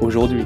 aujourd'hui. 0.00 0.44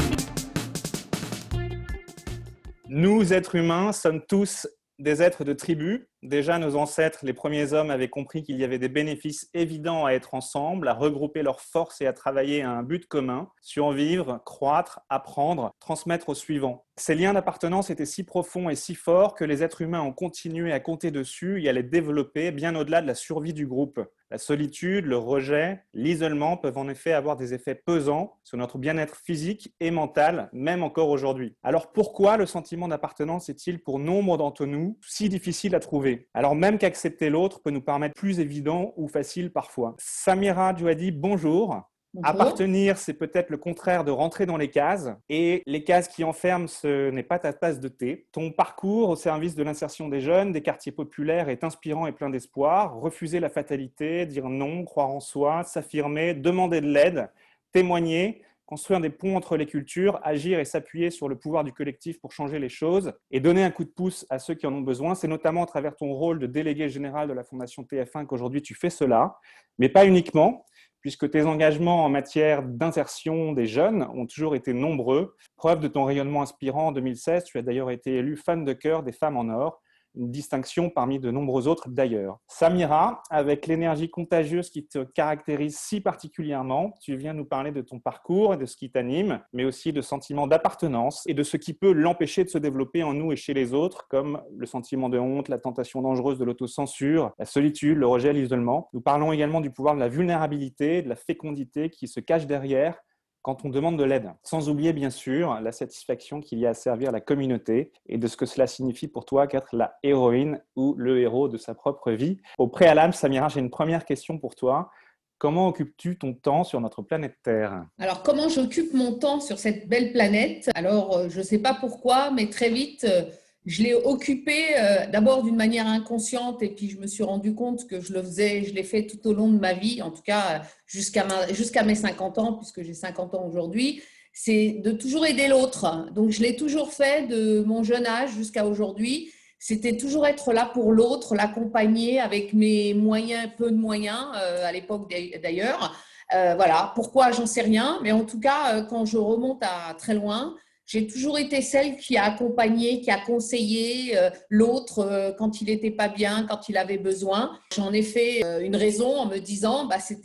Nous, 2.89 3.33
êtres 3.33 3.55
humains, 3.55 3.93
sommes 3.93 4.23
tous 4.27 4.67
des 4.99 5.23
êtres 5.23 5.45
de 5.45 5.53
tribu. 5.53 6.09
Déjà, 6.23 6.59
nos 6.59 6.77
ancêtres, 6.77 7.21
les 7.23 7.33
premiers 7.33 7.73
hommes, 7.73 7.91
avaient 7.91 8.09
compris 8.09 8.43
qu'il 8.43 8.57
y 8.57 8.65
avait 8.65 8.79
des 8.79 8.89
bénéfices 8.89 9.49
évidents 9.55 10.05
à 10.05 10.13
être 10.13 10.35
ensemble, 10.35 10.89
à 10.89 10.95
regrouper 10.95 11.43
leurs 11.43 11.63
forces 11.63 12.01
et 12.01 12.07
à 12.07 12.13
travailler 12.13 12.63
à 12.63 12.71
un 12.71 12.83
but 12.83 13.07
commun, 13.07 13.49
survivre, 13.63 14.43
croître, 14.45 15.01
apprendre, 15.09 15.71
transmettre 15.81 16.29
aux 16.29 16.35
suivants. 16.35 16.85
Ces 16.97 17.15
liens 17.15 17.33
d'appartenance 17.33 17.89
étaient 17.89 18.05
si 18.05 18.25
profonds 18.25 18.69
et 18.69 18.77
si 18.77 18.95
forts 18.95 19.35
que 19.35 19.45
les 19.45 19.63
êtres 19.63 19.81
humains 19.81 20.03
ont 20.03 20.13
continué 20.13 20.73
à 20.73 20.81
compter 20.81 21.11
dessus 21.11 21.63
et 21.63 21.69
à 21.69 21.73
les 21.73 21.83
développer 21.83 22.51
bien 22.51 22.77
au-delà 22.77 23.01
de 23.01 23.07
la 23.07 23.15
survie 23.15 23.55
du 23.55 23.67
groupe. 23.67 24.01
La 24.33 24.39
solitude, 24.39 25.07
le 25.07 25.17
rejet, 25.17 25.83
l'isolement 25.93 26.57
peuvent 26.57 26.79
en 26.79 26.89
effet 26.89 27.13
avoir 27.13 27.37
des 27.37 27.53
effets 27.53 27.75
pesants 27.75 28.39
sur 28.45 28.57
notre 28.59 28.79
bien-être 28.79 29.17
physique 29.17 29.75
et 29.81 29.91
mental, 29.91 30.49
même 30.53 30.85
encore 30.85 31.09
aujourd'hui. 31.09 31.57
Alors 31.65 31.91
pourquoi 31.91 32.37
le 32.37 32.47
sentiment 32.47 32.87
d'appartenance 32.87 33.49
est-il 33.49 33.83
pour 33.83 33.99
nombre 33.99 34.39
d'entre 34.39 34.67
nous 34.67 34.97
si 35.05 35.29
difficile 35.29 35.75
à 35.75 35.81
trouver? 35.81 36.29
Alors 36.33 36.55
même 36.55 36.79
qu'accepter 36.79 37.29
l'autre 37.29 37.61
peut 37.61 37.73
nous 37.73 37.83
paraître 37.83 38.15
plus 38.15 38.39
évident 38.39 38.93
ou 38.97 39.09
facile 39.09 39.53
parfois. 39.53 39.97
Samira 39.99 40.77
Djouadi, 40.77 41.11
bonjour. 41.11 41.90
Appartenir, 42.25 42.99
c'est 42.99 43.15
peut-être 43.15 43.51
le 43.51 43.57
contraire 43.57 44.03
de 44.03 44.11
rentrer 44.11 44.45
dans 44.45 44.57
les 44.57 44.69
cases. 44.69 45.11
Et 45.29 45.63
les 45.67 45.85
cases 45.85 46.09
qui 46.09 46.25
enferment, 46.25 46.67
ce 46.67 47.11
n'est 47.11 47.23
pas 47.23 47.39
ta 47.39 47.53
tasse 47.53 47.79
de 47.79 47.89
thé. 47.89 48.27
Ton 48.33 48.51
parcours 48.51 49.11
au 49.11 49.17
service 49.17 49.55
de 49.55 49.63
l'insertion 49.63 50.09
des 50.09 50.21
jeunes, 50.21 50.53
des 50.53 50.63
quartiers 50.63 50.93
populaires 50.93 51.49
est 51.49 51.63
inspirant 51.63 52.07
et 52.07 52.13
plein 52.13 52.29
d'espoir. 52.29 52.97
Refuser 52.97 53.39
la 53.39 53.49
fatalité, 53.49 54.27
dire 54.27 54.49
non, 54.49 54.85
croire 54.85 55.11
en 55.11 55.21
soi, 55.21 55.63
s'affirmer, 55.63 56.35
demander 56.35 56.81
de 56.81 56.89
l'aide, 56.89 57.31
témoigner, 57.73 58.43
construire 58.67 59.01
des 59.01 59.11
ponts 59.11 59.37
entre 59.37 59.57
les 59.57 59.67
cultures, 59.67 60.21
agir 60.23 60.59
et 60.59 60.65
s'appuyer 60.65 61.11
sur 61.11 61.29
le 61.29 61.37
pouvoir 61.37 61.65
du 61.65 61.73
collectif 61.73 62.21
pour 62.21 62.33
changer 62.33 62.59
les 62.59 62.69
choses 62.69 63.13
et 63.31 63.41
donner 63.41 63.65
un 63.65 63.71
coup 63.71 63.85
de 63.85 63.91
pouce 63.91 64.27
à 64.31 64.39
ceux 64.39 64.55
qui 64.55 64.67
en 64.67 64.73
ont 64.73 64.81
besoin. 64.81 65.15
C'est 65.15 65.29
notamment 65.29 65.63
à 65.65 65.67
travers 65.67 65.95
ton 65.95 66.13
rôle 66.13 66.41
de 66.41 66.47
délégué 66.47 66.89
général 66.89 67.29
de 67.29 67.33
la 67.33 67.45
Fondation 67.45 67.83
TF1 67.83 68.27
qu'aujourd'hui 68.27 68.63
tu 68.63 68.75
fais 68.75 68.91
cela, 68.91 69.37
mais 69.79 69.89
pas 69.89 70.07
uniquement 70.07 70.65
puisque 71.01 71.31
tes 71.31 71.43
engagements 71.43 72.05
en 72.05 72.09
matière 72.09 72.63
d'insertion 72.63 73.53
des 73.53 73.67
jeunes 73.67 74.07
ont 74.15 74.27
toujours 74.27 74.55
été 74.55 74.73
nombreux. 74.73 75.35
Preuve 75.57 75.81
de 75.81 75.89
ton 75.89 76.05
rayonnement 76.05 76.43
inspirant 76.43 76.89
en 76.89 76.93
2016, 76.93 77.45
tu 77.45 77.59
as 77.59 77.63
d'ailleurs 77.63 77.91
été 77.91 78.17
élu 78.17 78.37
fan 78.37 78.65
de 78.65 78.73
cœur 78.73 79.03
des 79.03 79.13
femmes 79.13 79.37
en 79.37 79.49
or 79.49 79.81
une 80.15 80.31
distinction 80.31 80.91
parmi 80.91 81.19
de 81.19 81.31
nombreux 81.31 81.69
autres 81.69 81.89
d'ailleurs. 81.89 82.39
Samira, 82.47 83.23
avec 83.31 83.67
l'énergie 83.67 84.11
contagieuse 84.11 84.71
qui 84.71 84.87
te 84.87 85.05
caractérise 85.05 85.79
si 85.79 86.01
particulièrement, 86.01 86.95
tu 87.01 87.17
viens 87.17 87.35
nous 87.35 87.45
parler 87.45 87.73
de 87.73 87.81
ton 87.81 87.99
parcours 87.99 88.55
et 88.55 88.57
de 88.57 88.67
ce 88.67 88.77
qui 88.77 88.91
t'anime, 88.91 89.41
mais 89.53 89.65
aussi 89.65 89.93
de 89.93 90.01
sentiments 90.01 90.47
d'appartenance 90.47 91.23
et 91.27 91.35
de 91.35 91.43
ce 91.43 91.57
qui 91.57 91.75
peut 91.75 91.93
l'empêcher 91.93 92.45
de 92.45 92.49
se 92.49 92.59
développer 92.59 93.03
en 93.03 93.15
nous 93.15 93.33
et 93.33 93.37
chez 93.37 93.55
les 93.55 93.75
autres, 93.75 94.07
comme 94.09 94.43
le 94.57 94.67
sentiment 94.67 95.09
de 95.09 95.19
honte, 95.19 95.49
la 95.49 95.59
tentation 95.59 96.03
dangereuse 96.03 96.39
de 96.39 96.45
l'autocensure, 96.45 97.33
la 97.39 97.45
solitude, 97.45 97.99
le 97.99 98.07
rejet, 98.07 98.33
l'isolement. 98.33 98.89
Nous 98.93 99.01
parlons 99.01 99.33
également 99.33 99.61
du 99.61 99.71
pouvoir 99.71 99.95
de 99.95 100.01
la 100.01 100.09
vulnérabilité, 100.09 101.03
de 101.03 101.09
la 101.09 101.17
fécondité 101.17 101.91
qui 101.91 102.09
se 102.09 102.21
cache 102.21 102.47
derrière 102.47 102.99
quand 103.43 103.65
on 103.65 103.69
demande 103.69 103.99
de 103.99 104.05
l'aide. 104.05 104.31
Sans 104.43 104.69
oublier 104.69 104.93
bien 104.93 105.11
sûr 105.11 105.61
la 105.61 105.73
satisfaction 105.73 106.41
qu'il 106.41 106.59
y 106.59 106.67
a 106.67 106.71
à 106.71 106.75
servir 106.75 107.13
la 107.13 107.21
communauté 107.21 107.93
et 108.07 108.19
de 108.19 108.27
ce 108.27 108.37
que 108.37 108.47
cela 108.47 108.67
signifie 108.67 109.09
pour 109.09 109.25
toi 109.25 109.47
qu'être 109.47 109.75
la 109.75 109.95
héroïne 110.03 110.63
ou 110.77 110.95
le 110.97 111.21
héros 111.21 111.49
de 111.49 111.57
sa 111.57 111.75
propre 111.75 112.13
vie. 112.13 112.39
Au 112.59 112.69
préalable, 112.69 113.15
Samira, 113.15 113.49
j'ai 113.49 113.61
une 113.61 113.71
première 113.71 114.05
question 114.05 114.39
pour 114.39 114.55
toi. 114.55 114.91
Comment 115.39 115.69
occupes-tu 115.69 116.19
ton 116.19 116.35
temps 116.35 116.65
sur 116.65 116.83
notre 116.83 117.01
planète 117.01 117.37
Terre? 117.43 117.87
Alors, 117.99 118.23
comment 118.23 118.51
j'occupe 118.51 118.93
mon 118.93 119.15
temps 119.19 119.41
sur 119.41 119.59
cette 119.59 119.89
belle 119.89 120.13
planète? 120.13 120.69
Alors, 120.75 121.17
euh, 121.17 121.29
je 121.31 121.39
ne 121.39 121.43
sais 121.43 121.59
pas 121.59 121.73
pourquoi, 121.73 122.31
mais 122.31 122.51
très 122.51 122.69
vite, 122.69 123.05
euh, 123.05 123.23
je 123.67 123.83
l'ai 123.83 123.95
occupé 123.95 124.79
euh, 124.79 125.07
d'abord 125.07 125.43
d'une 125.43 125.57
manière 125.57 125.87
inconsciente 125.87 126.63
et 126.63 126.71
puis 126.71 126.89
je 126.89 126.99
me 126.99 127.07
suis 127.07 127.23
rendu 127.23 127.55
compte 127.55 127.87
que 127.87 128.01
je 128.01 128.13
le 128.13 128.23
faisais, 128.23 128.65
je 128.65 128.73
l'ai 128.73 128.83
fait 128.83 129.07
tout 129.07 129.27
au 129.29 129.35
long 129.35 129.49
de 129.49 129.59
ma 129.59 129.75
vie, 129.75 130.01
en 130.01 130.11
tout 130.11 130.23
cas 130.23 130.63
jusqu'à 130.87 131.27
jusqu'à 131.53 131.83
mes 131.83 131.95
50 131.95 132.39
ans, 132.39 132.53
puisque 132.55 132.83
j'ai 132.83 132.95
50 132.95 133.35
ans 133.35 133.47
aujourd'hui, 133.47 134.03
c'est 134.33 134.81
de 134.83 134.93
toujours 134.93 135.27
aider 135.27 135.49
l'autre. 135.49 136.09
Donc 136.15 136.31
je 136.31 136.41
l'ai 136.41 136.57
toujours 136.57 136.93
fait 136.93 137.27
de 137.27 137.63
mon 137.67 137.83
jeune 137.83 138.07
âge 138.07 138.31
jusqu'à 138.31 138.67
aujourd'hui. 138.67 139.31
C'était 139.59 139.99
toujours 139.99 140.27
être 140.27 140.55
là 140.55 140.71
pour 140.73 140.93
l'autre, 140.93 141.35
l'accompagner 141.35 142.19
avec 142.19 142.55
mes 142.55 142.95
moyens, 142.95 143.51
peu 143.59 143.71
de 143.71 143.77
moyens 143.77 144.27
euh, 144.37 144.65
à 144.65 144.73
l'époque 144.73 145.13
d'ailleurs. 145.43 145.95
Euh, 146.33 146.55
voilà, 146.55 146.93
pourquoi 146.95 147.33
j'en 147.33 147.45
sais 147.45 147.61
rien, 147.61 147.99
mais 148.03 148.13
en 148.13 148.25
tout 148.25 148.41
cas, 148.41 148.83
quand 148.83 149.05
je 149.05 149.19
remonte 149.19 149.63
à 149.63 149.93
très 149.95 150.15
loin, 150.15 150.55
j'ai 150.91 151.07
toujours 151.07 151.39
été 151.39 151.63
celle 151.63 151.97
qui 151.99 152.17
a 152.17 152.25
accompagné, 152.25 153.01
qui 153.01 153.13
a 153.13 153.19
conseillé 153.19 154.19
euh, 154.19 154.29
l'autre 154.49 154.99
euh, 154.99 155.31
quand 155.39 155.61
il 155.61 155.67
n'était 155.67 155.93
pas 155.93 156.09
bien, 156.09 156.45
quand 156.49 156.69
il 156.69 156.77
avait 156.77 156.99
besoin. 156.99 157.57
J'en 157.73 157.93
ai 157.93 158.03
fait 158.03 158.45
euh, 158.45 158.59
une 158.59 158.75
raison 158.75 159.17
en 159.17 159.27
me 159.27 159.39
disant, 159.39 159.87
bah, 159.87 159.99
c'est 160.01 160.21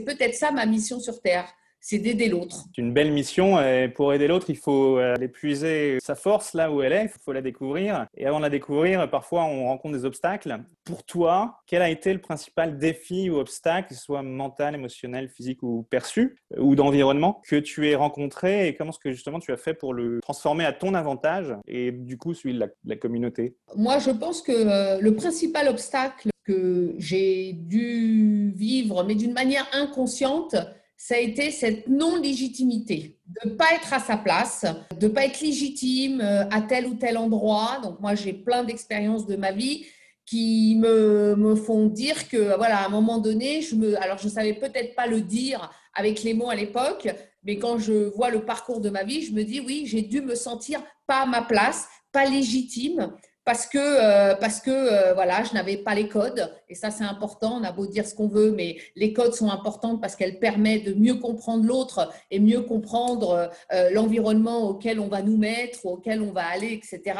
peut-être 0.00 0.34
ça 0.34 0.50
ma 0.50 0.66
mission 0.66 0.98
sur 0.98 1.20
Terre 1.20 1.46
c'est 1.80 1.98
d'aider 1.98 2.28
l'autre. 2.28 2.64
C'est 2.74 2.82
une 2.82 2.92
belle 2.92 3.12
mission 3.12 3.60
et 3.60 3.88
pour 3.88 4.12
aider 4.12 4.28
l'autre, 4.28 4.50
il 4.50 4.56
faut 4.56 4.96
aller 4.96 5.28
puiser 5.28 5.98
sa 6.02 6.14
force 6.14 6.54
là 6.54 6.72
où 6.72 6.82
elle 6.82 6.92
est, 6.92 7.04
il 7.04 7.22
faut 7.24 7.32
la 7.32 7.42
découvrir. 7.42 8.06
Et 8.16 8.26
avant 8.26 8.38
de 8.38 8.42
la 8.44 8.50
découvrir, 8.50 9.08
parfois 9.10 9.44
on 9.44 9.66
rencontre 9.66 9.96
des 9.96 10.04
obstacles. 10.04 10.58
Pour 10.84 11.04
toi, 11.04 11.60
quel 11.66 11.82
a 11.82 11.90
été 11.90 12.12
le 12.12 12.20
principal 12.20 12.78
défi 12.78 13.30
ou 13.30 13.36
obstacle, 13.36 13.88
que 13.88 13.94
ce 13.94 14.02
soit 14.02 14.22
mental, 14.22 14.74
émotionnel, 14.74 15.28
physique 15.28 15.62
ou 15.62 15.86
perçu, 15.90 16.36
ou 16.56 16.74
d'environnement, 16.74 17.42
que 17.46 17.56
tu 17.56 17.88
aies 17.88 17.94
rencontré 17.94 18.68
et 18.68 18.74
comment 18.74 18.90
est-ce 18.90 18.98
que 18.98 19.12
justement 19.12 19.38
tu 19.38 19.52
as 19.52 19.56
fait 19.56 19.74
pour 19.74 19.94
le 19.94 20.20
transformer 20.20 20.64
à 20.64 20.72
ton 20.72 20.94
avantage 20.94 21.54
et 21.66 21.92
du 21.92 22.18
coup 22.18 22.34
celui 22.34 22.54
de 22.54 22.70
la, 22.84 22.96
communauté? 22.96 23.56
Moi, 23.76 23.98
je 23.98 24.10
pense 24.10 24.42
que 24.42 24.52
euh, 24.52 25.00
le 25.00 25.14
principal 25.14 25.68
obstacle 25.68 26.30
que 26.44 26.94
j'ai 26.98 27.52
dû 27.52 28.52
vivre, 28.56 29.04
mais 29.04 29.14
d'une 29.14 29.34
manière 29.34 29.68
inconsciente, 29.72 30.56
ça 31.00 31.14
a 31.14 31.18
été 31.18 31.52
cette 31.52 31.86
non-légitimité, 31.86 33.16
de 33.26 33.48
ne 33.48 33.54
pas 33.54 33.72
être 33.72 33.94
à 33.94 34.00
sa 34.00 34.16
place, 34.16 34.66
de 34.98 35.06
ne 35.06 35.12
pas 35.12 35.24
être 35.26 35.40
légitime 35.40 36.20
euh, 36.20 36.44
à 36.50 36.60
tel 36.60 36.86
ou 36.86 36.94
tel 36.94 37.16
endroit. 37.16 37.78
Donc 37.84 38.00
moi, 38.00 38.16
j'ai 38.16 38.32
plein 38.32 38.64
d'expériences 38.64 39.24
de 39.24 39.36
ma 39.36 39.52
vie 39.52 39.86
qui 40.26 40.76
me, 40.76 41.36
me, 41.36 41.54
font 41.54 41.86
dire 41.86 42.28
que, 42.28 42.56
voilà, 42.56 42.78
à 42.78 42.86
un 42.86 42.90
moment 42.90 43.18
donné, 43.18 43.62
je 43.62 43.76
me, 43.76 43.96
alors 44.02 44.18
je 44.18 44.26
ne 44.26 44.32
savais 44.32 44.54
peut-être 44.54 44.96
pas 44.96 45.06
le 45.06 45.20
dire 45.20 45.70
avec 45.94 46.24
les 46.24 46.34
mots 46.34 46.50
à 46.50 46.56
l'époque, 46.56 47.08
mais 47.44 47.58
quand 47.58 47.78
je 47.78 48.10
vois 48.14 48.30
le 48.30 48.44
parcours 48.44 48.80
de 48.80 48.90
ma 48.90 49.04
vie, 49.04 49.22
je 49.22 49.32
me 49.32 49.44
dis, 49.44 49.60
oui, 49.60 49.84
j'ai 49.86 50.02
dû 50.02 50.20
me 50.20 50.34
sentir 50.34 50.82
pas 51.06 51.22
à 51.22 51.26
ma 51.26 51.42
place, 51.42 51.88
pas 52.12 52.24
légitime, 52.26 53.12
parce 53.48 53.64
que, 53.64 53.78
euh, 53.78 54.34
parce 54.34 54.60
que 54.60 54.70
euh, 54.70 55.14
voilà, 55.14 55.42
je 55.42 55.54
n'avais 55.54 55.78
pas 55.78 55.94
les 55.94 56.06
codes. 56.06 56.52
Et 56.68 56.74
ça, 56.74 56.90
c'est 56.90 57.04
important. 57.04 57.58
On 57.58 57.64
a 57.64 57.72
beau 57.72 57.86
dire 57.86 58.06
ce 58.06 58.14
qu'on 58.14 58.28
veut, 58.28 58.50
mais 58.50 58.76
les 58.94 59.14
codes 59.14 59.32
sont 59.32 59.50
importants 59.50 59.96
parce 59.96 60.16
qu'elles 60.16 60.38
permettent 60.38 60.84
de 60.84 60.92
mieux 60.92 61.14
comprendre 61.14 61.64
l'autre 61.64 62.12
et 62.30 62.40
mieux 62.40 62.60
comprendre 62.60 63.50
euh, 63.72 63.88
l'environnement 63.90 64.68
auquel 64.68 65.00
on 65.00 65.08
va 65.08 65.22
nous 65.22 65.38
mettre, 65.38 65.86
auquel 65.86 66.20
on 66.20 66.30
va 66.30 66.44
aller, 66.44 66.74
etc. 66.74 67.18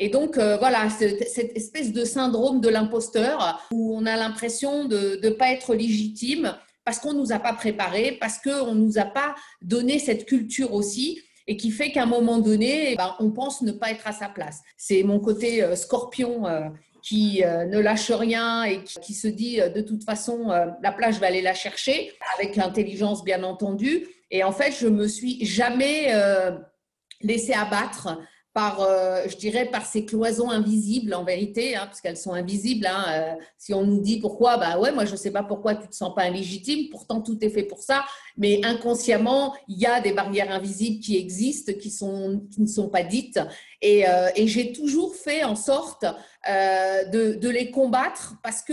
Et 0.00 0.08
donc, 0.08 0.38
voilà, 0.38 0.90
cette 0.90 1.56
espèce 1.56 1.92
de 1.92 2.04
syndrome 2.04 2.60
de 2.60 2.68
l'imposteur 2.68 3.62
où 3.70 3.94
on 3.96 4.06
a 4.06 4.16
l'impression 4.16 4.86
de 4.86 5.20
ne 5.22 5.30
pas 5.30 5.52
être 5.52 5.74
légitime 5.74 6.56
parce 6.84 6.98
qu'on 6.98 7.12
ne 7.12 7.18
nous 7.18 7.32
a 7.32 7.38
pas 7.38 7.52
préparé, 7.52 8.16
parce 8.20 8.38
qu'on 8.38 8.74
ne 8.74 8.80
nous 8.80 8.98
a 8.98 9.04
pas 9.04 9.36
donné 9.62 10.00
cette 10.00 10.26
culture 10.26 10.72
aussi 10.74 11.20
et 11.50 11.56
qui 11.56 11.72
fait 11.72 11.90
qu'à 11.90 12.04
un 12.04 12.06
moment 12.06 12.38
donné, 12.38 12.92
eh 12.92 12.96
ben, 12.96 13.16
on 13.18 13.32
pense 13.32 13.60
ne 13.62 13.72
pas 13.72 13.90
être 13.90 14.06
à 14.06 14.12
sa 14.12 14.28
place. 14.28 14.62
C'est 14.76 15.02
mon 15.02 15.18
côté 15.18 15.64
euh, 15.64 15.74
scorpion 15.74 16.46
euh, 16.46 16.68
qui 17.02 17.42
euh, 17.42 17.64
ne 17.64 17.80
lâche 17.80 18.12
rien 18.12 18.62
et 18.62 18.84
qui, 18.84 19.14
se 19.14 19.26
dit 19.26 19.56
de 19.56 19.80
toute 19.80 20.04
façon, 20.04 20.50
la 20.80 20.92
plage, 20.92 21.14
je 21.14 21.20
vais 21.20 21.26
aller 21.26 21.42
la 21.42 21.54
chercher, 21.54 22.12
avec 22.38 22.54
l'intelligence 22.54 23.24
bien 23.24 23.42
entendu. 23.42 24.06
Et 24.30 24.44
en 24.44 24.52
fait, 24.52 24.70
je 24.78 24.86
me 24.86 25.08
suis 25.08 25.44
jamais 25.44 26.12
laissé 27.22 27.52
abattre 27.52 28.18
par, 28.52 28.80
euh, 28.80 29.22
je 29.28 29.36
dirais, 29.36 29.66
par 29.66 29.86
ces 29.86 30.04
cloisons 30.04 30.50
invisibles 30.50 31.14
en 31.14 31.22
vérité, 31.22 31.76
hein, 31.76 31.86
parce 31.86 32.00
qu'elles 32.00 32.16
sont 32.16 32.32
invisibles. 32.32 32.86
Hein, 32.86 33.04
euh, 33.08 33.34
si 33.56 33.72
on 33.72 33.84
nous 33.84 34.00
dit 34.00 34.18
pourquoi, 34.18 34.56
bah 34.56 34.78
ouais, 34.78 34.90
moi 34.90 35.04
je 35.04 35.12
ne 35.12 35.16
sais 35.16 35.30
pas 35.30 35.44
pourquoi 35.44 35.76
tu 35.76 35.86
te 35.88 35.94
sens 35.94 36.14
pas 36.14 36.28
légitime, 36.28 36.88
pourtant 36.90 37.20
tout 37.20 37.38
est 37.42 37.50
fait 37.50 37.62
pour 37.62 37.82
ça, 37.82 38.04
mais 38.36 38.60
inconsciemment, 38.64 39.54
il 39.68 39.78
y 39.78 39.86
a 39.86 40.00
des 40.00 40.12
barrières 40.12 40.50
invisibles 40.50 41.00
qui 41.00 41.16
existent, 41.16 41.72
qui, 41.80 41.90
sont, 41.90 42.42
qui 42.52 42.62
ne 42.62 42.66
sont 42.66 42.88
pas 42.88 43.04
dites, 43.04 43.38
et, 43.82 44.08
euh, 44.08 44.28
j'ai 44.36 44.72
toujours 44.72 45.14
fait 45.14 45.44
en 45.44 45.54
sorte 45.54 46.04
de, 46.46 47.34
de, 47.34 47.48
les 47.48 47.70
combattre 47.70 48.34
parce 48.42 48.64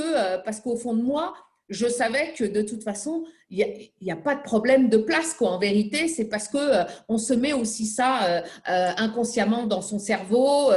parce 0.44 0.59
qu'au 0.59 0.75
fond 0.75 0.95
de 0.95 1.03
moi, 1.03 1.33
je 1.69 1.87
savais 1.87 2.33
que 2.37 2.43
de 2.43 2.61
toute 2.61 2.83
façon, 2.83 3.25
il 3.49 3.89
n'y 4.01 4.11
a, 4.11 4.15
pas 4.15 4.35
de 4.35 4.41
problème 4.41 4.89
de 4.89 4.97
place. 4.97 5.33
Quoi. 5.33 5.51
En 5.51 5.59
vérité, 5.59 6.07
c'est 6.07 6.25
parce 6.25 6.47
que 6.47 6.57
euh, 6.57 6.83
on 7.07 7.17
se 7.17 7.33
met 7.33 7.53
aussi 7.53 7.85
ça 7.85 8.23
euh, 8.23 8.41
euh, 8.69 8.91
inconsciemment 8.97 9.65
dans 9.65 9.81
son 9.81 9.99
cerveau 9.99 10.71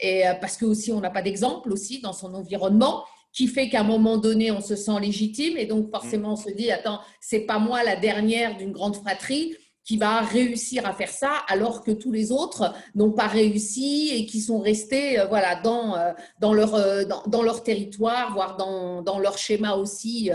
et 0.00 0.24
parce 0.40 0.56
que 0.56 0.64
aussi 0.64 0.92
on 0.92 1.00
n'a 1.00 1.10
pas 1.10 1.22
d'exemple 1.22 1.72
aussi 1.72 2.00
dans 2.00 2.12
son 2.12 2.34
environnement 2.34 3.04
qui 3.32 3.48
fait 3.48 3.68
qu'à 3.68 3.80
un 3.80 3.84
moment 3.84 4.16
donné, 4.16 4.50
on 4.50 4.62
se 4.62 4.76
sent 4.76 4.98
légitime 5.00 5.58
et 5.58 5.66
donc 5.66 5.90
forcément 5.90 6.32
on 6.32 6.36
se 6.36 6.50
dit 6.50 6.70
attends, 6.70 7.00
c'est 7.20 7.40
pas 7.40 7.58
moi 7.58 7.82
la 7.84 7.96
dernière 7.96 8.56
d'une 8.56 8.72
grande 8.72 8.96
fratrie 8.96 9.54
qui 9.86 9.96
va 9.96 10.20
réussir 10.20 10.84
à 10.84 10.92
faire 10.92 11.10
ça 11.10 11.30
alors 11.46 11.82
que 11.84 11.92
tous 11.92 12.10
les 12.10 12.32
autres 12.32 12.74
n'ont 12.96 13.12
pas 13.12 13.28
réussi 13.28 14.10
et 14.12 14.26
qui 14.26 14.40
sont 14.40 14.58
restés 14.58 15.18
euh, 15.18 15.26
voilà 15.26 15.54
dans 15.54 15.96
euh, 15.96 16.12
dans 16.40 16.52
leur 16.52 16.74
euh, 16.74 17.04
dans, 17.04 17.42
leur 17.42 17.62
territoire 17.62 18.32
voire 18.34 18.56
dans, 18.56 19.00
dans 19.02 19.20
leur 19.20 19.38
schéma 19.38 19.74
aussi 19.76 20.30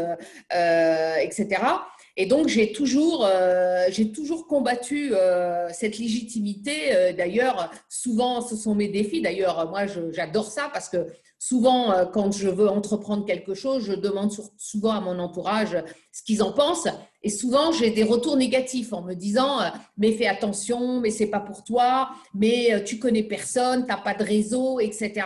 etc 0.51 1.61
et 2.15 2.25
donc 2.25 2.47
j'ai 2.47 2.71
toujours 2.71 3.27
j'ai 3.89 4.11
toujours 4.11 4.47
combattu 4.47 5.13
cette 5.71 5.97
légitimité. 5.97 7.13
D'ailleurs 7.17 7.71
souvent 7.89 8.41
ce 8.41 8.55
sont 8.55 8.75
mes 8.75 8.87
défis. 8.87 9.21
D'ailleurs 9.21 9.69
moi 9.69 9.81
j'adore 10.11 10.45
ça 10.45 10.69
parce 10.73 10.89
que 10.89 11.07
Souvent, 11.43 11.91
euh, 11.91 12.05
quand 12.05 12.31
je 12.31 12.47
veux 12.47 12.69
entreprendre 12.69 13.25
quelque 13.25 13.55
chose, 13.55 13.83
je 13.83 13.93
demande 13.93 14.31
souvent 14.57 14.91
à 14.91 15.01
mon 15.01 15.17
entourage 15.17 15.75
ce 16.11 16.21
qu'ils 16.21 16.43
en 16.43 16.53
pensent. 16.53 16.87
Et 17.23 17.31
souvent, 17.31 17.71
j'ai 17.71 17.89
des 17.89 18.03
retours 18.03 18.37
négatifs 18.37 18.93
en 18.93 19.01
me 19.01 19.15
disant 19.15 19.59
euh, 19.59 19.69
Mais 19.97 20.11
fais 20.11 20.27
attention, 20.27 20.99
mais 20.99 21.09
c'est 21.09 21.31
pas 21.31 21.39
pour 21.39 21.63
toi, 21.63 22.11
mais 22.35 22.71
euh, 22.71 22.83
tu 22.83 22.99
connais 22.99 23.23
personne, 23.23 23.81
tu 23.81 23.87
n'as 23.87 23.97
pas 23.97 24.13
de 24.13 24.23
réseau, 24.23 24.79
etc. 24.79 25.25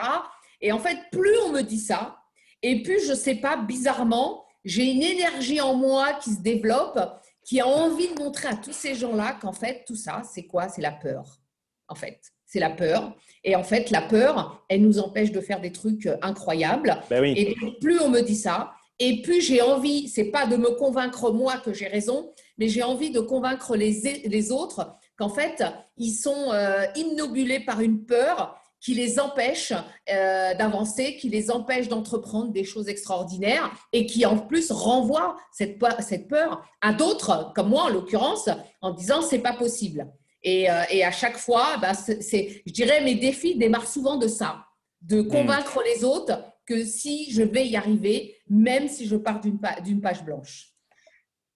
Et 0.62 0.72
en 0.72 0.80
fait, 0.80 0.98
plus 1.12 1.38
on 1.48 1.52
me 1.52 1.64
dit 1.64 1.80
ça, 1.80 2.16
et 2.62 2.82
plus 2.82 3.06
je 3.06 3.14
sais 3.14 3.36
pas, 3.36 3.58
bizarrement, 3.58 4.46
j'ai 4.64 4.86
une 4.86 5.04
énergie 5.04 5.60
en 5.60 5.76
moi 5.76 6.14
qui 6.14 6.30
se 6.30 6.40
développe, 6.40 6.98
qui 7.44 7.60
a 7.60 7.68
envie 7.68 8.08
de 8.14 8.24
montrer 8.24 8.48
à 8.48 8.56
tous 8.56 8.72
ces 8.72 8.96
gens-là 8.96 9.38
qu'en 9.42 9.52
fait, 9.52 9.84
tout 9.86 9.98
ça, 9.98 10.22
c'est 10.34 10.46
quoi? 10.46 10.70
C'est 10.70 10.82
la 10.82 10.94
peur, 10.94 11.42
en 11.90 11.96
fait 11.96 12.35
c'est 12.56 12.62
la 12.62 12.70
peur. 12.70 13.14
Et 13.44 13.56
en 13.58 13.64
fait, 13.64 13.92
la 13.92 14.02
peur, 14.02 14.64
elle 14.70 14.82
nous 14.82 14.98
empêche 15.00 15.32
de 15.34 15.42
faire 15.42 15.60
des 15.60 15.74
trucs 15.74 16.06
euh, 16.06 16.16
incroyables. 16.22 16.98
Ben 17.10 17.24
et 17.26 17.54
plus 17.82 18.00
on 18.00 18.08
me 18.10 18.22
dit 18.22 18.38
ça, 18.38 18.72
et 18.98 19.22
plus 19.22 19.42
j'ai 19.42 19.62
envie, 19.62 20.08
c'est 20.08 20.32
pas 20.32 20.46
de 20.46 20.56
me 20.56 20.72
convaincre 20.78 21.32
moi 21.32 21.58
que 21.58 21.74
j'ai 21.74 21.88
raison, 21.88 22.32
mais 22.58 22.70
j'ai 22.70 22.82
envie 22.82 23.12
de 23.12 23.20
convaincre 23.20 23.76
les, 23.76 24.22
les 24.24 24.52
autres 24.54 24.96
qu'en 25.18 25.28
fait, 25.28 25.64
ils 25.98 26.14
sont 26.14 26.52
euh, 26.54 26.86
innobulés 26.96 27.60
par 27.60 27.82
une 27.82 28.06
peur 28.06 28.58
qui 28.80 28.94
les 28.94 29.20
empêche 29.20 29.74
euh, 30.10 30.54
d'avancer, 30.54 31.18
qui 31.18 31.28
les 31.28 31.52
empêche 31.52 31.90
d'entreprendre 31.90 32.54
des 32.54 32.64
choses 32.64 32.88
extraordinaires 32.88 33.70
et 33.92 34.06
qui 34.06 34.26
en 34.26 34.38
plus 34.38 34.72
renvoie 34.72 35.36
cette, 35.52 35.78
cette 36.00 36.30
peur 36.30 36.64
à 36.82 36.94
d'autres, 36.94 37.52
comme 37.54 37.70
moi 37.70 37.84
en 37.84 37.90
l'occurrence, 37.90 38.48
en 38.82 38.92
disant 38.92 39.22
c'est 39.22 39.40
pas 39.40 39.54
possible. 39.54 40.08
Euh, 40.46 40.84
et, 40.92 41.04
à 41.04 41.12
chaque 41.12 41.38
fois, 41.38 41.78
bah, 41.82 41.94
c'est, 41.94 42.62
je 42.66 42.72
dirais, 42.72 43.02
mes 43.02 43.16
défis 43.16 43.58
démarrent 43.58 43.88
souvent 43.88 44.18
de 44.18 44.28
ça, 44.28 44.66
de 45.02 45.22
hmm. 45.22 45.28
convaincre 45.28 45.82
les 45.84 46.04
autres 46.04 46.44
que 46.66 46.84
si 46.84 47.32
je 47.32 47.42
vais 47.42 47.68
y 47.68 47.76
arriver, 47.76 48.36
même 48.50 48.88
si 48.88 49.08
je 49.08 49.16
pars 49.16 49.40
d'une, 49.40 50.02
page 50.02 50.24
blanche. 50.24 50.68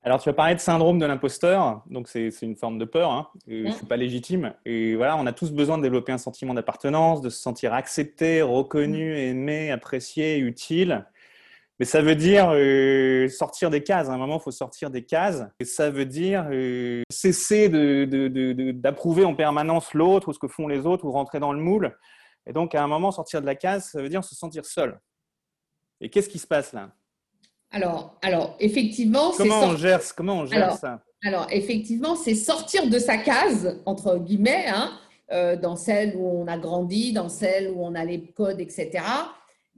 Alors, 0.02 0.22
tu 0.22 0.30
as 0.30 0.34
parlé 0.34 0.56
de 0.56 0.60
syndrome 0.60 0.98
de 0.98 1.06
l'imposteur, 1.06 1.84
donc 1.90 2.08
c'est, 2.08 2.30
une 2.42 2.56
forme 2.56 2.78
de 2.78 2.86
peur, 2.86 3.12
hein, 3.12 3.28
ne 3.48 3.70
hmm. 3.70 3.88
pas 3.88 3.98
légitime. 3.98 4.54
Et 4.66 4.96
voilà, 4.96 5.18
on 5.18 5.26
a 5.28 5.34
tous 5.34 5.52
besoin 5.52 5.78
de 5.78 5.84
développer 5.84 6.12
un 6.12 6.18
sentiment 6.18 6.54
d'appartenance, 6.54 7.22
de 7.22 7.30
se 7.30 7.42
sentir 7.42 7.74
accepté, 7.74 8.42
reconnu, 8.42 9.14
hmm. 9.14 9.18
aimé, 9.18 9.72
apprécié, 9.72 10.38
utile. 10.38 11.06
Mais 11.80 11.86
ça 11.86 12.02
veut 12.02 12.16
dire 12.16 12.50
euh, 12.52 13.30
sortir 13.30 13.70
des 13.70 13.82
cases. 13.84 14.10
À 14.10 14.12
un 14.12 14.18
moment, 14.18 14.38
il 14.38 14.44
faut 14.44 14.52
sortir 14.52 14.90
des 14.90 15.06
cases. 15.06 15.46
Et 15.62 15.66
ça 15.66 15.90
veut 15.90 16.06
dire 16.06 16.48
euh, 16.52 17.04
cesser 17.10 17.70
d'approuver 17.70 19.24
en 19.24 19.34
permanence 19.34 19.94
l'autre 19.94 20.28
ou 20.28 20.34
ce 20.34 20.40
que 20.40 20.50
font 20.50 20.68
les 20.68 20.86
autres 20.86 21.06
ou 21.06 21.12
rentrer 21.12 21.40
dans 21.40 21.54
le 21.54 21.60
moule. 21.60 21.98
Et 22.46 22.52
donc, 22.52 22.76
à 22.76 22.84
un 22.84 22.88
moment, 22.88 23.12
sortir 23.12 23.40
de 23.40 23.46
la 23.46 23.56
case, 23.56 23.92
ça 23.92 24.02
veut 24.02 24.10
dire 24.10 24.26
se 24.26 24.36
sentir 24.36 24.66
seul. 24.66 25.00
Et 26.02 26.10
qu'est-ce 26.10 26.30
qui 26.30 26.40
se 26.40 26.48
passe 26.48 26.74
là? 26.74 26.92
Alors, 27.72 28.18
alors, 28.24 28.58
effectivement, 28.60 29.32
comment 29.38 29.62
on 29.62 29.78
gère, 29.78 30.02
comment 30.16 30.40
on 30.40 30.46
gère 30.46 30.74
ça? 30.74 31.02
Alors, 31.24 31.48
effectivement, 31.52 32.16
c'est 32.16 32.36
sortir 32.36 32.90
de 32.90 32.98
sa 32.98 33.18
case, 33.18 33.82
entre 33.86 34.18
guillemets, 34.18 34.66
hein, 34.68 34.98
euh, 35.32 35.56
dans 35.56 35.76
celle 35.76 36.16
où 36.16 36.28
on 36.28 36.48
a 36.48 36.58
grandi, 36.58 37.14
dans 37.14 37.30
celle 37.30 37.70
où 37.70 37.86
on 37.86 37.94
a 37.96 38.04
les 38.04 38.32
codes, 38.32 38.60
etc 38.60 39.02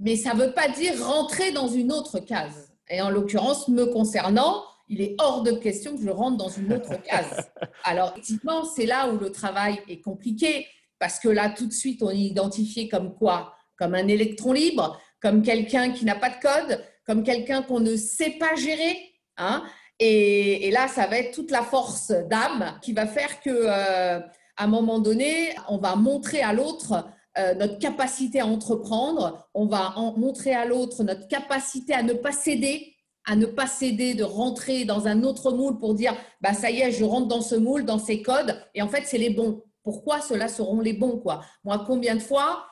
mais 0.02 0.16
ça 0.16 0.34
ne 0.34 0.44
veut 0.44 0.52
pas 0.52 0.68
dire 0.68 0.94
rentrer 1.06 1.52
dans 1.52 1.68
une 1.68 1.92
autre 1.92 2.20
case. 2.20 2.74
Et 2.90 3.02
en 3.02 3.10
l'occurrence, 3.10 3.68
me 3.68 3.86
concernant, 3.86 4.64
il 4.90 5.00
est 5.00 5.16
hors 5.20 5.44
de 5.44 5.52
question 5.52 5.96
que 5.96 6.04
je 6.04 6.10
rentre 6.10 6.38
dans 6.38 6.50
une 6.50 6.74
autre 6.74 7.02
case. 7.04 7.50
Alors, 7.84 8.10
effectivement, 8.12 8.66
c'est 8.66 8.88
là 8.88 9.10
où 9.10 9.18
le 9.18 9.32
travail 9.32 9.80
est 9.88 10.02
compliqué, 10.02 10.68
parce 11.00 11.20
que 11.20 11.30
là, 11.30 11.50
tout 11.50 11.68
de 11.68 11.74
suite, 11.74 12.02
on 12.02 12.10
est 12.10 12.18
identifié 12.18 12.90
comme 12.90 13.14
quoi? 13.14 13.54
Comme 13.78 13.94
un 13.94 14.08
électron 14.08 14.54
libre, 14.54 15.00
comme 15.22 15.44
quelqu'un 15.44 15.92
qui 15.92 16.04
n'a 16.04 16.16
pas 16.16 16.30
de 16.30 16.42
code, 16.42 16.84
comme 17.06 17.24
quelqu'un 17.24 17.62
qu'on 17.62 17.80
ne 17.80 17.96
sait 17.96 18.32
pas 18.32 18.56
gérer. 18.56 18.98
Hein 19.38 19.64
et, 20.00 20.72
là, 20.72 20.88
ça 20.88 21.06
va 21.06 21.20
être 21.20 21.32
toute 21.32 21.52
la 21.52 21.62
force 21.62 22.10
d'âme 22.10 22.80
qui 22.82 22.94
va 22.94 23.06
faire 23.06 23.40
que, 23.42 23.50
euh, 23.52 24.20
à 24.20 24.64
un 24.64 24.68
moment 24.68 24.98
donné, 24.98 25.54
on 25.70 25.78
va 25.78 25.96
montrer 25.96 26.42
à 26.42 26.54
l'autre 26.54 27.06
euh, 27.38 27.54
notre 27.56 27.80
capacité 27.80 28.42
à 28.42 28.46
entreprendre, 28.46 29.48
on 29.54 29.66
va 29.66 29.98
en 29.98 30.18
montrer 30.18 30.54
à 30.54 30.66
l'autre 30.66 31.04
notre 31.04 31.28
capacité 31.28 31.94
à 31.94 32.04
ne 32.04 32.14
pas 32.14 32.32
céder, 32.32 32.94
à 33.26 33.36
ne 33.36 33.46
pas 33.46 33.68
céder, 33.68 34.16
de 34.16 34.24
rentrer 34.24 34.84
dans 34.86 35.08
un 35.08 35.24
autre 35.24 35.52
moule 35.52 35.78
pour 35.78 35.94
dire 35.94 36.16
bah 36.42 36.54
ça 36.54 36.72
y 36.72 36.82
est, 36.82 36.92
je 36.92 37.06
rentre 37.06 37.28
dans 37.28 37.42
ce 37.42 37.56
moule, 37.56 37.86
dans 37.86 38.00
ces 38.00 38.22
codes, 38.22 38.60
et 38.76 38.82
en 38.82 38.90
fait 38.90 39.04
c'est 39.06 39.18
les 39.18 39.30
bons. 39.30 39.64
Pourquoi 39.84 40.22
ceux-là 40.22 40.48
seront 40.48 40.82
les 40.82 40.94
bons 40.94 41.18
quoi? 41.18 41.42
Moi, 41.64 41.84
combien 41.88 42.16
de 42.16 42.22
fois 42.22 42.66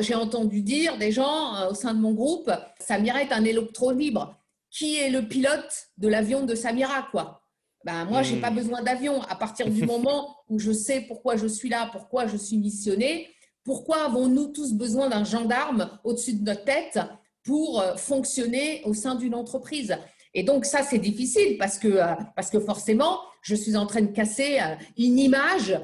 j'ai 0.00 0.14
entendu 0.14 0.60
dire 0.60 0.98
des 0.98 1.10
gens 1.10 1.56
euh, 1.56 1.70
au 1.70 1.74
sein 1.74 1.94
de 1.94 1.98
mon 2.00 2.12
groupe, 2.12 2.50
Samira 2.78 3.22
est 3.22 3.32
un 3.32 3.44
électron 3.44 3.90
libre. 3.90 4.36
Qui 4.70 4.96
est 4.96 5.08
le 5.08 5.22
pilote 5.22 5.86
de 5.98 6.08
l'avion 6.08 6.44
de 6.44 6.54
Samira 6.54 7.08
quoi? 7.10 7.42
Ben, 7.84 8.06
moi, 8.06 8.22
j'ai 8.22 8.36
hmm. 8.36 8.40
pas 8.40 8.50
besoin 8.50 8.82
d'avion. 8.82 9.22
À 9.22 9.36
partir 9.36 9.70
du 9.70 9.84
moment 9.86 10.36
où 10.48 10.58
je 10.58 10.72
sais 10.72 11.02
pourquoi 11.02 11.36
je 11.36 11.46
suis 11.46 11.68
là, 11.68 11.88
pourquoi 11.92 12.26
je 12.26 12.36
suis 12.36 12.58
missionnée, 12.58 13.28
pourquoi 13.64 14.04
avons-nous 14.04 14.48
tous 14.48 14.74
besoin 14.74 15.08
d'un 15.08 15.24
gendarme 15.24 15.90
au-dessus 16.04 16.34
de 16.34 16.44
notre 16.44 16.64
tête 16.64 17.00
pour 17.42 17.80
euh, 17.80 17.96
fonctionner 17.96 18.82
au 18.84 18.92
sein 18.94 19.14
d'une 19.14 19.34
entreprise? 19.34 19.96
Et 20.34 20.42
donc 20.42 20.66
ça, 20.66 20.82
c'est 20.82 20.98
difficile 20.98 21.56
parce 21.58 21.78
que, 21.78 21.88
euh, 21.88 22.14
parce 22.36 22.50
que 22.50 22.60
forcément, 22.60 23.20
je 23.40 23.54
suis 23.54 23.76
en 23.76 23.86
train 23.86 24.02
de 24.02 24.12
casser 24.12 24.58
euh, 24.60 24.74
une 24.98 25.18
image 25.18 25.78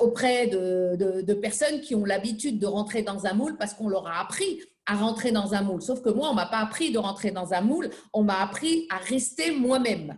auprès 0.00 0.46
de, 0.46 1.34
personnes 1.34 1.82
qui 1.82 1.94
ont 1.94 2.06
l'habitude 2.06 2.58
de 2.58 2.64
rentrer 2.64 3.02
dans 3.02 3.26
un 3.26 3.34
moule 3.34 3.58
parce 3.58 3.74
qu'on 3.74 3.90
leur 3.90 4.06
a 4.06 4.22
appris 4.22 4.58
à 4.86 4.94
rentrer 4.94 5.32
dans 5.32 5.52
un 5.52 5.60
moule. 5.60 5.82
Sauf 5.82 6.00
que 6.00 6.08
moi, 6.08 6.30
on 6.30 6.34
m'a 6.34 6.46
pas 6.46 6.60
appris 6.60 6.92
de 6.92 6.98
rentrer 6.98 7.30
dans 7.30 7.52
un 7.52 7.60
moule, 7.60 7.90
on 8.14 8.22
m'a 8.22 8.40
appris 8.40 8.86
à 8.88 8.96
rester 8.96 9.50
moi-même, 9.50 10.16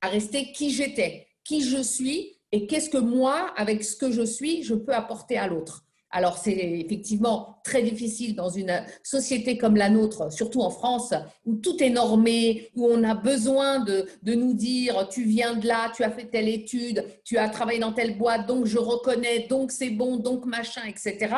à 0.00 0.08
rester 0.08 0.52
qui 0.52 0.70
j'étais, 0.70 1.26
qui 1.44 1.60
je 1.60 1.82
suis 1.82 2.38
et 2.50 2.66
qu'est-ce 2.66 2.88
que 2.88 2.96
moi, 2.96 3.52
avec 3.58 3.84
ce 3.84 3.94
que 3.94 4.10
je 4.10 4.22
suis, 4.22 4.62
je 4.62 4.74
peux 4.74 4.94
apporter 4.94 5.36
à 5.36 5.48
l'autre. 5.48 5.85
Alors 6.10 6.38
c'est 6.38 6.52
effectivement 6.52 7.58
très 7.64 7.82
difficile 7.82 8.36
dans 8.36 8.48
une 8.48 8.84
société 9.02 9.58
comme 9.58 9.76
la 9.76 9.90
nôtre, 9.90 10.32
surtout 10.32 10.60
en 10.60 10.70
France, 10.70 11.12
où 11.44 11.56
tout 11.56 11.82
est 11.82 11.90
normé, 11.90 12.70
où 12.76 12.86
on 12.86 13.02
a 13.02 13.14
besoin 13.14 13.80
de, 13.80 14.06
nous 14.24 14.54
dire 14.54 15.08
tu 15.08 15.24
viens 15.24 15.54
de 15.54 15.66
là, 15.66 15.92
tu 15.94 16.04
as 16.04 16.10
fait 16.10 16.26
telle 16.26 16.48
étude, 16.48 17.04
tu 17.24 17.38
as 17.38 17.48
travaillé 17.48 17.80
dans 17.80 17.92
telle 17.92 18.16
boîte, 18.16 18.46
donc 18.46 18.66
je 18.66 18.78
reconnais, 18.78 19.46
donc 19.48 19.72
c'est 19.72 19.90
bon, 19.90 20.16
donc 20.16 20.46
machin, 20.46 20.82
etc. 20.86 21.34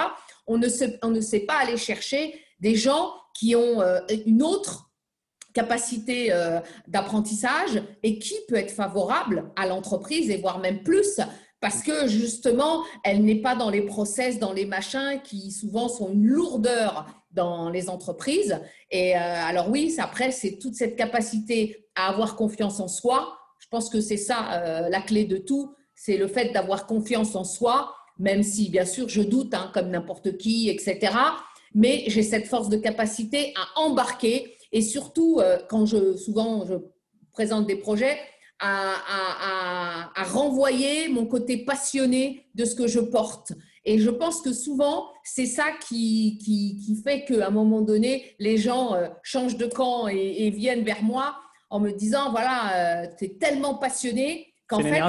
On 0.47 0.59
ne, 0.59 0.69
on 1.03 1.11
ne 1.11 1.21
sait 1.21 1.41
pas 1.41 1.57
aller 1.63 1.77
chercher 1.77 2.35
des 2.61 2.75
gens 2.75 3.13
qui 3.35 3.57
ont 3.57 3.81
euh, 3.81 4.01
une 4.27 4.43
autre 4.43 4.91
capacité 5.55 6.31
euh, 6.31 6.61
d'apprentissage 6.87 7.83
et 8.03 8.19
qui 8.19 8.35
peut 8.49 8.55
être 8.55 8.71
favorable 8.71 9.51
à 9.57 9.67
l'entreprise 9.67 10.31
et 10.31 10.37
voire 10.37 10.59
même 10.59 10.83
plus 10.83 11.21
parce 11.61 11.83
que 11.83 12.07
justement, 12.07 12.85
elle 13.05 13.25
n'est 13.25 13.41
pas 13.41 13.57
dans 13.57 13.71
les 13.71 13.83
process, 13.83 14.39
dans 14.39 14.53
les 14.53 14.67
machins 14.67 15.21
qui 15.25 15.51
souvent 15.51 15.89
sont 15.89 16.13
une 16.13 16.27
lourdeur 16.27 17.07
dans 17.33 17.69
les 17.69 17.89
entreprises. 17.89 18.61
Et 18.91 19.17
euh, 19.17 19.19
alors 19.21 19.69
oui, 19.69 19.95
après, 19.99 20.31
c'est 20.31 20.59
toute 20.59 20.75
cette 20.75 20.97
capacité 20.97 21.87
à 21.95 22.09
avoir 22.09 22.37
confiance 22.37 22.81
en 22.81 22.89
soi. 22.89 23.39
Je 23.59 23.67
pense 23.69 23.91
que 23.91 24.01
c'est 24.01 24.17
ça 24.17 24.53
euh, 24.53 24.89
la 24.89 25.01
clé 25.01 25.25
de 25.25 25.37
tout, 25.37 25.75
c'est 25.95 26.17
le 26.17 26.29
fait 26.29 26.53
d'avoir 26.53 26.87
confiance 26.87 27.35
en 27.35 27.45
soi, 27.45 27.93
même 28.19 28.43
si 28.43 28.71
bien 28.71 28.85
sûr 28.85 29.09
je 29.09 29.23
doute, 29.23 29.53
hein, 29.53 29.71
comme 29.75 29.91
n'importe 29.91 30.39
qui, 30.39 30.71
etc. 30.71 31.13
Mais 31.75 32.05
j'ai 32.07 32.23
cette 32.23 32.47
force 32.47 32.69
de 32.69 32.77
capacité 32.77 33.53
à 33.57 33.81
embarquer 33.81 34.57
et 34.71 34.81
surtout 34.81 35.41
euh, 35.41 35.59
quand 35.69 35.87
je 35.87 36.17
souvent 36.17 36.65
je 36.67 36.75
présente 37.33 37.67
des 37.67 37.77
projets, 37.77 38.19
à, 38.61 40.25
renvoyer 40.33 41.09
mon 41.09 41.27
côté 41.27 41.59
passionné 41.59 42.47
de 42.55 42.65
ce 42.65 42.75
que 42.75 42.87
je 42.87 43.01
porte. 43.01 43.53
Et 43.85 43.99
je 43.99 44.11
pense 44.11 44.43
que 44.43 44.53
souvent, 44.53 45.09
c'est 45.25 45.47
ça 45.47 45.67
qui, 45.89 46.39
qui, 46.39 47.01
fait 47.03 47.25
qu'à 47.25 47.47
un 47.47 47.51
moment 47.51 47.81
donné, 47.81 48.35
les 48.39 48.59
gens 48.59 48.95
euh, 48.95 49.09
changent 49.23 49.57
de 49.57 49.67
camp 49.67 50.09
et, 50.09 50.51
viennent 50.51 50.85
vers 50.85 51.03
moi 51.03 51.37
en 51.71 51.81
me 51.81 51.91
disant, 51.91 52.31
voilà, 52.31 53.05
euh, 53.05 53.07
tu 53.19 53.27
es 53.27 53.29
tellement 53.39 53.77
passionné 53.77 54.53
qu'en 54.69 54.81
fait, 54.81 55.01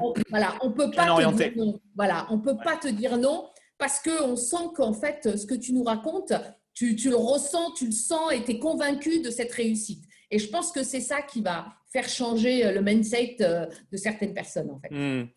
on, 0.00 0.12
voilà, 0.28 0.54
on 0.60 0.72
peut 0.72 0.90
pas 0.90 1.06
te 1.16 1.32
dire 1.34 1.52
non. 1.56 1.80
Voilà, 1.94 2.26
on 2.30 2.38
peut 2.38 2.56
pas 2.62 2.76
te 2.76 2.88
dire 2.88 3.16
non 3.16 3.48
parce 3.78 4.00
qu'on 4.00 4.36
sent 4.36 4.70
qu'en 4.74 4.92
fait, 4.92 5.36
ce 5.36 5.46
que 5.46 5.54
tu 5.54 5.72
nous 5.72 5.84
racontes, 5.84 6.32
tu, 6.74 6.96
tu, 6.96 7.10
le 7.10 7.16
ressens, 7.16 7.72
tu 7.72 7.86
le 7.86 7.92
sens 7.92 8.32
et 8.32 8.42
tu 8.44 8.52
es 8.52 8.58
convaincu 8.58 9.20
de 9.20 9.30
cette 9.30 9.52
réussite. 9.52 10.04
Et 10.30 10.38
je 10.38 10.48
pense 10.48 10.72
que 10.72 10.82
c'est 10.82 11.00
ça 11.00 11.22
qui 11.22 11.40
va 11.40 11.66
faire 11.96 12.08
changer 12.08 12.66
euh, 12.66 12.72
le 12.72 12.82
mindset 12.82 13.36
euh, 13.40 13.66
de 13.90 13.96
certaines 13.96 14.34
personnes, 14.34 14.70
en 14.70 14.78
fait. 14.78 14.90
Hmm. 14.90 15.28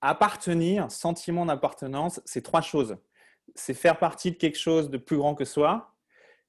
Appartenir, 0.00 0.90
sentiment 0.90 1.46
d'appartenance, 1.46 2.20
c'est 2.24 2.42
trois 2.42 2.60
choses. 2.60 2.96
C'est 3.54 3.74
faire 3.74 3.98
partie 3.98 4.32
de 4.32 4.36
quelque 4.36 4.58
chose 4.58 4.90
de 4.90 4.98
plus 4.98 5.16
grand 5.16 5.34
que 5.36 5.44
soi. 5.44 5.94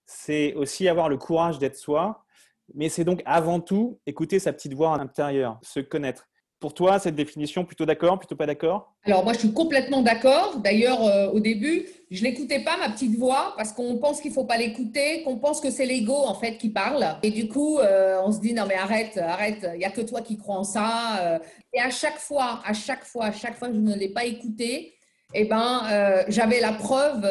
C'est 0.06 0.54
aussi 0.56 0.88
avoir 0.88 1.08
le 1.08 1.18
courage 1.18 1.60
d'être 1.60 1.76
soi. 1.76 2.26
Mais 2.74 2.90
c'est 2.90 3.04
donc 3.04 3.22
avant 3.26 3.60
tout 3.60 4.00
écouter 4.08 4.40
sa 4.40 4.52
petite 4.54 4.74
voix 4.74 4.96
à 4.96 4.98
l'intérieur, 4.98 5.60
se 5.62 5.80
connaître. 5.80 6.28
Pour 6.60 6.74
toi, 6.74 6.98
cette 6.98 7.14
définition, 7.14 7.66
plutôt 7.66 7.86
d'accord, 7.86 8.18
plutôt 8.18 8.36
pas 8.36 8.48
d'accord? 8.48 8.96
Alors 9.04 9.24
moi, 9.24 9.34
je 9.34 9.40
suis 9.40 9.54
complètement 9.54 10.02
d'accord. 10.02 10.58
D'ailleurs, 10.58 11.06
euh, 11.06 11.30
au 11.30 11.40
début, 11.40 11.86
je 12.10 12.24
l'écoutais 12.24 12.64
pas 12.64 12.78
ma 12.78 12.90
petite 12.90 13.16
voix 13.16 13.54
parce 13.58 13.72
qu'on 13.74 13.98
pense 14.00 14.22
qu'il 14.22 14.32
faut 14.32 14.46
pas 14.46 14.58
l'écouter, 14.58 15.22
qu'on 15.22 15.38
pense 15.38 15.62
que 15.62 15.70
c'est 15.70 15.86
l'ego 15.86 16.16
en 16.16 16.34
fait 16.34 16.58
qui 16.58 16.70
parle. 16.70 17.06
Et 17.22 17.30
du 17.30 17.48
coup, 17.48 17.78
euh, 17.78 18.20
on 18.26 18.32
se 18.32 18.40
dit 18.40 18.56
non 18.56 18.66
mais 18.68 18.74
arrête, 18.74 19.20
arrête, 19.20 19.70
il 19.76 19.82
y 19.82 19.86
a 19.86 19.92
que 19.92 20.02
toi 20.02 20.22
qui 20.22 20.36
crois 20.36 20.56
en 20.58 20.64
ça. 20.64 21.20
Euh. 21.22 21.40
Et 21.74 21.80
à 21.80 21.92
chaque 21.92 22.18
fois, 22.18 22.60
à 22.66 22.74
chaque 22.74 23.04
fois, 23.04 23.26
à 23.26 23.32
chaque 23.32 23.56
fois 23.56 23.68
que 23.68 23.76
je 23.76 23.80
ne 23.80 23.96
l'ai 23.96 24.10
pas 24.10 24.26
écouté, 24.26 24.96
eh 25.36 25.46
ben, 25.46 26.24
j'avais 26.30 26.60
la 26.60 26.72
preuve 26.72 27.22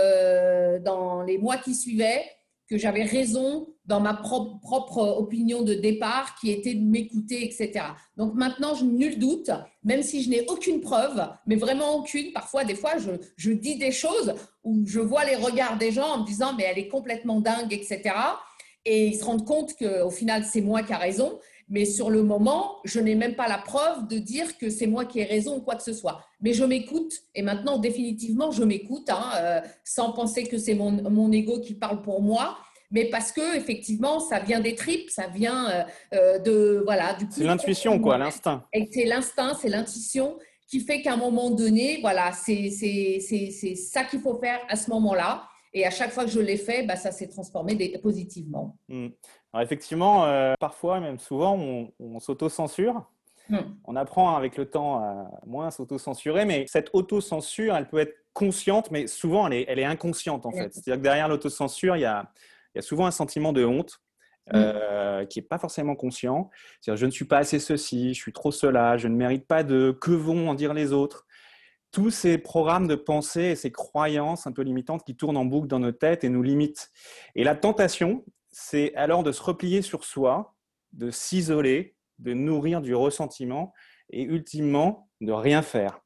dans 0.84 1.22
les 1.22 1.38
mois 1.38 1.56
qui 1.56 1.74
suivaient 1.74 2.22
que 2.68 2.78
j'avais 2.78 3.04
raison 3.04 3.66
dans 3.86 4.00
ma 4.00 4.14
propre, 4.14 4.98
opinion 5.18 5.62
de 5.62 5.74
départ, 5.74 6.34
qui 6.40 6.50
était 6.50 6.74
de 6.74 6.84
m'écouter, 6.84 7.44
etc. 7.44 7.86
Donc 8.16 8.34
maintenant, 8.34 8.74
je 8.74 8.84
nul 8.84 9.18
doute, 9.18 9.50
même 9.84 10.02
si 10.02 10.22
je 10.22 10.30
n'ai 10.30 10.44
aucune 10.48 10.80
preuve, 10.80 11.26
mais 11.46 11.56
vraiment 11.56 11.96
aucune. 11.96 12.32
Parfois, 12.32 12.64
des 12.64 12.74
fois, 12.74 12.98
je, 12.98 13.12
je, 13.36 13.52
dis 13.52 13.76
des 13.76 13.92
choses 13.92 14.34
où 14.64 14.82
je 14.86 15.00
vois 15.00 15.24
les 15.24 15.36
regards 15.36 15.78
des 15.78 15.92
gens 15.92 16.06
en 16.14 16.20
me 16.20 16.26
disant, 16.26 16.54
mais 16.56 16.64
elle 16.64 16.78
est 16.78 16.88
complètement 16.88 17.40
dingue, 17.40 17.72
etc. 17.72 18.02
Et 18.84 19.06
ils 19.06 19.18
se 19.18 19.24
rendent 19.24 19.46
compte 19.46 19.74
qu'au 19.76 20.10
final, 20.10 20.44
c'est 20.44 20.60
moi 20.60 20.82
qui 20.82 20.92
a 20.92 20.98
raison. 20.98 21.38
Mais 21.68 21.84
sur 21.84 22.10
le 22.10 22.22
moment, 22.22 22.76
je 22.84 23.00
n'ai 23.00 23.16
même 23.16 23.34
pas 23.34 23.48
la 23.48 23.58
preuve 23.58 24.06
de 24.06 24.18
dire 24.18 24.56
que 24.56 24.70
c'est 24.70 24.86
moi 24.86 25.04
qui 25.04 25.18
ai 25.18 25.24
raison 25.24 25.56
ou 25.56 25.60
quoi 25.60 25.74
que 25.74 25.82
ce 25.82 25.92
soit. 25.92 26.20
Mais 26.40 26.52
je 26.52 26.64
m'écoute 26.64 27.12
et 27.34 27.42
maintenant, 27.42 27.78
définitivement, 27.78 28.52
je 28.52 28.62
m'écoute 28.62 29.10
hein, 29.10 29.24
euh, 29.36 29.60
sans 29.82 30.12
penser 30.12 30.44
que 30.44 30.58
c'est 30.58 30.74
mon, 30.74 30.92
mon 31.10 31.32
ego 31.32 31.60
qui 31.60 31.74
parle 31.74 32.02
pour 32.02 32.22
moi 32.22 32.56
mais 32.90 33.06
parce 33.10 33.32
que 33.32 33.56
effectivement, 33.56 34.20
ça 34.20 34.38
vient 34.38 34.60
des 34.60 34.74
tripes, 34.74 35.10
ça 35.10 35.26
vient 35.26 35.68
euh, 35.68 35.84
euh, 36.14 36.38
de 36.38 36.82
voilà 36.84 37.14
du. 37.14 37.26
C'est 37.30 37.44
l'intuition 37.44 37.98
quoi, 37.98 38.18
l'instinct. 38.18 38.64
Et 38.72 38.88
c'est 38.92 39.04
l'instinct, 39.04 39.54
c'est 39.54 39.68
l'intuition 39.68 40.38
qui 40.68 40.80
fait 40.80 41.00
qu'à 41.02 41.14
un 41.14 41.16
moment 41.16 41.50
donné, 41.50 41.98
voilà, 42.00 42.32
c'est 42.32 42.70
c'est 42.70 43.74
ça 43.74 44.04
qu'il 44.04 44.20
faut 44.20 44.38
faire 44.38 44.60
à 44.68 44.76
ce 44.76 44.90
moment-là. 44.90 45.48
Et 45.72 45.84
à 45.84 45.90
chaque 45.90 46.10
fois 46.10 46.24
que 46.24 46.30
je 46.30 46.40
l'ai 46.40 46.56
fait, 46.56 46.84
bah, 46.84 46.96
ça 46.96 47.12
s'est 47.12 47.28
transformé 47.28 47.76
positivement. 47.98 48.78
Hmm. 48.88 49.08
Alors 49.52 49.62
effectivement, 49.62 50.24
euh, 50.24 50.54
parfois, 50.58 51.00
même 51.00 51.18
souvent, 51.18 51.54
on, 51.54 51.92
on 52.00 52.18
s'auto-censure. 52.18 53.04
Hmm. 53.50 53.58
On 53.84 53.94
apprend 53.94 54.36
avec 54.36 54.56
le 54.56 54.68
temps 54.68 54.98
à 55.00 55.30
moins 55.46 55.70
s'auto-censurer, 55.70 56.46
mais 56.46 56.64
cette 56.66 56.90
auto-censure, 56.94 57.76
elle 57.76 57.88
peut 57.88 57.98
être 57.98 58.16
consciente, 58.32 58.90
mais 58.90 59.06
souvent, 59.06 59.46
elle 59.46 59.52
est, 59.52 59.64
elle 59.68 59.78
est 59.78 59.84
inconsciente 59.84 60.46
en 60.46 60.50
fait. 60.50 60.72
C'est-à-dire 60.72 60.96
que 60.96 61.02
derrière 61.02 61.28
l'autocensure, 61.28 61.96
il 61.96 62.00
y 62.00 62.06
a, 62.06 62.30
il 62.76 62.80
y 62.80 62.80
a 62.80 62.82
souvent 62.82 63.06
un 63.06 63.10
sentiment 63.10 63.54
de 63.54 63.64
honte 63.64 64.02
mmh. 64.48 64.52
euh, 64.54 65.24
qui 65.24 65.38
n'est 65.38 65.46
pas 65.46 65.58
forcément 65.58 65.96
conscient. 65.96 66.50
C'est-à-dire, 66.80 67.00
je 67.00 67.06
ne 67.06 67.10
suis 67.10 67.24
pas 67.24 67.38
assez 67.38 67.58
ceci, 67.58 68.12
je 68.12 68.20
suis 68.20 68.34
trop 68.34 68.52
cela, 68.52 68.98
je 68.98 69.08
ne 69.08 69.16
mérite 69.16 69.46
pas 69.46 69.62
de 69.62 69.96
que 69.98 70.10
vont 70.10 70.50
en 70.50 70.54
dire 70.54 70.74
les 70.74 70.92
autres. 70.92 71.26
Tous 71.90 72.10
ces 72.10 72.36
programmes 72.36 72.86
de 72.86 72.96
pensée 72.96 73.44
et 73.44 73.56
ces 73.56 73.72
croyances 73.72 74.46
un 74.46 74.52
peu 74.52 74.60
limitantes 74.60 75.04
qui 75.06 75.16
tournent 75.16 75.38
en 75.38 75.46
boucle 75.46 75.68
dans 75.68 75.78
nos 75.78 75.92
têtes 75.92 76.22
et 76.22 76.28
nous 76.28 76.42
limitent. 76.42 76.90
Et 77.34 77.44
la 77.44 77.56
tentation, 77.56 78.26
c'est 78.50 78.94
alors 78.94 79.22
de 79.22 79.32
se 79.32 79.42
replier 79.42 79.80
sur 79.80 80.04
soi, 80.04 80.54
de 80.92 81.10
s'isoler, 81.10 81.96
de 82.18 82.34
nourrir 82.34 82.82
du 82.82 82.94
ressentiment 82.94 83.72
et 84.10 84.22
ultimement 84.22 85.08
de 85.22 85.32
rien 85.32 85.62
faire. 85.62 86.00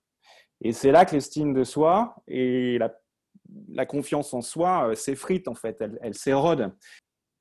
Et 0.60 0.72
c'est 0.72 0.92
là 0.92 1.04
que 1.04 1.16
l'estime 1.16 1.52
de 1.52 1.64
soi 1.64 2.14
et 2.28 2.78
la 2.78 2.92
la 3.68 3.86
confiance 3.86 4.34
en 4.34 4.42
soi 4.42 4.90
euh, 4.90 4.94
s'effrite 4.94 5.48
en 5.48 5.54
fait, 5.54 5.82
elle, 6.02 6.14
s'érode. 6.14 6.72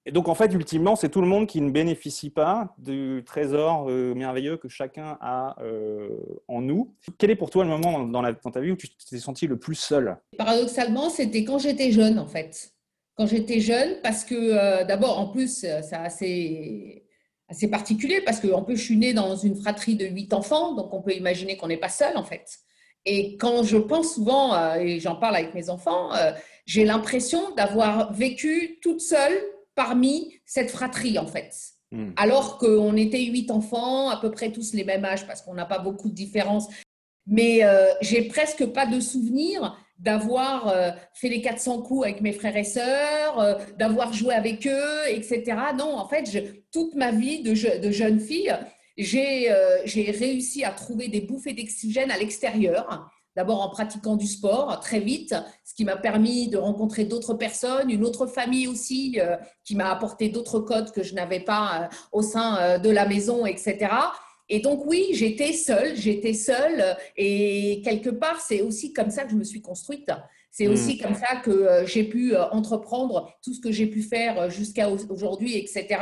Et 0.05 0.11
donc 0.11 0.27
en 0.27 0.35
fait, 0.35 0.53
ultimement, 0.53 0.95
c'est 0.95 1.09
tout 1.09 1.21
le 1.21 1.27
monde 1.27 1.47
qui 1.47 1.61
ne 1.61 1.69
bénéficie 1.69 2.29
pas 2.29 2.73
du 2.77 3.23
trésor 3.25 3.89
euh, 3.89 4.13
merveilleux 4.15 4.57
que 4.57 4.69
chacun 4.69 5.17
a 5.21 5.55
euh, 5.61 6.09
en 6.47 6.61
nous. 6.61 6.95
Quel 7.17 7.31
est 7.31 7.35
pour 7.35 7.49
toi 7.49 7.63
le 7.63 7.69
moment 7.69 7.99
dans, 8.05 8.21
la, 8.21 8.33
ta 8.33 8.59
vie 8.59 8.71
où 8.71 8.75
tu 8.75 8.89
t'es 8.89 9.19
senti 9.19 9.45
le 9.45 9.57
plus 9.57 9.75
seul? 9.75 10.17
Paradoxalement, 10.37 11.09
c'était 11.09 11.43
quand 11.43 11.59
j'étais 11.59 11.91
jeune 11.91 12.17
en 12.17 12.27
fait. 12.27 12.73
Quand 13.15 13.27
j'étais 13.27 13.59
jeune, 13.59 13.97
parce 14.01 14.23
que 14.23 14.85
d'abord, 14.85 15.19
en 15.19 15.27
plus, 15.27 15.59
c'est 15.59 15.93
assez, 15.93 17.03
assez 17.49 17.69
particulier, 17.69 18.21
parce 18.21 18.39
qu'en 18.39 18.63
plus, 18.63 18.77
je 18.77 18.83
suis 18.83 18.95
née 18.95 19.13
dans 19.13 19.35
une 19.35 19.57
fratrie 19.57 19.97
de 19.97 20.05
huit 20.05 20.31
enfants, 20.33 20.73
donc 20.73 20.93
on 20.93 21.01
peut 21.01 21.11
imaginer 21.11 21.57
qu'on 21.57 21.67
n'est 21.67 21.75
pas 21.75 21.89
seul 21.89 22.15
en 22.15 22.23
fait. 22.23 22.59
Et 23.11 23.37
quand 23.37 23.63
je 23.63 23.77
pense 23.77 24.13
souvent, 24.13 24.53
euh, 24.53 24.75
et 24.75 24.99
j'en 24.99 25.15
parle 25.15 25.35
avec 25.35 25.55
mes 25.55 25.71
enfants, 25.71 26.13
euh, 26.13 26.31
j'ai 26.67 26.85
l'impression 26.85 27.55
d'avoir 27.55 28.13
vécu 28.13 28.77
toute 28.83 29.01
seule 29.01 29.33
parmi 29.73 30.35
cette 30.45 30.69
fratrie, 30.69 31.17
en 31.17 31.25
fait. 31.25 31.51
Hmm. 31.91 32.11
Alors 32.17 32.59
qu'on 32.59 32.95
était 32.95 33.23
huit 33.23 33.49
enfants, 33.49 34.09
à 34.09 34.17
peu 34.17 34.29
près 34.29 34.51
tous 34.51 34.73
les 34.73 34.83
mêmes 34.83 35.03
âges, 35.05 35.25
parce 35.25 35.41
qu'on 35.41 35.55
n'a 35.55 35.65
pas 35.65 35.79
beaucoup 35.79 36.07
de 36.07 36.13
différences. 36.13 36.67
Mais 37.25 37.63
euh, 37.63 37.87
j'ai 38.01 38.27
presque 38.27 38.67
pas 38.67 38.85
de 38.85 38.99
souvenir 38.99 39.75
d'avoir 39.97 40.73
fait 41.13 41.27
les 41.27 41.41
400 41.41 41.81
coups 41.81 42.05
avec 42.05 42.21
mes 42.21 42.31
frères 42.31 42.55
et 42.55 42.63
sœurs, 42.63 43.59
d'avoir 43.77 44.13
joué 44.13 44.33
avec 44.33 44.65
eux, 44.65 45.09
etc. 45.09 45.43
Non, 45.77 45.97
en 45.97 46.07
fait, 46.07 46.31
je, 46.31 46.39
toute 46.71 46.95
ma 46.95 47.11
vie 47.11 47.43
de, 47.43 47.81
de 47.81 47.91
jeune 47.91 48.21
fille, 48.21 48.55
euh, 48.99 49.77
j'ai 49.85 50.11
réussi 50.11 50.63
à 50.63 50.71
trouver 50.71 51.07
des 51.07 51.21
bouffées 51.21 51.53
d'oxygène 51.53 52.11
à 52.11 52.17
l'extérieur. 52.17 53.09
D'abord 53.35 53.61
en 53.61 53.69
pratiquant 53.69 54.17
du 54.17 54.27
sport 54.27 54.79
très 54.81 54.99
vite, 54.99 55.33
ce 55.63 55.73
qui 55.73 55.85
m'a 55.85 55.95
permis 55.95 56.49
de 56.49 56.57
rencontrer 56.57 57.05
d'autres 57.05 57.35
personnes, 57.35 57.89
une 57.89 58.03
autre 58.03 58.25
famille 58.25 58.67
aussi 58.67 59.17
euh, 59.19 59.37
qui 59.63 59.75
m'a 59.75 59.91
apporté 59.91 60.29
d'autres 60.29 60.59
codes 60.59 60.91
que 60.91 61.03
je 61.03 61.13
n'avais 61.13 61.39
pas 61.39 61.83
euh, 61.83 61.95
au 62.11 62.21
sein 62.21 62.79
de 62.79 62.89
la 62.89 63.07
maison, 63.07 63.45
etc. 63.45 63.87
Et 64.49 64.59
donc 64.59 64.85
oui, 64.85 65.09
j'étais 65.13 65.53
seule, 65.53 65.95
j'étais 65.95 66.33
seule 66.33 66.97
et 67.15 67.81
quelque 67.83 68.09
part, 68.09 68.41
c'est 68.41 68.61
aussi 68.61 68.91
comme 68.93 69.11
ça 69.11 69.23
que 69.23 69.31
je 69.31 69.35
me 69.35 69.43
suis 69.43 69.61
construite. 69.61 70.11
C'est 70.51 70.67
mmh. 70.67 70.71
aussi 70.71 70.97
comme 70.97 71.13
ça 71.13 71.35
que 71.37 71.85
j'ai 71.85 72.03
pu 72.03 72.35
entreprendre 72.35 73.31
tout 73.43 73.53
ce 73.53 73.61
que 73.61 73.71
j'ai 73.71 73.85
pu 73.85 74.01
faire 74.01 74.49
jusqu'à 74.49 74.89
aujourd'hui, 74.89 75.55
etc. 75.55 75.99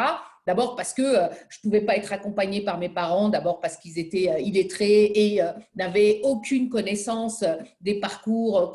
D'abord 0.47 0.77
parce 0.77 0.93
que 0.93 1.01
euh, 1.01 1.27
je 1.49 1.57
ne 1.59 1.61
pouvais 1.63 1.81
pas 1.81 1.97
être 1.97 2.13
accompagnée 2.13 2.61
par 2.61 2.77
mes 2.77 2.87
parents, 2.87 3.27
d'abord 3.27 3.59
parce 3.59 3.75
qu'ils 3.75 3.99
étaient 3.99 4.29
euh, 4.29 4.39
illettrés 4.39 5.11
et 5.13 5.41
euh, 5.41 5.51
n'avaient 5.75 6.21
aucune 6.23 6.69
connaissance 6.69 7.43
des 7.81 7.99
parcours 7.99 8.73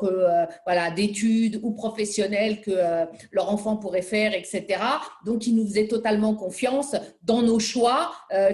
voilà, 0.65 0.91
d'études 0.91 1.59
ou 1.63 1.71
professionnels 1.71 2.61
que 2.61 2.71
leur 3.31 3.51
enfant 3.51 3.77
pourrait 3.77 4.03
faire, 4.03 4.33
etc. 4.35 4.65
Donc, 5.25 5.47
ils 5.47 5.55
nous 5.55 5.65
faisaient 5.65 5.87
totalement 5.87 6.35
confiance 6.35 6.95
dans 7.23 7.41
nos 7.41 7.59
choix, 7.59 8.11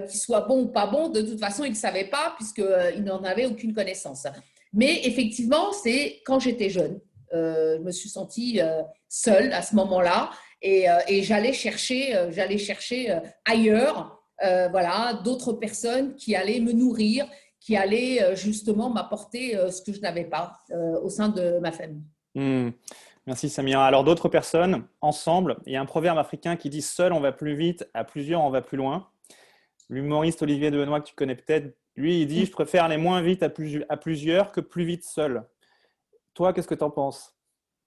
qu'ils 0.09 0.19
soient 0.19 0.41
bons 0.41 0.63
ou 0.63 0.67
pas 0.67 0.88
bons. 0.88 1.09
De 1.09 1.21
toute 1.21 1.39
façon, 1.39 1.65
ils 1.65 1.71
ne 1.71 1.75
savaient 1.75 2.09
pas 2.09 2.33
puisqu'ils 2.38 3.03
n'en 3.03 3.23
avaient 3.23 3.45
aucune 3.45 3.73
connaissance. 3.73 4.27
Mais 4.71 5.01
effectivement, 5.03 5.73
c'est 5.73 6.21
quand 6.25 6.39
j'étais 6.39 6.69
jeune. 6.69 6.99
je 7.33 7.81
me 7.81 7.91
suis 7.91 8.09
sentie 8.09 8.61
seule 9.09 9.51
à 9.53 9.61
ce 9.61 9.75
moment-là 9.75 10.29
euh, 10.63 11.00
et, 11.08 11.24
j'allais 11.24 11.54
chercher, 11.54 12.16
euh, 12.16 12.32
j'allais 12.32 12.58
chercher 12.58 13.12
euh, 13.12 13.20
ailleurs 13.46 14.16
voilà, 14.72 15.20
d'autres 15.25 15.51
personnes 15.51 16.16
qui 16.16 16.34
allaient 16.34 16.62
me 16.62 16.72
nourrir, 16.72 17.28
qui 17.60 17.75
allaient 17.75 18.38
justement 18.38 18.89
m'apporter 18.89 19.54
ce 19.70 19.82
que 19.82 19.92
je 19.92 20.00
n'avais 20.00 20.24
pas 20.24 20.62
au 21.01 21.10
sein 21.10 21.28
de 21.28 21.60
ma 21.60 21.74
famille. 21.74 22.06
Hmm. 22.36 22.70
Merci 23.28 23.50
Samira. 23.50 23.86
Alors 23.86 24.06
d'autres 24.06 24.30
personnes, 24.30 24.88
ensemble, 25.01 25.58
il 25.66 25.74
y 25.74 25.75
a 25.75 25.82
un 25.82 25.86
proverbe 25.86 26.18
africain 26.18 26.56
qui 26.56 26.70
dit 26.70 26.82
seul 26.82 27.12
on 27.12 27.20
va 27.20 27.34
plus 27.34 27.58
vite, 27.58 27.86
à 27.94 28.06
plusieurs 28.06 28.42
on 28.42 28.50
va 28.50 28.62
plus 28.62 28.78
loin. 28.78 29.10
L'humoriste 29.89 30.42
Olivier 30.42 30.72
de 30.72 30.78
Benoît 30.78 31.01
que 31.01 31.10
tu 31.10 31.16
connais 31.16 31.36
peut-être, 31.36 31.75
lui 31.98 32.22
il 32.22 32.25
dit 32.25 32.46
je 32.46 32.51
préfère 32.51 32.86
aller 32.86 32.96
moins 32.96 33.22
vite 33.22 33.44
à, 33.44 33.50
plus, 33.50 33.84
à 33.89 33.98
plusieurs 33.98 34.54
que 34.54 34.62
plus 34.62 34.86
vite 34.86 35.04
seul. 35.04 35.44
Toi, 36.34 36.54
qu'est-ce 36.54 36.68
que 36.70 36.75
tu 36.75 36.84
en 36.86 36.92
penses? 36.92 37.36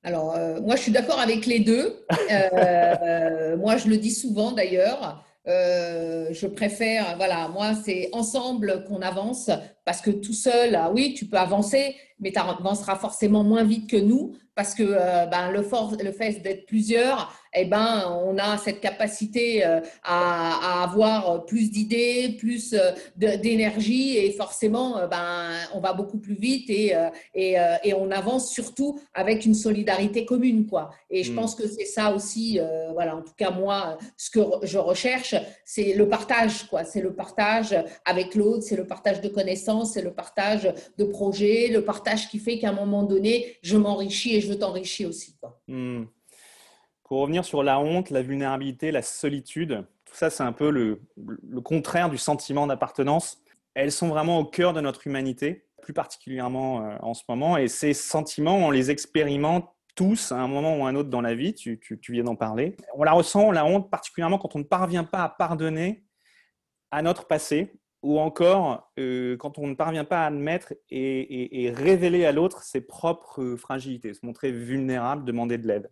Alors, 0.04 0.35
euh, 0.37 0.61
moi, 0.61 0.76
je 0.76 0.82
suis 0.82 0.92
d'accord 0.92 1.21
avec 1.21 1.47
les 1.47 1.61
deux. 1.61 2.04
Euh, 2.30 3.56
moi, 3.56 3.76
je 3.76 3.88
le 3.88 3.97
dis 3.97 4.11
souvent 4.11 4.52
d'ailleurs. 4.52 5.25
Euh, 5.49 6.28
je 6.30 6.47
préfère, 6.47 7.16
voilà, 7.16 7.49
moi, 7.49 7.75
c'est 7.75 8.09
ensemble 8.12 8.85
qu'on 8.85 9.02
avance 9.02 9.50
parce 9.85 10.00
que 10.00 10.11
tout 10.11 10.32
seul, 10.32 10.75
ah 10.75 10.90
oui, 10.92 11.14
tu 11.14 11.26
peux 11.26 11.37
avancer, 11.37 11.97
mais 12.21 12.32
tu 12.32 12.38
avanceras 12.38 12.97
forcément 12.97 13.44
moins 13.44 13.64
vite 13.64 13.90
que 13.90 13.97
nous 13.97 14.35
parce 14.54 14.75
que 14.75 14.82
ben, 15.30 15.50
le, 15.50 15.62
le 16.04 16.12
fait 16.12 16.42
d'être 16.42 16.66
plusieurs, 16.66 17.32
eh 17.54 17.66
ben, 17.66 18.04
on 18.25 18.38
a 18.38 18.56
cette 18.56 18.80
capacité 18.80 19.64
euh, 19.64 19.80
à, 20.02 20.82
avoir 20.85 21.44
plus 21.44 21.71
d'idées, 21.71 22.37
plus 22.38 22.75
euh, 22.75 22.92
d'énergie 23.16 24.16
et 24.16 24.32
forcément, 24.32 24.99
euh, 24.99 25.06
ben, 25.06 25.50
on 25.75 25.80
va 25.80 25.92
beaucoup 25.92 26.18
plus 26.18 26.35
vite 26.35 26.71
et, 26.71 26.94
et, 27.35 27.56
et, 27.85 27.94
on 27.94 28.11
avance 28.11 28.50
surtout 28.50 28.99
avec 29.14 29.44
une 29.44 29.54
solidarité 29.54 30.25
commune. 30.25 30.66
Quoi. 30.66 30.90
Et 31.11 31.23
je 31.23 31.32
mm. 31.32 31.35
pense 31.35 31.54
que 31.54 31.68
c'est 31.68 31.85
ça 31.85 32.14
aussi, 32.14 32.59
voilà, 32.92 33.16
en 33.16 33.23
tout 33.23 33.35
cas 33.37 33.50
moi, 33.50 33.99
ce 34.16 34.30
que 34.30 34.40
je 34.62 34.78
recherche, 34.78 35.35
c'est 35.64 35.94
le 35.94 36.09
partage. 36.09 36.64
Quoi. 36.68 36.85
C'est 36.85 37.00
le 37.00 37.14
partage 37.14 37.76
avec 38.04 38.35
l'autre, 38.35 38.62
c'est 38.62 38.76
le 38.76 38.87
partage 38.87 39.21
de 39.21 39.28
connaissances, 39.28 39.92
c'est 39.92 40.02
le 40.02 40.12
partage 40.12 40.73
de 40.97 41.04
projets, 41.04 41.68
le 41.68 41.85
partage 41.85 42.28
qui 42.28 42.38
fait 42.38 42.59
qu'à 42.59 42.71
un 42.71 42.75
moment 42.75 43.02
donné, 43.02 43.56
je 43.62 43.76
m'enrichis 43.76 44.37
je 44.46 44.52
t'enrichis 44.54 45.06
aussi. 45.06 45.37
Quoi. 45.38 45.61
Mm. 45.68 46.04
Pour 47.04 47.20
revenir 47.20 47.44
sur 47.44 47.62
la 47.62 47.78
honte, 47.78 48.11
la 48.11 48.22
vulnérabilité, 48.22 48.90
la 48.90 49.02
solitude, 49.02 49.84
tout 50.04 50.14
ça, 50.14 50.30
c'est 50.30 50.42
un 50.42 50.52
peu 50.52 50.70
le, 50.70 51.00
contraire 51.62 52.11
du 52.11 52.18
sentiment 52.18 52.66
d'appartenance. 52.66 53.42
Elles 53.75 53.92
sont 53.92 54.08
vraiment 54.08 54.38
au 54.38 54.44
cœur 54.44 54.72
de 54.72 54.80
notre 54.80 55.06
humanité, 55.06 55.66
plus 55.80 55.92
particulièrement 55.94 56.87
euh, 56.87 56.96
en 57.00 57.14
ce 57.14 57.22
moment. 57.28 57.56
Et 57.56 57.68
ces 57.68 57.94
sentiments, 57.94 58.56
on 58.56 58.70
les 58.70 58.90
expérimente 58.90 59.68
tous 59.94 60.32
à 60.32 60.37
un 60.37 60.49
moment 60.49 60.78
ou 60.78 60.87
à 60.87 60.88
un 60.88 60.94
autre 60.94 61.11
dans 61.11 61.20
la 61.20 61.34
vie. 61.34 61.54
Tu, 61.54 61.80
viens 62.08 62.25
d'en 62.25 62.37
parler. 62.37 62.76
On 62.94 63.04
la 63.04 63.12
ressent, 63.12 63.50
la 63.50 63.64
honte, 63.64 63.90
particulièrement 63.90 64.38
quand 64.38 64.54
on 64.56 64.61
ne 64.61 64.64
parvient 64.64 65.04
pas 65.04 65.22
à 65.22 65.28
pardonner 65.28 66.04
à 66.90 67.02
notre 67.02 67.26
passé 67.26 67.72
ou 68.02 68.18
encore 68.18 68.92
euh, 68.99 69.37
quand 69.37 69.59
on 69.59 69.66
ne 69.66 69.75
parvient 69.75 70.04
pas 70.04 70.23
à 70.23 70.26
admettre 70.26 70.75
et 70.90 71.73
révéler 71.75 72.25
à 72.25 72.32
l'autre 72.32 72.62
ses 72.62 72.80
propres 72.80 73.56
fragilités, 73.56 74.14
se 74.14 74.25
montrer 74.25 74.52
vulnérable, 74.52 75.25
demander 75.25 75.59
de 75.59 75.66
l'aide. 75.66 75.88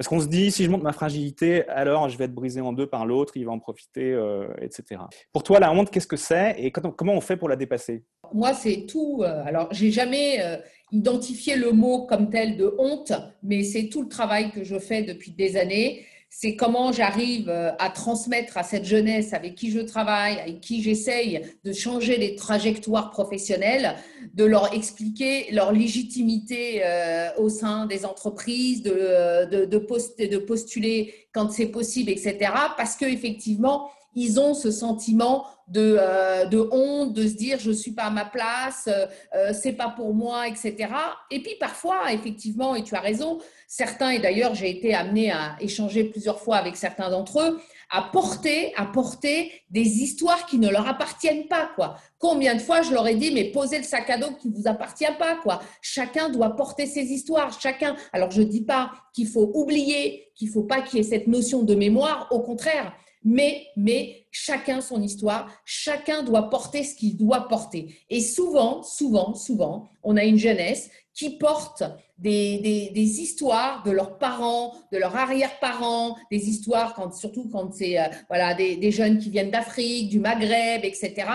Parce 0.00 0.08
qu'on 0.08 0.20
se 0.20 0.28
dit, 0.28 0.50
si 0.50 0.64
je 0.64 0.70
montre 0.70 0.82
ma 0.82 0.94
fragilité, 0.94 1.68
alors 1.68 2.08
je 2.08 2.16
vais 2.16 2.24
être 2.24 2.34
brisé 2.34 2.62
en 2.62 2.72
deux 2.72 2.86
par 2.86 3.04
l'autre, 3.04 3.36
il 3.36 3.44
va 3.44 3.52
en 3.52 3.58
profiter, 3.58 4.14
euh, 4.14 4.48
etc. 4.62 5.02
Pour 5.30 5.42
toi, 5.42 5.60
la 5.60 5.70
honte, 5.72 5.90
qu'est-ce 5.90 6.06
que 6.06 6.16
c'est 6.16 6.54
et 6.56 6.72
comment 6.72 7.12
on 7.12 7.20
fait 7.20 7.36
pour 7.36 7.50
la 7.50 7.56
dépasser? 7.56 8.02
Moi, 8.32 8.54
c'est 8.54 8.86
tout. 8.86 9.20
Euh, 9.20 9.44
alors, 9.44 9.68
j'ai 9.72 9.90
jamais 9.90 10.40
euh, 10.40 10.56
identifié 10.90 11.54
le 11.54 11.72
mot 11.72 12.06
comme 12.06 12.30
tel 12.30 12.56
de 12.56 12.74
honte, 12.78 13.12
mais 13.42 13.62
c'est 13.62 13.90
tout 13.90 14.00
le 14.00 14.08
travail 14.08 14.52
que 14.52 14.64
je 14.64 14.78
fais 14.78 15.02
depuis 15.02 15.32
des 15.32 15.58
années 15.58 16.06
c'est 16.32 16.54
comment 16.54 16.92
j'arrive 16.92 17.50
euh, 17.50 17.72
à 17.80 17.90
transmettre 17.90 18.56
à 18.56 18.62
cette 18.62 18.84
jeunesse 18.84 19.34
avec 19.34 19.56
qui 19.56 19.70
je 19.72 19.80
travaille, 19.80 20.38
avec 20.38 20.60
qui 20.60 20.80
j'essaye 20.82 21.42
de 21.64 21.72
changer 21.72 22.16
les 22.16 22.36
trajectoires 22.36 23.10
professionnelles, 23.10 23.96
de 24.34 24.44
leur 24.44 24.72
expliquer 24.72 25.50
leur 25.50 25.72
légitimité 25.72 26.82
euh, 26.84 27.30
au 27.36 27.48
sein 27.48 27.86
des 27.86 28.06
entreprises, 28.06 28.82
de, 28.82 29.50
de, 29.50 29.64
de 29.64 30.38
postuler 30.38 31.14
quand 31.32 31.50
c'est 31.50 31.66
possible, 31.66 32.10
etc. 32.10 32.52
Parce 32.76 32.94
qu'effectivement, 32.94 33.90
ils 34.14 34.40
ont 34.40 34.54
ce 34.54 34.70
sentiment 34.70 35.46
de, 35.70 35.96
euh, 35.98 36.44
de, 36.46 36.68
honte, 36.72 37.14
de 37.14 37.26
se 37.26 37.34
dire 37.34 37.58
je 37.58 37.70
suis 37.70 37.92
pas 37.92 38.04
à 38.04 38.10
ma 38.10 38.24
place, 38.24 38.88
euh, 38.88 39.52
c'est 39.52 39.72
pas 39.72 39.88
pour 39.88 40.12
moi, 40.12 40.48
etc. 40.48 40.88
Et 41.30 41.40
puis 41.40 41.54
parfois, 41.58 42.12
effectivement, 42.12 42.74
et 42.74 42.82
tu 42.82 42.94
as 42.96 43.00
raison, 43.00 43.38
certains, 43.68 44.10
et 44.10 44.18
d'ailleurs 44.18 44.54
j'ai 44.54 44.68
été 44.70 44.94
amenée 44.94 45.30
à 45.30 45.56
échanger 45.60 46.04
plusieurs 46.04 46.40
fois 46.40 46.56
avec 46.56 46.76
certains 46.76 47.08
d'entre 47.10 47.40
eux, 47.40 47.60
à 47.90 48.02
porter, 48.02 48.72
à 48.76 48.86
porter 48.86 49.52
des 49.70 50.02
histoires 50.02 50.46
qui 50.46 50.58
ne 50.58 50.68
leur 50.68 50.88
appartiennent 50.88 51.46
pas, 51.46 51.70
quoi. 51.74 51.96
Combien 52.18 52.54
de 52.54 52.60
fois 52.60 52.82
je 52.82 52.92
leur 52.92 53.06
ai 53.06 53.14
dit, 53.14 53.32
mais 53.32 53.44
posez 53.44 53.78
le 53.78 53.84
sac 53.84 54.10
à 54.10 54.18
dos 54.18 54.32
qui 54.40 54.48
ne 54.48 54.54
vous 54.54 54.68
appartient 54.68 55.04
pas, 55.18 55.36
quoi. 55.36 55.60
Chacun 55.82 56.28
doit 56.30 56.56
porter 56.56 56.86
ses 56.86 57.02
histoires, 57.02 57.58
chacun. 57.60 57.96
Alors 58.12 58.30
je 58.30 58.42
dis 58.42 58.62
pas 58.62 58.92
qu'il 59.12 59.28
faut 59.28 59.50
oublier, 59.54 60.32
qu'il 60.34 60.48
faut 60.48 60.64
pas 60.64 60.82
qu'il 60.82 60.98
y 60.98 61.00
ait 61.00 61.08
cette 61.08 61.26
notion 61.26 61.62
de 61.62 61.74
mémoire, 61.74 62.28
au 62.30 62.40
contraire. 62.40 62.92
Mais, 63.22 63.66
mais 63.76 64.26
chacun 64.30 64.80
son 64.80 65.02
histoire, 65.02 65.50
chacun 65.64 66.22
doit 66.22 66.48
porter 66.48 66.84
ce 66.84 66.94
qu'il 66.94 67.16
doit 67.16 67.48
porter. 67.48 67.94
Et 68.08 68.20
souvent, 68.20 68.82
souvent, 68.82 69.34
souvent, 69.34 69.90
on 70.02 70.16
a 70.16 70.24
une 70.24 70.38
jeunesse 70.38 70.90
qui 71.12 71.36
porte 71.36 71.82
des, 72.16 72.90
des, 72.94 73.20
histoires 73.20 73.82
de 73.82 73.90
leurs 73.90 74.18
parents, 74.18 74.74
de 74.92 74.98
leurs 74.98 75.16
arrière-parents, 75.16 76.16
des 76.30 76.48
histoires, 76.48 76.94
quand, 76.94 77.14
surtout 77.14 77.48
quand 77.50 77.74
c'est 77.74 77.98
euh, 77.98 78.04
voilà, 78.28 78.54
des, 78.54 78.76
des, 78.76 78.90
jeunes 78.90 79.18
qui 79.18 79.30
viennent 79.30 79.50
d'Afrique, 79.50 80.08
du 80.08 80.20
Maghreb, 80.20 80.84
etc., 80.84 81.26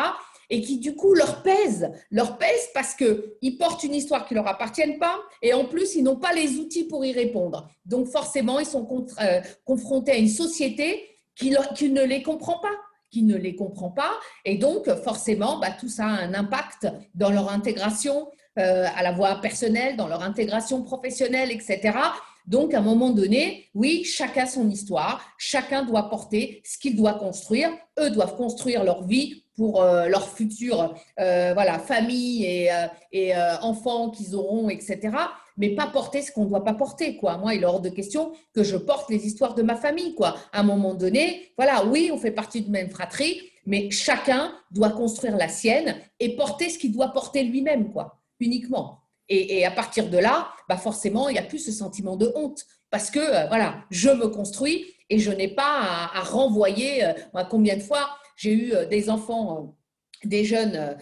et 0.49 0.61
qui 0.61 0.77
du 0.77 0.95
coup 0.95 1.13
leur 1.13 1.41
pèsent, 1.41 1.91
leur 2.11 2.37
pèsent 2.37 2.69
parce 2.73 2.93
qu'ils 2.93 3.57
portent 3.57 3.83
une 3.83 3.95
histoire 3.95 4.27
qui 4.27 4.35
ne 4.35 4.39
leur 4.39 4.47
appartiennent 4.47 4.99
pas, 4.99 5.19
et 5.41 5.53
en 5.53 5.65
plus, 5.65 5.95
ils 5.95 6.03
n'ont 6.03 6.17
pas 6.17 6.33
les 6.33 6.57
outils 6.57 6.85
pour 6.85 7.03
y 7.03 7.11
répondre. 7.11 7.67
Donc 7.85 8.07
forcément, 8.07 8.59
ils 8.59 8.65
sont 8.65 8.87
euh, 9.21 9.41
confrontés 9.65 10.11
à 10.11 10.17
une 10.17 10.29
société 10.29 11.14
qui, 11.35 11.55
qui 11.75 11.89
ne 11.89 12.03
les 12.03 12.21
comprend 12.21 12.59
pas 12.59 12.75
qui 13.15 13.23
ne 13.23 13.37
les 13.37 13.55
comprend 13.55 13.91
pas. 13.91 14.11
Et 14.43 14.57
donc, 14.57 14.93
forcément, 15.03 15.57
bah, 15.57 15.69
tout 15.79 15.87
ça 15.87 16.05
a 16.05 16.09
un 16.09 16.33
impact 16.33 16.87
dans 17.13 17.29
leur 17.29 17.49
intégration 17.49 18.27
euh, 18.59 18.85
à 18.93 19.03
la 19.03 19.13
voie 19.13 19.35
personnelle, 19.35 19.95
dans 19.95 20.09
leur 20.09 20.21
intégration 20.21 20.83
professionnelle, 20.83 21.49
etc. 21.49 21.97
Donc, 22.45 22.73
à 22.73 22.79
un 22.79 22.81
moment 22.81 23.11
donné, 23.11 23.69
oui, 23.73 24.03
chacun 24.03 24.45
son 24.45 24.69
histoire, 24.69 25.25
chacun 25.37 25.83
doit 25.83 26.09
porter 26.09 26.61
ce 26.65 26.77
qu'il 26.77 26.97
doit 26.97 27.13
construire. 27.13 27.69
Eux 27.97 28.09
doivent 28.09 28.35
construire 28.35 28.83
leur 28.83 29.03
vie 29.07 29.43
pour 29.55 29.81
euh, 29.81 30.07
leur 30.09 30.27
future 30.27 30.93
euh, 31.17 31.53
voilà, 31.53 31.79
famille 31.79 32.43
et, 32.43 32.69
et 33.13 33.33
enfants 33.61 34.09
qu'ils 34.09 34.35
auront, 34.35 34.67
etc 34.69 35.11
mais 35.57 35.75
pas 35.75 35.87
porter 35.87 36.21
ce 36.21 36.31
qu'on 36.31 36.45
ne 36.45 36.49
doit 36.49 36.63
pas 36.63 36.73
porter. 36.73 37.17
Quoi. 37.17 37.37
Moi, 37.37 37.55
il 37.55 37.63
est 37.63 37.65
hors 37.65 37.81
de 37.81 37.89
question 37.89 38.33
que 38.53 38.63
je 38.63 38.77
porte 38.77 39.09
les 39.09 39.25
histoires 39.25 39.55
de 39.55 39.63
ma 39.63 39.75
famille. 39.75 40.15
Quoi. 40.15 40.35
À 40.51 40.59
un 40.59 40.63
moment 40.63 40.93
donné, 40.93 41.51
voilà, 41.57 41.85
oui, 41.85 42.09
on 42.13 42.17
fait 42.17 42.31
partie 42.31 42.61
de 42.61 42.69
même 42.69 42.89
fratrie, 42.89 43.41
mais 43.65 43.89
chacun 43.91 44.53
doit 44.71 44.91
construire 44.91 45.37
la 45.37 45.47
sienne 45.47 45.95
et 46.19 46.35
porter 46.35 46.69
ce 46.69 46.77
qu'il 46.77 46.91
doit 46.91 47.09
porter 47.09 47.43
lui-même, 47.43 47.91
quoi, 47.91 48.19
uniquement. 48.39 48.99
Et, 49.27 49.65
à 49.65 49.71
partir 49.71 50.09
de 50.09 50.19
là, 50.19 50.49
bah 50.69 50.77
forcément, 50.77 51.29
il 51.29 51.33
n'y 51.33 51.39
a 51.39 51.43
plus 51.43 51.57
ce 51.57 51.71
sentiment 51.71 52.15
de 52.15 52.31
honte 52.35 52.63
parce 52.91 53.09
que 53.09 53.19
euh, 53.19 53.47
voilà, 53.47 53.77
je 53.89 54.09
me 54.09 54.27
construis 54.27 54.85
et 55.09 55.17
je 55.17 55.31
n'ai 55.31 55.47
pas 55.47 56.09
à, 56.13 56.21
renvoyer. 56.21 57.03
Euh, 57.03 57.43
combien 57.49 57.75
de 57.75 57.81
fois 57.81 58.07
j'ai 58.35 58.51
eu 58.51 58.73
euh, 58.73 58.85
des 58.85 59.09
enfants, 59.09 59.74
des 60.23 60.45
jeunes, 60.45 60.97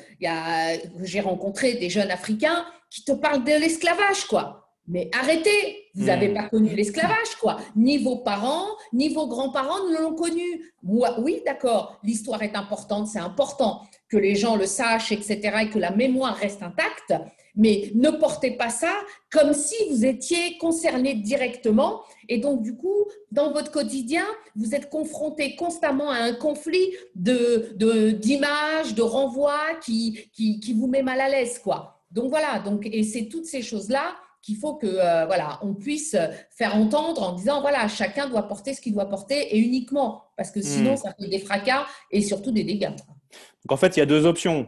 j'ai 1.01 1.19
rencontré 1.21 1.75
des 1.75 1.89
jeunes 1.89 2.11
africains 2.11 2.65
qui 2.89 3.03
te 3.03 3.11
parle 3.11 3.43
de 3.43 3.51
l'esclavage, 3.51 4.25
quoi. 4.25 4.63
Mais 4.87 5.09
arrêtez, 5.17 5.87
vous 5.95 6.05
n'avez 6.05 6.29
hmm. 6.29 6.33
pas 6.33 6.49
connu 6.49 6.75
l'esclavage, 6.75 7.35
quoi. 7.39 7.57
Ni 7.75 8.03
vos 8.03 8.17
parents, 8.17 8.67
ni 8.91 9.13
vos 9.13 9.27
grands-parents 9.27 9.87
ne 9.89 9.97
l'ont 9.97 10.15
connu. 10.15 10.73
Moi, 10.83 11.19
oui, 11.19 11.41
d'accord, 11.45 11.99
l'histoire 12.03 12.43
est 12.43 12.55
importante, 12.55 13.07
c'est 13.07 13.19
important 13.19 13.81
que 14.09 14.17
les 14.17 14.35
gens 14.35 14.57
le 14.57 14.65
sachent, 14.65 15.11
etc., 15.11 15.39
et 15.61 15.69
que 15.69 15.79
la 15.79 15.91
mémoire 15.91 16.35
reste 16.35 16.61
intacte. 16.61 17.13
Mais 17.55 17.91
ne 17.93 18.09
portez 18.09 18.51
pas 18.51 18.69
ça 18.69 18.91
comme 19.31 19.53
si 19.53 19.75
vous 19.89 20.05
étiez 20.05 20.57
concerné 20.57 21.13
directement. 21.13 22.01
Et 22.29 22.39
donc, 22.39 22.61
du 22.61 22.75
coup, 22.75 23.05
dans 23.31 23.51
votre 23.51 23.71
quotidien, 23.71 24.25
vous 24.55 24.73
êtes 24.73 24.89
confronté 24.89 25.55
constamment 25.55 26.09
à 26.09 26.17
un 26.17 26.33
conflit 26.33 26.93
de, 27.15 27.73
d'images, 28.13 28.95
de, 28.95 29.01
renvois 29.01 29.75
qui, 29.83 30.29
qui, 30.33 30.59
qui 30.59 30.73
vous 30.73 30.87
met 30.87 31.03
mal 31.03 31.21
à 31.21 31.29
l'aise, 31.29 31.59
quoi. 31.59 32.01
Donc 32.11 32.29
voilà, 32.29 32.59
donc, 32.59 32.87
et 32.91 33.03
c'est 33.03 33.25
toutes 33.25 33.45
ces 33.45 33.61
choses-là 33.61 34.15
qu'il 34.43 34.57
faut 34.57 34.75
que 34.75 34.85
euh, 34.85 35.25
voilà, 35.25 35.57
on 35.63 35.73
puisse 35.73 36.15
faire 36.51 36.75
entendre 36.75 37.23
en 37.23 37.33
disant 37.33 37.61
voilà, 37.61 37.87
chacun 37.87 38.27
doit 38.27 38.43
porter 38.43 38.73
ce 38.73 38.81
qu'il 38.81 38.93
doit 38.93 39.09
porter 39.09 39.55
et 39.55 39.57
uniquement, 39.57 40.25
parce 40.37 40.51
que 40.51 40.61
sinon, 40.61 40.93
hmm. 40.93 40.97
ça 40.97 41.13
fait 41.19 41.27
des 41.27 41.39
fracas 41.39 41.85
et 42.11 42.21
surtout 42.21 42.51
des 42.51 42.63
dégâts. 42.63 42.89
Donc 42.89 43.71
en 43.71 43.77
fait, 43.77 43.95
il 43.95 43.99
y 43.99 44.03
a 44.03 44.05
deux 44.05 44.25
options. 44.25 44.67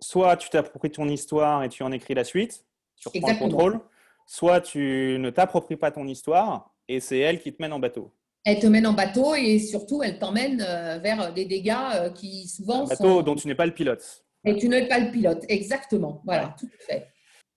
Soit 0.00 0.36
tu 0.36 0.48
t'appropries 0.48 0.90
ton 0.90 1.08
histoire 1.08 1.62
et 1.62 1.68
tu 1.68 1.82
en 1.82 1.92
écris 1.92 2.14
la 2.14 2.24
suite, 2.24 2.64
tu 2.96 3.08
reprends 3.08 3.32
le 3.32 3.38
contrôle, 3.38 3.80
soit 4.26 4.60
tu 4.60 5.16
ne 5.18 5.30
t'appropries 5.30 5.76
pas 5.76 5.90
ton 5.90 6.06
histoire 6.06 6.72
et 6.88 7.00
c'est 7.00 7.18
elle 7.18 7.40
qui 7.40 7.52
te 7.52 7.62
mène 7.62 7.72
en 7.72 7.78
bateau. 7.78 8.12
Elle 8.44 8.58
te 8.58 8.66
mène 8.66 8.86
en 8.86 8.94
bateau 8.94 9.34
et 9.34 9.58
surtout, 9.58 10.02
elle 10.02 10.18
t'emmène 10.18 10.64
euh, 10.66 10.98
vers 10.98 11.32
des 11.34 11.44
dégâts 11.44 11.76
euh, 11.94 12.10
qui 12.10 12.48
souvent 12.48 12.84
un 12.84 12.86
bateau 12.86 13.22
dont 13.22 13.34
tu 13.34 13.46
n'es 13.48 13.54
pas 13.54 13.66
le 13.66 13.74
pilote. 13.74 14.24
Et 14.44 14.56
tu 14.56 14.68
n'es 14.68 14.88
pas 14.88 14.98
le 14.98 15.10
pilote, 15.10 15.44
exactement. 15.48 16.22
Voilà, 16.24 16.54
tout 16.58 16.66
à 16.66 16.84
fait. 16.84 17.08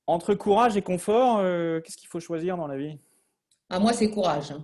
Entre 0.05 0.33
courage 0.33 0.75
et 0.75 0.81
confort, 0.81 1.37
euh, 1.39 1.79
qu'est-ce 1.79 1.95
qu'il 1.95 2.09
faut 2.09 2.19
choisir 2.19 2.57
dans 2.57 2.67
la 2.67 2.75
vie? 2.75 2.97
Ah, 3.69 3.79
Moi, 3.79 3.93
c'est 3.93 4.09
courage. 4.09 4.51
Hein. 4.51 4.63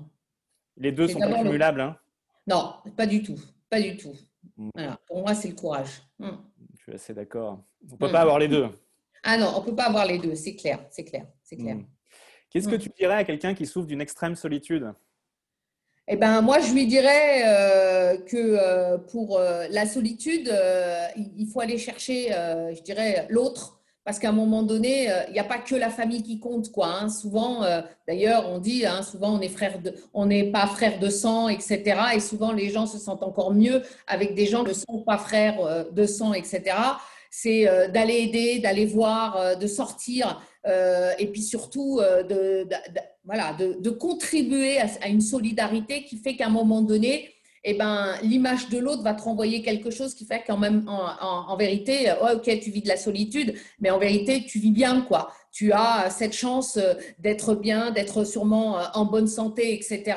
Les 0.75 0.91
deux 0.91 1.07
sont 1.07 1.21
accumulables 1.21 1.79
hein 1.79 1.97
Non, 2.45 2.73
pas 2.97 3.05
du 3.05 3.23
tout. 3.23 3.39
Pas 3.69 3.81
du 3.81 3.95
tout. 3.95 4.13
Mm. 4.57 4.95
Pour 5.07 5.21
moi, 5.21 5.33
c'est 5.33 5.47
le 5.47 5.55
courage. 5.55 6.01
Mm. 6.19 6.31
Je 6.73 6.81
suis 6.81 6.93
assez 6.93 7.13
d'accord. 7.13 7.63
On 7.87 7.93
ne 7.93 7.97
peut 7.97 8.11
pas 8.11 8.21
avoir 8.21 8.39
les 8.39 8.47
deux. 8.47 8.67
Ah 9.23 9.37
non, 9.37 9.51
on 9.55 9.61
ne 9.61 9.65
peut 9.65 9.75
pas 9.75 9.85
avoir 9.85 10.05
les 10.05 10.17
deux, 10.17 10.35
c'est 10.35 10.55
clair, 10.55 10.79
c'est 10.89 11.03
clair, 11.03 11.25
c'est 11.43 11.57
clair. 11.57 11.77
Qu'est-ce 12.49 12.67
que 12.67 12.75
tu 12.75 12.89
dirais 12.97 13.15
à 13.15 13.23
quelqu'un 13.23 13.53
qui 13.53 13.65
souffre 13.65 13.87
d'une 13.87 14.01
extrême 14.01 14.35
solitude? 14.35 14.93
Eh 16.11 16.15
ben, 16.15 16.41
moi, 16.41 16.59
je 16.59 16.73
lui 16.73 16.87
dirais 16.87 17.43
euh, 17.45 18.17
que 18.17 18.35
euh, 18.35 18.97
pour 18.97 19.37
euh, 19.37 19.67
la 19.69 19.85
solitude, 19.85 20.51
il 21.15 21.47
faut 21.47 21.61
aller 21.61 21.77
chercher, 21.77 22.29
je 22.29 22.81
dirais, 22.81 23.27
l'autre. 23.29 23.75
Parce 24.03 24.17
qu'à 24.17 24.29
un 24.29 24.33
moment 24.33 24.63
donné, 24.63 25.07
il 25.27 25.33
n'y 25.33 25.39
a 25.39 25.43
pas 25.43 25.59
que 25.59 25.75
la 25.75 25.91
famille 25.91 26.23
qui 26.23 26.39
compte, 26.39 26.71
quoi. 26.71 26.87
Hein. 26.87 27.09
Souvent, 27.09 27.63
d'ailleurs, 28.07 28.49
on 28.49 28.57
dit, 28.57 28.83
hein, 28.87 29.03
souvent, 29.03 29.37
on 29.37 29.41
est 29.41 29.49
frère 29.49 29.79
de, 29.79 29.93
on 30.15 30.25
n'est 30.25 30.49
pas 30.49 30.65
frère 30.65 30.97
de 30.97 31.09
sang, 31.09 31.47
etc. 31.47 31.83
Et 32.15 32.19
souvent, 32.19 32.51
les 32.51 32.71
gens 32.71 32.87
se 32.87 32.97
sentent 32.97 33.21
encore 33.21 33.53
mieux 33.53 33.83
avec 34.07 34.33
des 34.33 34.47
gens 34.47 34.63
qui 34.63 34.69
ne 34.69 34.73
sont 34.73 35.03
pas 35.05 35.19
frères 35.19 35.85
de 35.91 36.05
sang, 36.07 36.33
etc. 36.33 36.75
C'est 37.29 37.65
d'aller 37.93 38.15
aider, 38.15 38.59
d'aller 38.59 38.85
voir, 38.85 39.57
de 39.57 39.67
sortir, 39.67 40.41
et 40.65 41.27
puis 41.27 41.43
surtout 41.43 41.99
de 41.99 43.89
contribuer 43.89 44.79
à, 44.79 45.07
une 45.07 45.21
solidarité 45.21 46.03
qui 46.03 46.17
fait 46.17 46.35
qu'à 46.35 46.47
un 46.47 46.49
moment 46.49 46.81
donné, 46.81 47.29
eh 47.63 47.73
ben, 47.73 48.15
l'image 48.23 48.69
de 48.69 48.77
l'autre 48.77 49.03
va 49.03 49.13
te 49.13 49.21
renvoyer 49.21 49.61
quelque 49.61 49.89
chose 49.89 50.15
qui 50.15 50.25
fait 50.25 50.43
qu'en 50.45 50.57
même, 50.57 50.85
en, 50.87 51.55
vérité, 51.57 52.11
ok, 52.33 52.59
tu 52.61 52.71
vis 52.71 52.81
de 52.81 52.87
la 52.87 52.97
solitude, 52.97 53.53
mais 53.79 53.89
en 53.89 53.99
vérité, 53.99 54.45
tu 54.45 54.59
vis 54.59 54.71
bien, 54.71 55.01
quoi. 55.01 55.31
Tu 55.51 55.71
as 55.73 56.09
cette 56.09 56.33
chance 56.33 56.77
euh, 56.77 56.93
d'être 57.17 57.55
bien, 57.55 57.91
d'être 57.91 58.23
sûrement 58.23 58.79
euh, 58.79 58.83
en 58.93 59.05
bonne 59.05 59.27
santé, 59.27 59.73
etc 59.73 60.15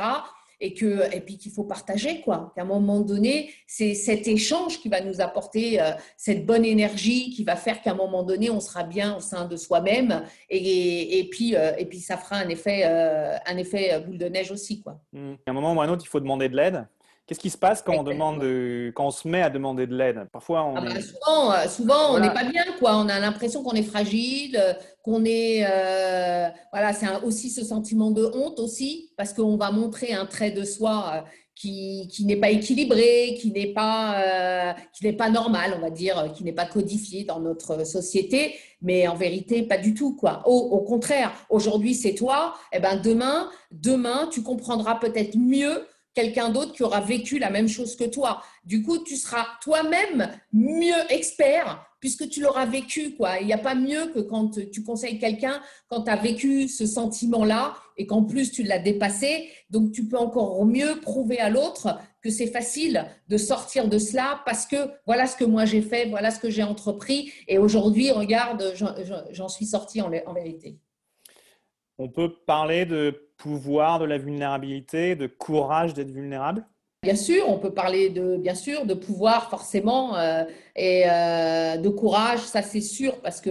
et, 0.63 0.75
que, 0.75 1.13
et 1.15 1.21
puis 1.21 1.37
qu'il 1.37 1.51
faut 1.51 1.65
partager, 1.65 2.21
quoi. 2.21 2.53
Qu'à 2.55 2.63
un 2.63 2.65
moment 2.65 3.01
donné, 3.01 3.51
c'est 3.67 3.95
cet 3.95 4.29
échange 4.29 4.79
qui 4.79 4.89
va 4.89 5.01
nous 5.01 5.21
apporter 5.21 5.83
euh, 5.83 5.91
cette 6.17 6.47
bonne 6.47 6.65
énergie 6.65 7.31
qui 7.31 7.43
va 7.43 7.57
faire 7.57 7.83
qu'à 7.83 7.91
un 7.91 7.97
moment 7.97 8.23
donné, 8.23 8.49
on 8.49 8.61
sera 8.61 8.85
bien 8.85 9.17
au 9.17 9.21
sein 9.21 9.47
de 9.47 9.57
soi-même 9.57 10.23
et, 10.49 11.19
et, 11.19 11.29
puis, 11.29 11.57
euh, 11.57 11.73
et 11.77 11.85
puis 11.85 11.99
ça 11.99 12.17
fera 12.17 12.37
un 12.37 12.49
effet, 12.49 12.83
euh, 12.85 13.37
un 13.45 13.57
effet 13.57 14.01
boule 14.07 14.19
de 14.19 14.27
neige 14.27 14.53
aussi, 14.53 14.81
quoi. 14.81 15.01
Mmh. 15.13 15.33
À 15.47 15.51
un 15.51 15.53
moment 15.53 15.75
ou 15.75 15.81
à 15.81 15.85
un 15.85 15.89
autre, 15.89 16.05
il 16.05 16.09
faut 16.09 16.21
demander 16.21 16.49
de 16.49 16.57
l'aide. 16.57 16.87
Qu'est-ce 17.27 17.39
qui 17.39 17.51
se 17.51 17.59
passe 17.59 17.83
quand 17.83 17.95
on, 17.97 18.03
demande 18.03 18.43
quand 18.95 19.07
on 19.07 19.11
se 19.13 19.29
met 19.29 19.43
à 19.43 19.49
demander 19.49 19.87
de 19.87 19.95
l'aide? 19.95 20.27
Parfois, 20.33 20.65
on 20.65 20.75
ah 20.75 20.81
bah, 20.81 21.01
souvent, 21.01 21.53
euh, 21.53 21.69
souvent 21.69 22.15
on 22.15 22.19
n'est 22.19 22.35
pas 22.35 22.43
bien. 22.45 22.65
Quoi. 22.81 22.97
On 22.97 23.09
a 23.09 23.21
l'impression 23.21 23.63
qu'on 23.63 23.75
est 23.75 23.85
fragile, 23.85 24.61
qu'on 25.03 25.25
est. 25.25 25.65
Euh, 25.65 26.49
voilà, 26.73 26.93
c'est 26.93 27.07
aussi 27.23 27.51
ce 27.51 27.65
sentiment 27.65 28.11
de 28.11 28.25
honte 28.25 28.59
aussi, 28.59 29.13
parce 29.17 29.33
qu'on 29.33 29.57
va 29.57 29.71
montrer 29.71 30.13
un 30.13 30.27
trait 30.27 30.51
de 30.51 30.65
soi 30.65 31.13
euh, 31.15 31.21
qui, 31.55 32.09
qui 32.11 32.25
n'est 32.25 32.37
pas 32.37 32.51
équilibré, 32.51 33.39
qui 33.41 33.53
n'est 33.53 33.73
pas, 33.73 34.75
qui 34.93 35.05
n'est 35.05 35.13
pas 35.13 35.31
normal, 35.31 35.75
on 35.77 35.81
va 35.81 35.91
dire, 35.91 36.33
qui 36.35 36.43
n'est 36.43 36.53
pas 36.53 36.67
codifié 36.67 37.23
dans 37.23 37.39
notre 37.39 37.87
société. 37.87 38.57
Mais 38.81 39.07
en 39.07 39.15
vérité, 39.15 39.63
pas 39.63 39.79
du 39.79 39.95
tout. 39.95 40.17
Quoi. 40.17 40.43
Au, 40.45 40.57
au 40.57 40.81
contraire, 40.81 41.33
aujourd'hui, 41.51 41.95
c'est 41.95 42.15
toi. 42.15 42.55
Et 42.73 42.79
eh 42.79 42.81
ben, 42.81 42.97
demain, 42.97 43.49
demain, 43.71 44.29
tu 44.33 44.43
comprendras 44.43 44.97
peut-être 44.97 45.37
mieux 45.37 45.87
quelqu'un 46.15 46.51
d'autre 46.51 46.73
qui 46.73 46.83
aura 46.83 47.01
vécu 47.01 47.39
la 47.39 47.51
même 47.51 47.69
chose 47.69 47.97
que 47.97 48.05
toi. 48.05 48.43
Du 48.65 48.83
coup, 48.83 48.99
tu 48.99 49.17
seras 49.17 49.47
toi-même 49.63 50.31
mieux 50.53 51.11
expert 51.11 51.87
puisque 52.01 52.29
tu 52.29 52.41
l'auras 52.41 52.67
vécu. 52.67 53.17
Il 53.41 53.47
n'y 53.47 53.53
a 53.53 53.59
pas 53.59 53.77
mieux 53.77 54.07
que 54.09 54.19
quand 54.19 54.59
tu 54.73 54.83
conseilles 54.83 55.19
quelqu'un, 55.19 55.63
quand 55.89 56.03
tu 56.03 56.11
as 56.11 56.17
vécu 56.17 56.69
ce 56.69 56.85
sentiment-là 56.85 57.75
et 57.97 58.07
qu'en 58.07 58.25
plus 58.25 58.51
tu 58.51 58.65
l'as 58.65 58.81
dépassé. 58.81 59.49
Donc, 59.71 59.93
tu 59.93 60.07
peux 60.09 60.19
encore 60.19 60.65
mieux 60.65 61.01
prouver 61.01 61.39
à 61.39 61.49
l'autre 61.49 61.97
que 62.21 62.31
c'est 62.31 62.49
facile 62.49 63.07
de 63.29 63.37
sortir 63.37 63.89
de 63.89 63.99
cela 63.99 64.43
parce 64.45 64.67
que 64.67 64.77
voilà 65.07 65.27
ce 65.27 65.37
que 65.37 65.45
moi 65.45 65.65
j'ai 65.65 65.83
fait, 65.83 66.07
voilà 66.09 66.31
ce 66.31 66.41
que 66.41 66.51
j'ai 66.51 66.63
entrepris. 66.65 67.33
Et 67.47 67.59
aujourd'hui, 67.59 68.11
regarde, 68.11 68.75
j'en 69.31 69.49
suis 69.49 69.67
sortie 69.67 70.01
en, 70.03 70.11
en 70.27 70.33
vérité. 70.33 70.79
On 71.99 72.09
peut 72.09 72.35
parler 72.47 72.85
de 72.85 73.32
pouvoir 73.43 73.99
de 73.99 74.05
la 74.05 74.19
vulnérabilité, 74.19 75.17
de 75.17 75.27
courage 75.27 75.95
d'être 75.95 76.13
vulnérable? 76.13 76.65
Bien 77.03 77.17
sûr, 77.17 77.49
on 77.49 77.59
peut 77.59 77.75
parler 77.75 78.09
de, 78.11 78.37
bien 78.37 78.55
sûr, 78.55 78.87
de 78.87 78.95
pouvoir 78.95 79.51
forcément 79.51 80.17
euh, 80.17 80.45
et 80.77 81.03
euh, 81.07 81.77
de 81.77 81.89
courage, 81.89 82.39
ça 82.39 82.63
c'est 82.63 82.81
sûr, 82.81 83.21
parce 83.23 83.41
que 83.41 83.51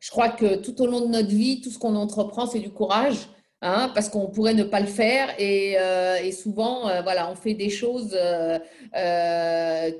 je 0.00 0.10
crois 0.10 0.30
que 0.30 0.56
tout 0.56 0.80
au 0.80 0.86
long 0.86 1.02
de 1.02 1.08
notre 1.08 1.28
vie, 1.28 1.60
tout 1.60 1.68
ce 1.68 1.78
qu'on 1.78 1.94
entreprend, 1.94 2.46
c'est 2.46 2.60
du 2.60 2.70
courage, 2.70 3.28
hein, 3.60 3.92
parce 3.94 4.08
qu'on 4.08 4.28
pourrait 4.28 4.54
ne 4.54 4.64
pas 4.64 4.80
le 4.80 4.86
faire 4.86 5.28
et, 5.38 5.78
euh, 5.78 6.32
souvent, 6.32 6.88
voilà, 7.02 7.30
on 7.30 7.34
fait 7.34 7.52
des 7.52 7.68
choses 7.68 8.16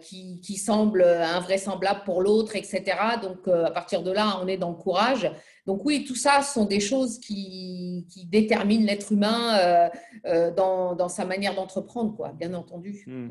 qui, 0.01 0.57
semblent 0.57 1.05
invraisemblables 1.05 2.05
pour 2.07 2.22
l'autre, 2.22 2.57
etc. 2.57 2.83
Donc, 3.20 3.46
à 3.46 3.70
partir 3.70 4.03
de 4.03 4.11
là, 4.11 4.40
on 4.42 4.49
est 4.49 4.57
dans 4.57 4.70
le 4.70 4.77
courage. 4.77 5.31
Donc 5.66 5.85
oui, 5.85 6.05
tout 6.05 6.14
ça 6.14 6.42
sont 6.42 6.64
des 6.64 6.81
choses 6.81 7.18
qui, 7.18 8.07
déterminent 8.26 8.87
l'être 8.87 9.12
humain 9.12 9.59
euh, 9.59 9.88
euh, 10.26 10.50
dans, 10.52 11.09
sa 11.09 11.24
manière 11.24 11.55
d'entreprendre, 11.55 12.14
quoi, 12.14 12.33
bien 12.33 12.55
entendu. 12.55 13.05
Hmm. 13.07 13.29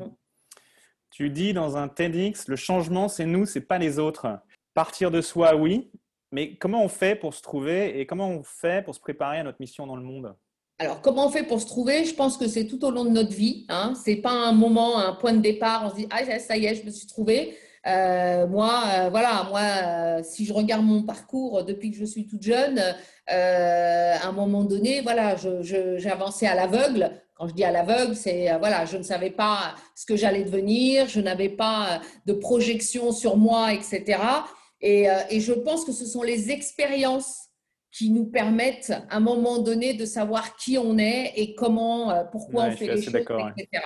Tu 1.10 1.30
dis 1.30 1.54
dans 1.54 1.78
un 1.78 1.88
TEDx, 1.88 2.46
le 2.48 2.56
changement, 2.56 3.08
c'est 3.08 3.24
nous, 3.24 3.46
c'est 3.46 3.62
pas 3.62 3.78
les 3.78 3.98
autres. 3.98 4.38
Partir 4.74 5.10
de 5.10 5.22
soi, 5.22 5.56
oui, 5.56 5.90
mais 6.30 6.56
comment 6.56 6.84
on 6.84 6.88
fait 6.88 7.16
pour 7.16 7.32
se 7.32 7.40
trouver 7.40 7.98
et 7.98 8.06
comment 8.06 8.28
on 8.28 8.42
fait 8.42 8.84
pour 8.84 8.94
se 8.94 9.00
préparer 9.00 9.38
à 9.38 9.42
notre 9.42 9.60
mission 9.60 9.86
dans 9.86 9.96
le 9.96 10.02
monde? 10.02 10.34
Alors, 10.78 11.00
comment 11.00 11.28
on 11.28 11.30
fait 11.30 11.44
pour 11.44 11.58
se 11.62 11.66
trouver? 11.66 12.04
Je 12.04 12.14
pense 12.14 12.36
que 12.36 12.46
c'est 12.46 12.66
tout 12.66 12.84
au 12.84 12.90
long 12.90 13.06
de 13.06 13.10
notre 13.10 13.32
vie. 13.32 13.64
Hein. 13.70 13.94
Ce 13.94 14.10
n'est 14.10 14.16
pas 14.16 14.32
un 14.32 14.52
moment, 14.52 14.98
un 14.98 15.14
point 15.14 15.32
de 15.32 15.40
départ, 15.40 15.84
on 15.86 15.90
se 15.90 15.96
dit, 15.96 16.06
ah, 16.10 16.38
ça 16.38 16.58
y 16.58 16.66
est, 16.66 16.74
je 16.74 16.84
me 16.84 16.90
suis 16.90 17.06
trouvé. 17.06 17.56
Euh, 17.86 18.46
moi, 18.48 18.82
euh, 18.88 19.08
voilà, 19.10 19.46
moi, 19.48 19.60
euh, 19.60 20.22
si 20.24 20.44
je 20.44 20.52
regarde 20.52 20.84
mon 20.84 21.02
parcours 21.02 21.62
depuis 21.64 21.92
que 21.92 21.96
je 21.96 22.04
suis 22.04 22.26
toute 22.26 22.42
jeune, 22.42 22.80
à 23.28 24.28
un 24.28 24.32
moment 24.32 24.64
donné, 24.64 25.00
voilà, 25.02 25.36
j'avançais 25.62 26.46
à 26.46 26.54
l'aveugle. 26.54 27.10
Quand 27.34 27.48
je 27.48 27.54
dis 27.54 27.64
à 27.64 27.70
l'aveugle, 27.70 28.16
c'est 28.16 28.56
voilà, 28.58 28.86
je 28.86 28.96
ne 28.96 29.02
savais 29.02 29.30
pas 29.30 29.74
ce 29.94 30.06
que 30.06 30.16
j'allais 30.16 30.44
devenir, 30.44 31.08
je 31.08 31.20
n'avais 31.20 31.48
pas 31.48 32.00
de 32.24 32.32
projection 32.32 33.12
sur 33.12 33.36
moi, 33.36 33.74
etc. 33.74 34.18
Et, 34.80 35.06
et 35.30 35.40
je 35.40 35.52
pense 35.52 35.84
que 35.84 35.92
ce 35.92 36.06
sont 36.06 36.22
les 36.22 36.50
expériences 36.50 37.45
qui 37.96 38.10
nous 38.10 38.26
permettent 38.26 38.92
à 39.08 39.16
un 39.16 39.20
moment 39.20 39.58
donné 39.58 39.94
de 39.94 40.04
savoir 40.04 40.56
qui 40.56 40.76
on 40.76 40.98
est 40.98 41.32
et 41.36 41.54
comment, 41.54 42.10
euh, 42.10 42.24
pourquoi 42.30 42.64
on 42.64 42.70
fait 42.72 42.88
les 42.88 43.00
choses, 43.00 43.14
etc. 43.14 43.84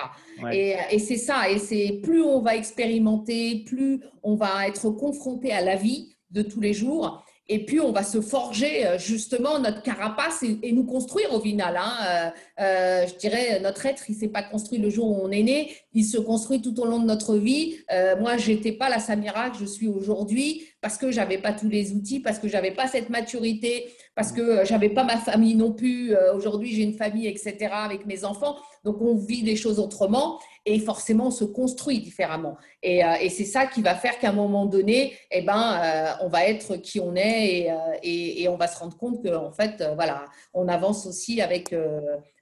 Et, 0.51 0.75
et 0.91 0.99
c'est 0.99 1.17
ça, 1.17 1.49
et 1.49 1.59
c'est 1.59 1.99
plus 2.03 2.21
on 2.21 2.41
va 2.41 2.55
expérimenter, 2.55 3.63
plus 3.65 4.01
on 4.21 4.35
va 4.35 4.67
être 4.67 4.89
confronté 4.89 5.53
à 5.53 5.61
la 5.61 5.75
vie 5.75 6.17
de 6.29 6.41
tous 6.41 6.59
les 6.59 6.73
jours, 6.73 7.23
et 7.47 7.65
puis 7.65 7.79
on 7.79 7.91
va 7.91 8.03
se 8.03 8.19
forger 8.19 8.85
euh, 8.85 8.97
justement 8.97 9.59
notre 9.59 9.81
carapace 9.81 10.43
et, 10.43 10.71
nous 10.71 10.85
construire 10.85 11.33
au 11.33 11.39
final. 11.39 11.77
Hein. 11.77 12.31
Euh, 12.59 13.05
je 13.07 13.15
dirais, 13.15 13.59
notre 13.61 13.85
être, 13.85 14.09
il 14.09 14.15
ne 14.15 14.19
s'est 14.19 14.29
pas 14.29 14.43
construit 14.43 14.79
le 14.79 14.89
jour 14.89 15.07
où 15.07 15.21
on 15.23 15.31
est 15.31 15.43
né, 15.43 15.73
il 15.93 16.03
se 16.03 16.17
construit 16.17 16.61
tout 16.61 16.77
au 16.81 16.85
long 16.85 16.99
de 16.99 17.05
notre 17.05 17.35
vie. 17.37 17.77
moi, 18.19 18.37
je 18.37 18.51
n'étais 18.51 18.73
pas 18.73 18.89
la 18.89 18.99
Samira 18.99 19.51
que 19.51 19.57
je 19.57 19.65
suis 19.65 19.87
aujourd'hui 19.87 20.63
parce 20.81 20.97
que 20.97 21.11
j'avais 21.11 21.37
pas 21.37 21.53
tous 21.53 21.69
les 21.69 21.93
outils, 21.93 22.19
parce 22.19 22.39
que 22.39 22.47
j'avais 22.47 22.71
pas 22.71 22.87
cette 22.87 23.09
maturité, 23.09 23.93
parce 24.15 24.31
que 24.31 24.41
euh, 24.41 24.65
j'avais 24.65 24.89
pas 24.89 25.03
ma 25.03 25.17
famille 25.17 25.55
non 25.55 25.71
plus. 25.71 26.15
Euh, 26.15 26.33
aujourd'hui, 26.33 26.73
j'ai 26.73 26.81
une 26.81 26.95
famille, 26.95 27.27
etc., 27.27 27.69
avec 27.71 28.07
mes 28.07 28.25
enfants. 28.25 28.57
Donc, 28.83 28.99
on 28.99 29.15
vit 29.15 29.43
les 29.43 29.55
choses 29.55 29.79
autrement 29.79 30.39
et 30.65 30.79
forcément, 30.79 31.27
on 31.27 31.31
se 31.31 31.43
construit 31.43 31.99
différemment. 31.99 32.57
Et, 32.81 33.05
euh, 33.05 33.13
et 33.21 33.29
c'est 33.29 33.45
ça 33.45 33.67
qui 33.67 33.83
va 33.83 33.93
faire 33.93 34.17
qu'à 34.17 34.29
un 34.29 34.33
moment 34.33 34.65
donné, 34.65 35.13
eh 35.29 35.43
ben, 35.43 36.17
on 36.21 36.29
va 36.29 36.45
être 36.47 36.77
qui 36.77 36.99
on 36.99 37.15
est 37.15 37.47
et, 37.47 37.75
et, 38.01 38.43
et 38.43 38.47
on 38.47 38.57
va 38.57 38.67
se 38.67 38.77
rendre 38.79 38.97
compte 38.97 39.23
qu'en 39.23 39.51
fait, 39.51 39.83
voilà, 39.95 40.25
on 40.53 40.67
avance 40.67 41.05
aussi 41.05 41.41
avec, 41.41 41.75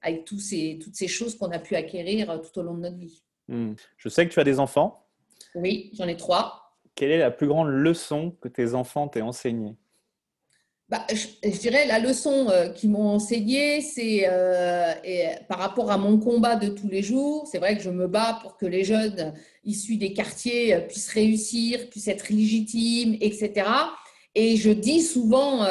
avec 0.01 0.25
tous 0.25 0.39
ces, 0.39 0.79
toutes 0.81 0.95
ces 0.95 1.07
choses 1.07 1.37
qu'on 1.37 1.51
a 1.51 1.59
pu 1.59 1.75
acquérir 1.75 2.41
tout 2.41 2.59
au 2.59 2.63
long 2.63 2.73
de 2.73 2.81
notre 2.81 2.97
vie. 2.97 3.21
Hmm. 3.47 3.73
Je 3.97 4.09
sais 4.09 4.27
que 4.27 4.33
tu 4.33 4.39
as 4.39 4.43
des 4.43 4.59
enfants. 4.59 5.05
Oui, 5.55 5.91
j'en 5.93 6.07
ai 6.07 6.15
trois. 6.17 6.68
Quelle 6.99 7.11
est 7.11 7.17
la 7.17 7.31
plus 7.31 7.47
grande 7.47 7.69
leçon 7.69 8.35
que 8.41 8.49
tes 8.49 8.73
enfants 8.73 9.07
t'aient 9.07 9.21
enseignée 9.21 9.77
bah, 10.89 11.07
je, 11.13 11.57
dirais 11.57 11.87
la 11.87 11.97
leçon 11.97 12.49
euh, 12.49 12.67
qu'ils 12.67 12.89
m'ont 12.89 13.07
enseignée, 13.07 13.79
c'est 13.79 14.27
euh, 14.27 14.91
par 15.47 15.59
rapport 15.59 15.91
à 15.91 15.97
mon 15.97 16.19
combat 16.19 16.57
de 16.57 16.67
tous 16.67 16.89
les 16.89 17.01
jours. 17.01 17.47
C'est 17.49 17.59
vrai 17.59 17.77
que 17.77 17.83
je 17.83 17.89
me 17.89 18.07
bats 18.07 18.39
pour 18.41 18.57
que 18.57 18.65
les 18.65 18.83
jeunes 18.83 19.33
issus 19.63 19.95
des 19.95 20.11
quartiers 20.11 20.73
euh, 20.73 20.81
puissent 20.81 21.13
réussir, 21.13 21.89
puissent 21.89 22.09
être 22.09 22.27
légitimes, 22.33 23.15
etc. 23.21 23.69
Et 24.35 24.57
je 24.57 24.71
dis 24.71 25.01
souvent, 25.01 25.65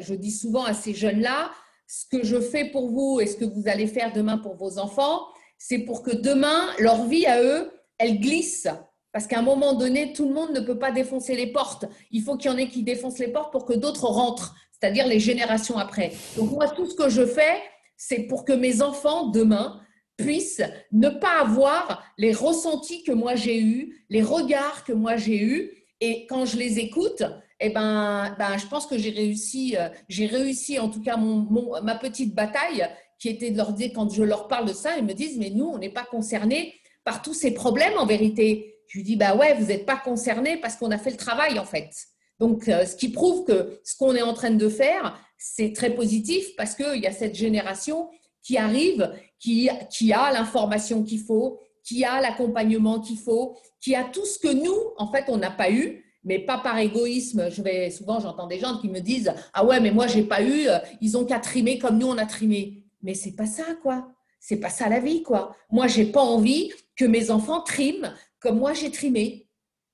je 0.00 0.14
dis 0.14 0.32
souvent 0.32 0.64
à 0.64 0.74
ces 0.74 0.92
jeunes-là, 0.92 1.50
ce 1.86 2.04
que 2.14 2.24
je 2.26 2.40
fais 2.40 2.66
pour 2.66 2.90
vous 2.90 3.20
et 3.20 3.26
ce 3.26 3.36
que 3.36 3.46
vous 3.46 3.68
allez 3.68 3.86
faire 3.86 4.12
demain 4.12 4.36
pour 4.36 4.54
vos 4.56 4.78
enfants, 4.78 5.22
c'est 5.56 5.78
pour 5.78 6.02
que 6.02 6.14
demain, 6.14 6.68
leur 6.78 7.06
vie 7.06 7.26
à 7.26 7.42
eux, 7.42 7.72
elle 7.98 8.20
glisse 8.20 8.68
parce 9.14 9.28
qu'à 9.28 9.38
un 9.38 9.42
moment 9.42 9.74
donné, 9.74 10.12
tout 10.12 10.26
le 10.26 10.34
monde 10.34 10.50
ne 10.50 10.58
peut 10.58 10.76
pas 10.76 10.90
défoncer 10.90 11.36
les 11.36 11.46
portes. 11.46 11.84
Il 12.10 12.20
faut 12.22 12.36
qu'il 12.36 12.50
y 12.50 12.54
en 12.54 12.58
ait 12.58 12.66
qui 12.66 12.82
défoncent 12.82 13.20
les 13.20 13.28
portes 13.28 13.52
pour 13.52 13.64
que 13.64 13.72
d'autres 13.72 14.06
rentrent, 14.06 14.56
c'est-à-dire 14.72 15.06
les 15.06 15.20
générations 15.20 15.78
après. 15.78 16.10
Donc 16.36 16.50
moi, 16.50 16.66
tout 16.66 16.84
ce 16.90 16.96
que 16.96 17.08
je 17.08 17.24
fais, 17.24 17.62
c'est 17.96 18.24
pour 18.24 18.44
que 18.44 18.52
mes 18.52 18.82
enfants, 18.82 19.28
demain, 19.28 19.80
puissent 20.16 20.62
ne 20.90 21.08
pas 21.10 21.40
avoir 21.40 22.02
les 22.18 22.32
ressentis 22.32 23.04
que 23.04 23.12
moi 23.12 23.36
j'ai 23.36 23.60
eus, 23.60 24.04
les 24.10 24.22
regards 24.22 24.82
que 24.82 24.92
moi 24.92 25.16
j'ai 25.16 25.40
eus. 25.40 25.70
Et 26.00 26.26
quand 26.26 26.44
je 26.44 26.56
les 26.56 26.80
écoute, 26.80 27.22
eh 27.60 27.70
ben, 27.70 28.34
ben, 28.36 28.58
je 28.58 28.66
pense 28.66 28.84
que 28.84 28.98
j'ai 28.98 29.10
réussi, 29.10 29.76
euh, 29.78 29.90
j'ai 30.08 30.26
réussi 30.26 30.80
en 30.80 30.88
tout 30.88 31.00
cas 31.00 31.16
mon, 31.16 31.80
ma 31.84 31.94
petite 31.94 32.34
bataille 32.34 32.84
qui 33.20 33.28
était 33.28 33.52
de 33.52 33.58
leur 33.58 33.74
dire, 33.74 33.92
quand 33.94 34.12
je 34.12 34.24
leur 34.24 34.48
parle 34.48 34.66
de 34.66 34.72
ça, 34.72 34.98
ils 34.98 35.04
me 35.04 35.14
disent, 35.14 35.38
mais 35.38 35.50
nous, 35.50 35.66
on 35.66 35.78
n'est 35.78 35.92
pas 35.92 36.02
concernés 36.02 36.74
par 37.04 37.22
tous 37.22 37.32
ces 37.32 37.54
problèmes 37.54 37.96
en 37.96 38.06
vérité. 38.06 38.73
Je 38.94 39.00
lui 39.00 39.04
dis, 39.04 39.16
bah 39.16 39.34
ouais, 39.34 39.54
vous 39.54 39.66
n'êtes 39.66 39.86
pas 39.86 39.96
concernés 39.96 40.56
parce 40.56 40.76
qu'on 40.76 40.92
a 40.92 40.98
fait 40.98 41.10
le 41.10 41.16
travail 41.16 41.58
en 41.58 41.64
fait. 41.64 41.90
Donc, 42.38 42.68
euh, 42.68 42.86
ce 42.86 42.94
qui 42.94 43.08
prouve 43.08 43.44
que 43.44 43.80
ce 43.82 43.96
qu'on 43.96 44.14
est 44.14 44.22
en 44.22 44.34
train 44.34 44.52
de 44.52 44.68
faire, 44.68 45.18
c'est 45.36 45.72
très 45.72 45.90
positif 45.90 46.54
parce 46.56 46.76
qu'il 46.76 47.02
y 47.02 47.06
a 47.08 47.10
cette 47.10 47.34
génération 47.34 48.08
qui 48.40 48.56
arrive, 48.56 49.12
qui, 49.40 49.68
qui 49.90 50.12
a 50.12 50.30
l'information 50.30 51.02
qu'il 51.02 51.18
faut, 51.18 51.58
qui 51.82 52.04
a 52.04 52.20
l'accompagnement 52.20 53.00
qu'il 53.00 53.18
faut, 53.18 53.58
qui 53.80 53.96
a 53.96 54.04
tout 54.04 54.24
ce 54.24 54.38
que 54.38 54.52
nous, 54.52 54.76
en 54.96 55.10
fait, 55.10 55.24
on 55.26 55.38
n'a 55.38 55.50
pas 55.50 55.72
eu 55.72 56.00
mais 56.22 56.38
pas 56.38 56.58
par 56.58 56.78
égoïsme. 56.78 57.50
Je 57.50 57.62
vais 57.62 57.90
souvent 57.90 58.20
j'entends 58.20 58.46
des 58.46 58.60
gens 58.60 58.78
qui 58.78 58.88
me 58.88 59.00
disent 59.00 59.34
ah 59.52 59.62
ouais 59.64 59.78
mais 59.80 59.90
moi 59.90 60.06
j'ai 60.06 60.22
pas 60.22 60.40
eu, 60.40 60.68
euh, 60.68 60.78
ils 61.02 61.18
ont 61.18 61.26
qu'à 61.26 61.38
trimer 61.38 61.78
comme 61.78 61.98
nous 61.98 62.06
on 62.06 62.16
a 62.16 62.24
trimé. 62.24 62.84
Mais 63.02 63.12
c'est 63.12 63.32
pas 63.32 63.44
ça 63.44 63.64
quoi. 63.82 64.08
C'est 64.40 64.56
pas 64.56 64.70
ça 64.70 64.88
la 64.88 65.00
vie 65.00 65.22
quoi. 65.22 65.54
Moi 65.70 65.86
j'ai 65.86 66.06
pas 66.06 66.22
envie 66.22 66.72
que 66.96 67.04
mes 67.04 67.30
enfants 67.30 67.60
triment 67.60 68.08
comme 68.44 68.58
moi 68.58 68.74
j'ai 68.74 68.92
trimé. 68.92 69.48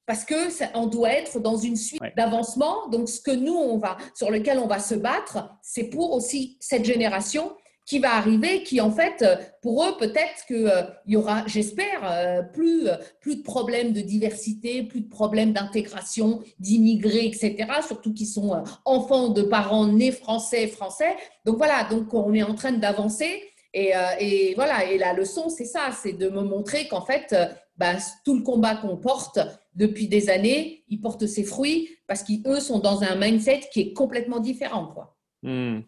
Parce 0.04 0.24
que 0.24 0.34
on 0.76 0.86
doit 0.88 1.12
être 1.12 1.38
dans 1.38 1.56
une 1.56 1.76
suite 1.76 2.02
d'avancement. 2.16 2.88
Donc 2.88 3.08
ce 3.08 3.20
que 3.20 3.30
nous 3.30 3.54
on 3.54 3.78
va 3.78 3.96
sur 4.14 4.30
lequel 4.30 4.58
on 4.58 4.66
va 4.66 4.80
se 4.80 4.96
battre, 4.96 5.48
c'est 5.62 5.84
pour 5.84 6.12
aussi 6.12 6.58
cette 6.60 6.84
génération 6.84 7.52
qui 7.90 7.98
va 7.98 8.14
arriver, 8.14 8.62
qui 8.62 8.80
en 8.80 8.92
fait, 8.92 9.22
euh, 9.22 9.34
pour 9.62 9.84
eux, 9.84 9.96
peut-être 9.98 10.46
qu'il 10.46 10.68
euh, 10.68 10.82
y 11.08 11.16
aura, 11.16 11.42
j'espère, 11.48 12.00
euh, 12.04 12.40
plus, 12.40 12.88
plus 13.20 13.36
de 13.36 13.42
problèmes 13.42 13.92
de 13.92 14.00
diversité, 14.00 14.84
plus 14.84 15.00
de 15.00 15.08
problèmes 15.08 15.52
d'intégration, 15.52 16.40
d'immigrés, 16.60 17.26
etc., 17.26 17.68
surtout 17.84 18.14
qui 18.14 18.26
sont 18.26 18.62
enfants 18.84 19.30
de 19.30 19.42
parents 19.42 19.88
nés 19.88 20.12
français, 20.12 20.68
français. 20.68 21.16
Donc 21.44 21.56
voilà, 21.56 21.82
donc 21.82 22.14
on 22.14 22.32
est 22.32 22.44
en 22.44 22.54
train 22.54 22.70
d'avancer. 22.70 23.42
Et, 23.74 23.92
et, 24.18 24.54
voilà, 24.54 24.84
et 24.84 24.98
la 24.98 25.12
leçon, 25.12 25.48
c'est 25.48 25.64
ça, 25.64 25.90
c'est 25.92 26.12
de 26.12 26.28
me 26.28 26.42
montrer 26.42 26.88
qu'en 26.88 27.02
fait, 27.02 27.34
bah, 27.80 27.96
tout 28.24 28.36
le 28.36 28.42
combat 28.42 28.76
qu'on 28.76 28.96
porte 28.96 29.40
depuis 29.74 30.06
des 30.06 30.30
années, 30.30 30.84
il 30.88 31.00
porte 31.00 31.26
ses 31.26 31.42
fruits 31.42 31.88
parce 32.06 32.22
qu'eux 32.22 32.60
sont 32.60 32.78
dans 32.78 33.02
un 33.02 33.16
mindset 33.16 33.62
qui 33.72 33.80
est 33.80 33.92
complètement 33.92 34.38
différent. 34.38 34.94
Hmm 35.42 35.80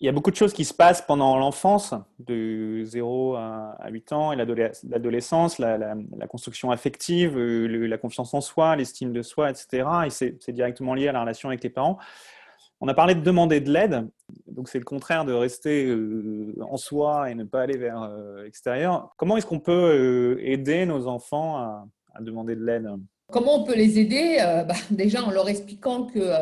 il 0.00 0.06
y 0.06 0.08
a 0.08 0.12
beaucoup 0.12 0.30
de 0.30 0.36
choses 0.36 0.52
qui 0.52 0.64
se 0.64 0.72
passent 0.72 1.02
pendant 1.02 1.36
l'enfance, 1.36 1.92
de 2.20 2.82
0 2.84 3.34
à 3.34 3.88
8 3.90 4.12
ans, 4.12 4.32
et 4.32 4.36
l'adolescence, 4.36 5.58
la, 5.58 5.96
construction 6.28 6.70
affective, 6.70 7.36
euh, 7.36 7.66
la 7.66 7.98
confiance 7.98 8.32
en 8.32 8.40
soi, 8.40 8.76
l'estime 8.76 9.12
de 9.12 9.22
soi, 9.22 9.50
etc. 9.50 9.88
Et 10.06 10.10
c'est 10.10 10.52
directement 10.52 10.94
lié 10.94 11.08
à 11.08 11.12
la 11.12 11.22
relation 11.22 11.48
avec 11.48 11.64
les 11.64 11.70
parents. 11.70 11.98
On 12.80 12.88
a 12.88 12.94
parlé 12.94 13.14
de 13.14 13.20
demander 13.20 13.60
de 13.60 13.72
l'aide, 13.72 14.08
donc 14.46 14.68
c'est 14.68 14.78
le 14.78 14.84
contraire 14.84 15.24
de 15.24 15.32
rester 15.32 15.86
euh, 15.86 16.54
en 16.60 16.76
soi 16.76 17.30
et 17.30 17.34
ne 17.34 17.44
pas 17.44 17.62
aller 17.62 17.76
vers 17.76 18.02
euh, 18.02 18.44
l'extérieur. 18.44 19.12
Comment 19.16 19.36
est-ce 19.36 19.46
qu'on 19.46 19.60
peut 19.60 20.38
aider 20.40 20.86
nos 20.86 21.08
enfants 21.08 21.56
à, 21.56 21.86
demander 22.20 22.56
de 22.56 22.64
l'aide? 22.64 22.88
Comment 23.30 23.62
on 23.62 23.64
peut 23.64 23.76
les 23.76 23.98
aider? 23.98 24.38
Bah, 24.66 24.74
Déjà 24.90 25.22
en 25.22 25.30
leur 25.30 25.48
expliquant 25.48 26.06
que 26.06 26.32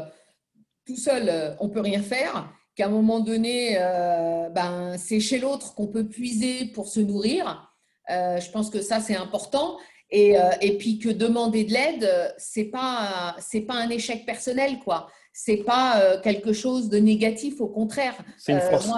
tout 0.86 0.96
seul, 0.96 1.56
on 1.60 1.68
peut 1.68 1.80
rien 1.80 2.00
faire 2.00 2.48
qu'à 2.76 2.86
un 2.86 2.90
moment 2.90 3.20
donné, 3.20 3.78
euh, 3.80 4.50
ben, 4.50 4.96
c'est 4.98 5.18
chez 5.18 5.38
l'autre 5.38 5.74
qu'on 5.74 5.88
peut 5.88 6.06
puiser 6.06 6.66
pour 6.66 6.86
se 6.86 7.00
nourrir. 7.00 7.72
Euh, 8.10 8.38
je 8.38 8.50
pense 8.50 8.70
que 8.70 8.82
ça, 8.82 9.00
c'est 9.00 9.16
important. 9.16 9.78
Et, 10.10 10.38
euh, 10.38 10.50
et, 10.60 10.78
puis 10.78 10.98
que 10.98 11.08
demander 11.08 11.64
de 11.64 11.72
l'aide, 11.72 12.34
c'est 12.38 12.64
pas 12.64 13.34
c'est 13.40 13.62
pas 13.62 13.74
un 13.74 13.90
échec 13.90 14.24
personnel, 14.24 14.78
quoi. 14.84 15.08
C'est 15.32 15.64
pas 15.64 16.16
quelque 16.22 16.52
chose 16.52 16.88
de 16.88 16.98
négatif, 16.98 17.60
au 17.60 17.66
contraire. 17.66 18.14
C'est 18.38 18.52
une 18.52 18.60
force 18.60 18.88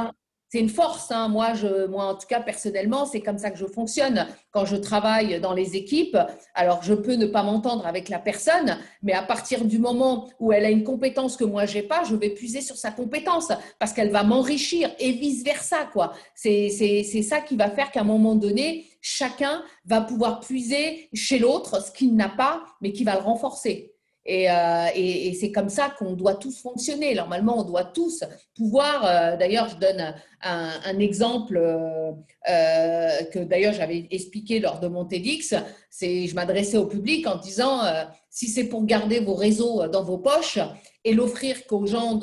c'est 0.51 0.61
une 0.61 0.69
force. 0.69 1.11
Hein. 1.11 1.29
Moi, 1.29 1.53
je, 1.55 1.87
moi, 1.87 2.07
en 2.07 2.15
tout 2.15 2.27
cas, 2.27 2.41
personnellement, 2.41 3.05
c'est 3.05 3.21
comme 3.21 3.39
ça 3.39 3.51
que 3.51 3.59
je 3.59 3.67
fonctionne. 3.67 4.27
Quand 4.51 4.65
je 4.65 4.77
travaille 4.77 5.41
dans 5.41 5.53
les 5.53 5.77
équipes, 5.77 6.17
alors 6.55 6.83
je 6.83 6.95
peux 6.95 7.15
ne 7.15 7.27
pas 7.27 7.43
m'entendre 7.43 7.87
avec 7.87 8.09
la 8.09 8.19
personne, 8.19 8.79
mais 9.03 9.13
à 9.13 9.23
partir 9.23 9.65
du 9.65 9.79
moment 9.79 10.29
où 10.41 10.53
elle 10.53 10.65
a 10.65 10.71
une 10.71 10.85
compétence 10.85 11.37
que 11.37 11.45
moi 11.45 11.67
j'ai 11.67 11.83
pas, 11.83 12.03
je 12.05 12.17
vais 12.17 12.31
puiser 12.31 12.63
sur 12.63 12.77
sa 12.77 12.91
compétence 12.91 13.53
parce 13.79 13.93
qu'elle 13.93 14.11
va 14.11 14.23
m'enrichir 14.23 14.91
et 14.99 15.13
vice 15.13 15.45
versa. 15.45 15.85
Quoi. 15.93 16.15
C'est, 16.35 16.71
c'est, 16.71 17.03
c'est 17.03 17.23
ça 17.23 17.41
qui 17.41 17.57
va 17.57 17.71
faire 17.71 17.91
qu'à 17.91 18.01
un 18.01 18.05
moment 18.05 18.35
donné, 18.35 18.87
chacun 19.09 19.63
va 19.87 20.03
pouvoir 20.03 20.41
puiser 20.41 21.09
chez 21.15 21.39
l'autre 21.39 21.83
ce 21.83 21.91
qu'il 21.91 22.15
n'a 22.15 22.29
pas, 22.29 22.63
mais 22.83 22.93
qui 22.93 23.05
va 23.05 23.15
le 23.15 23.23
renforcer. 23.23 23.95
Euh, 24.29 24.87
et, 24.95 25.33
c'est 25.41 25.53
comme 25.53 25.71
ça 25.71 25.91
qu'on 25.99 26.13
doit 26.13 26.35
tous 26.35 26.61
fonctionner. 26.61 27.15
Normalement, 27.15 27.59
on 27.59 27.65
doit 27.65 27.85
tous 27.85 28.23
pouvoir. 28.55 29.07
Euh, 29.07 29.37
d'ailleurs, 29.39 29.71
je 29.71 29.77
donne 29.77 30.15
un, 30.43 30.99
exemple 30.99 31.57
euh, 31.57 33.25
que 33.33 33.39
d'ailleurs 33.39 33.73
j'avais 33.73 34.07
expliqué 34.11 34.61
lors 34.61 34.81
de 34.81 34.89
mon 34.89 35.07
TEDx. 35.07 35.55
C'est, 35.89 36.27
je 36.27 36.35
m'adressais 36.35 36.77
au 36.77 36.87
public 36.87 37.27
en 37.27 37.37
disant 37.37 37.81
si 38.29 38.49
c'est 38.49 38.65
pour 38.65 38.85
garder 38.85 39.21
vos 39.21 39.35
réseaux 39.35 39.89
dans 39.89 40.05
vos 40.05 40.19
poches 40.19 40.59
et 41.05 41.15
l'offrir 41.15 41.67
qu'aux 41.67 41.87
gens 41.87 42.21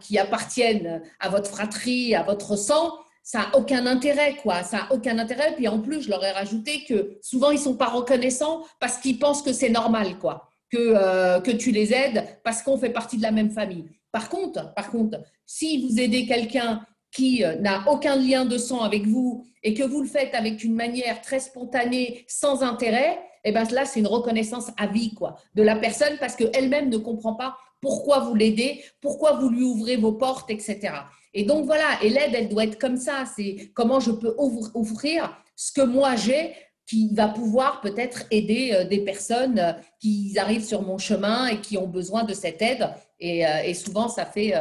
qui 0.00 0.18
appartiennent 0.18 1.02
à 1.20 1.28
votre 1.28 1.48
fratrie, 1.48 2.14
à 2.16 2.24
votre 2.24 2.56
sang, 2.56 2.92
ça 3.30 3.38
n'a 3.38 3.58
aucun 3.58 3.86
intérêt, 3.86 4.34
quoi. 4.42 4.64
Ça 4.64 4.78
n'a 4.78 4.92
aucun 4.92 5.16
intérêt. 5.16 5.54
Puis 5.54 5.68
en 5.68 5.78
plus, 5.78 6.02
je 6.02 6.10
leur 6.10 6.24
ai 6.24 6.32
rajouté 6.32 6.82
que 6.82 7.16
souvent, 7.22 7.52
ils 7.52 7.58
ne 7.58 7.60
sont 7.60 7.76
pas 7.76 7.86
reconnaissants 7.86 8.64
parce 8.80 8.98
qu'ils 8.98 9.20
pensent 9.20 9.42
que 9.42 9.52
c'est 9.52 9.68
normal, 9.68 10.18
quoi. 10.18 10.48
Que, 10.68 10.78
euh, 10.78 11.40
que 11.40 11.52
tu 11.52 11.70
les 11.70 11.92
aides 11.92 12.24
parce 12.42 12.60
qu'on 12.62 12.76
fait 12.76 12.90
partie 12.90 13.18
de 13.18 13.22
la 13.22 13.30
même 13.30 13.52
famille. 13.52 13.84
Par 14.10 14.28
contre, 14.28 14.74
par 14.74 14.90
contre 14.90 15.20
si 15.46 15.84
vous 15.84 16.00
aidez 16.00 16.26
quelqu'un 16.26 16.80
qui 17.12 17.44
euh, 17.44 17.56
n'a 17.56 17.84
aucun 17.88 18.16
lien 18.16 18.44
de 18.44 18.58
sang 18.58 18.82
avec 18.82 19.06
vous 19.06 19.44
et 19.62 19.74
que 19.74 19.84
vous 19.84 20.02
le 20.02 20.08
faites 20.08 20.34
avec 20.34 20.64
une 20.64 20.74
manière 20.74 21.20
très 21.22 21.38
spontanée, 21.40 22.24
sans 22.26 22.62
intérêt, 22.62 23.18
eh 23.44 23.52
ben 23.52 23.64
là, 23.70 23.84
c'est 23.84 24.00
une 24.00 24.06
reconnaissance 24.06 24.70
à 24.76 24.86
vie 24.86 25.14
quoi, 25.14 25.36
de 25.54 25.62
la 25.62 25.76
personne 25.76 26.16
parce 26.18 26.34
qu'elle-même 26.34 26.88
ne 26.88 26.98
comprend 26.98 27.34
pas 27.34 27.56
pourquoi 27.80 28.20
vous 28.20 28.34
l'aidez, 28.34 28.82
pourquoi 29.00 29.32
vous 29.32 29.48
lui 29.48 29.62
ouvrez 29.62 29.96
vos 29.96 30.12
portes, 30.12 30.50
etc. 30.50 30.92
Et 31.32 31.44
donc 31.44 31.64
voilà, 31.64 32.02
et 32.02 32.08
l'aide, 32.08 32.34
elle 32.34 32.48
doit 32.48 32.64
être 32.64 32.78
comme 32.78 32.96
ça. 32.96 33.24
C'est 33.36 33.70
comment 33.74 34.00
je 34.00 34.10
peux 34.10 34.34
offrir 34.36 35.36
ce 35.56 35.72
que 35.72 35.82
moi 35.82 36.16
j'ai 36.16 36.54
qui 36.90 37.14
va 37.14 37.28
pouvoir 37.28 37.80
peut-être 37.82 38.24
aider 38.32 38.72
euh, 38.74 38.84
des 38.84 39.04
personnes 39.04 39.60
euh, 39.60 39.72
qui 40.00 40.36
arrivent 40.36 40.64
sur 40.64 40.82
mon 40.82 40.98
chemin 40.98 41.46
et 41.46 41.60
qui 41.60 41.78
ont 41.78 41.86
besoin 41.86 42.24
de 42.24 42.34
cette 42.34 42.60
aide. 42.62 42.88
Et, 43.20 43.46
euh, 43.46 43.72
souvent, 43.74 44.08
ça 44.08 44.26
fait 44.26 44.54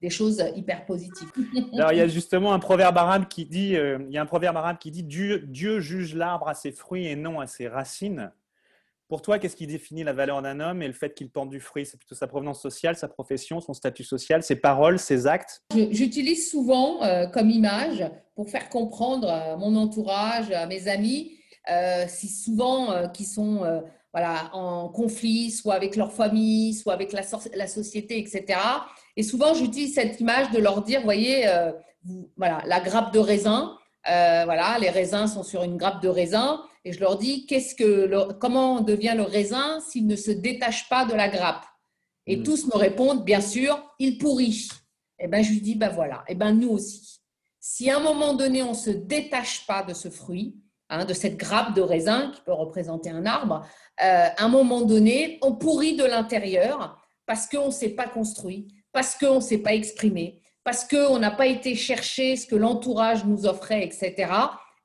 des 0.00 0.08
choses 0.08 0.42
hyper 0.56 0.86
positives. 0.86 1.30
Alors, 1.74 1.92
il 1.92 1.98
y 1.98 2.00
a 2.00 2.06
justement 2.06 2.54
un 2.54 2.58
proverbe 2.58 2.96
arabe 2.96 3.26
qui 3.28 3.44
dit, 3.44 3.72
il 3.72 4.10
y 4.10 4.16
a 4.16 4.22
un 4.22 4.26
proverbe 4.26 4.56
arabe 4.56 4.78
qui 4.78 4.92
dit 4.92 5.02
Dieu, 5.02 5.40
Dieu 5.48 5.80
juge 5.80 6.14
l'arbre 6.14 6.48
à 6.48 6.54
ses 6.54 6.70
fruits 6.70 7.08
et 7.08 7.16
non 7.16 7.40
à 7.40 7.48
ses 7.48 7.66
racines. 7.66 8.30
Pour 9.08 9.20
toi, 9.20 9.38
qu'est-ce 9.38 9.56
qui 9.56 9.66
définit 9.66 10.02
la 10.02 10.14
valeur 10.14 10.40
d'un 10.40 10.60
homme 10.60 10.82
et 10.82 10.86
le 10.86 10.94
fait 10.94 11.12
qu'il 11.12 11.28
porte 11.28 11.50
du 11.50 11.60
fruit? 11.60 11.84
C'est 11.84 11.98
plutôt 11.98 12.14
sa 12.14 12.26
provenance 12.26 12.62
sociale, 12.62 12.96
sa 12.96 13.06
profession, 13.06 13.60
son 13.60 13.74
statut 13.74 14.02
social, 14.02 14.42
ses 14.42 14.56
paroles, 14.56 14.98
ses 14.98 15.26
actes? 15.26 15.62
J'utilise 15.90 16.50
souvent 16.50 17.02
euh, 17.02 17.26
comme 17.26 17.50
image 17.50 18.10
pour 18.34 18.48
faire 18.48 18.70
comprendre 18.70 19.28
à 19.28 19.56
mon 19.56 19.76
entourage, 19.76 20.50
à 20.50 20.66
mes 20.66 20.88
amis, 20.88 21.32
euh, 21.70 22.06
si 22.08 22.28
souvent 22.28 22.92
euh, 22.92 23.08
qui 23.08 23.24
sont 23.24 23.82
voilà, 24.14 24.48
en 24.54 24.88
conflit, 24.88 25.50
soit 25.50 25.74
avec 25.74 25.96
leur 25.96 26.12
famille, 26.12 26.72
soit 26.72 26.94
avec 26.94 27.12
la, 27.12 27.22
la 27.56 27.66
société, 27.66 28.18
etc. 28.18 28.58
Et 29.16 29.24
souvent, 29.24 29.54
j'utilise 29.54 29.94
cette 29.94 30.20
image 30.20 30.50
de 30.52 30.58
leur 30.58 30.82
dire, 30.82 31.02
voyez, 31.02 31.46
voilà, 32.36 32.62
la 32.64 32.78
grappe 32.78 33.12
de 33.12 33.18
raisin, 33.18 33.76
voilà, 34.04 34.78
les 34.80 34.88
raisins 34.88 35.26
sont 35.26 35.42
sur 35.42 35.64
une 35.64 35.76
grappe 35.76 36.00
de 36.00 36.08
raisin 36.08 36.62
et 36.84 36.92
je 36.92 37.00
leur 37.00 37.16
dis 37.16 37.46
qu'est-ce 37.46 37.74
que 37.74 38.32
comment 38.34 38.80
devient 38.80 39.14
le 39.16 39.22
raisin 39.22 39.80
s'il 39.80 40.06
ne 40.06 40.16
se 40.16 40.30
détache 40.30 40.88
pas 40.88 41.04
de 41.04 41.14
la 41.14 41.28
grappe? 41.28 41.64
Et 42.26 42.36
hmm. 42.36 42.42
tous 42.42 42.66
me 42.66 42.76
répondent 42.76 43.24
bien 43.24 43.40
sûr, 43.40 43.82
il 43.98 44.18
pourrit. 44.18 44.68
Et 45.18 45.24
eh 45.24 45.28
ben 45.28 45.42
je 45.42 45.50
lui 45.50 45.60
dis 45.60 45.74
ben 45.76 45.88
voilà, 45.88 46.24
et 46.28 46.32
eh 46.32 46.34
ben 46.34 46.52
nous 46.52 46.70
aussi. 46.70 47.20
Si 47.60 47.90
à 47.90 47.96
un 47.96 48.00
moment 48.00 48.34
donné 48.34 48.62
on 48.62 48.74
se 48.74 48.90
détache 48.90 49.66
pas 49.66 49.82
de 49.82 49.94
ce 49.94 50.10
fruit, 50.10 50.56
hein, 50.90 51.04
de 51.04 51.14
cette 51.14 51.36
grappe 51.36 51.74
de 51.74 51.80
raisin 51.80 52.30
qui 52.34 52.42
peut 52.42 52.52
représenter 52.52 53.10
un 53.10 53.24
arbre, 53.24 53.66
euh, 54.02 54.26
à 54.36 54.44
un 54.44 54.48
moment 54.48 54.82
donné 54.82 55.38
on 55.42 55.54
pourrit 55.54 55.96
de 55.96 56.04
l'intérieur 56.04 57.00
parce 57.26 57.46
qu'on 57.46 57.66
ne 57.66 57.72
s'est 57.72 57.94
pas 57.94 58.08
construit, 58.08 58.68
parce 58.92 59.16
qu'on 59.16 59.36
ne 59.36 59.40
s'est 59.40 59.58
pas 59.58 59.74
exprimé, 59.74 60.42
parce 60.62 60.84
qu'on 60.84 61.18
n'a 61.18 61.30
pas 61.30 61.46
été 61.46 61.74
chercher 61.74 62.36
ce 62.36 62.46
que 62.46 62.56
l'entourage 62.56 63.24
nous 63.24 63.46
offrait, 63.46 63.84
etc. 63.84 64.30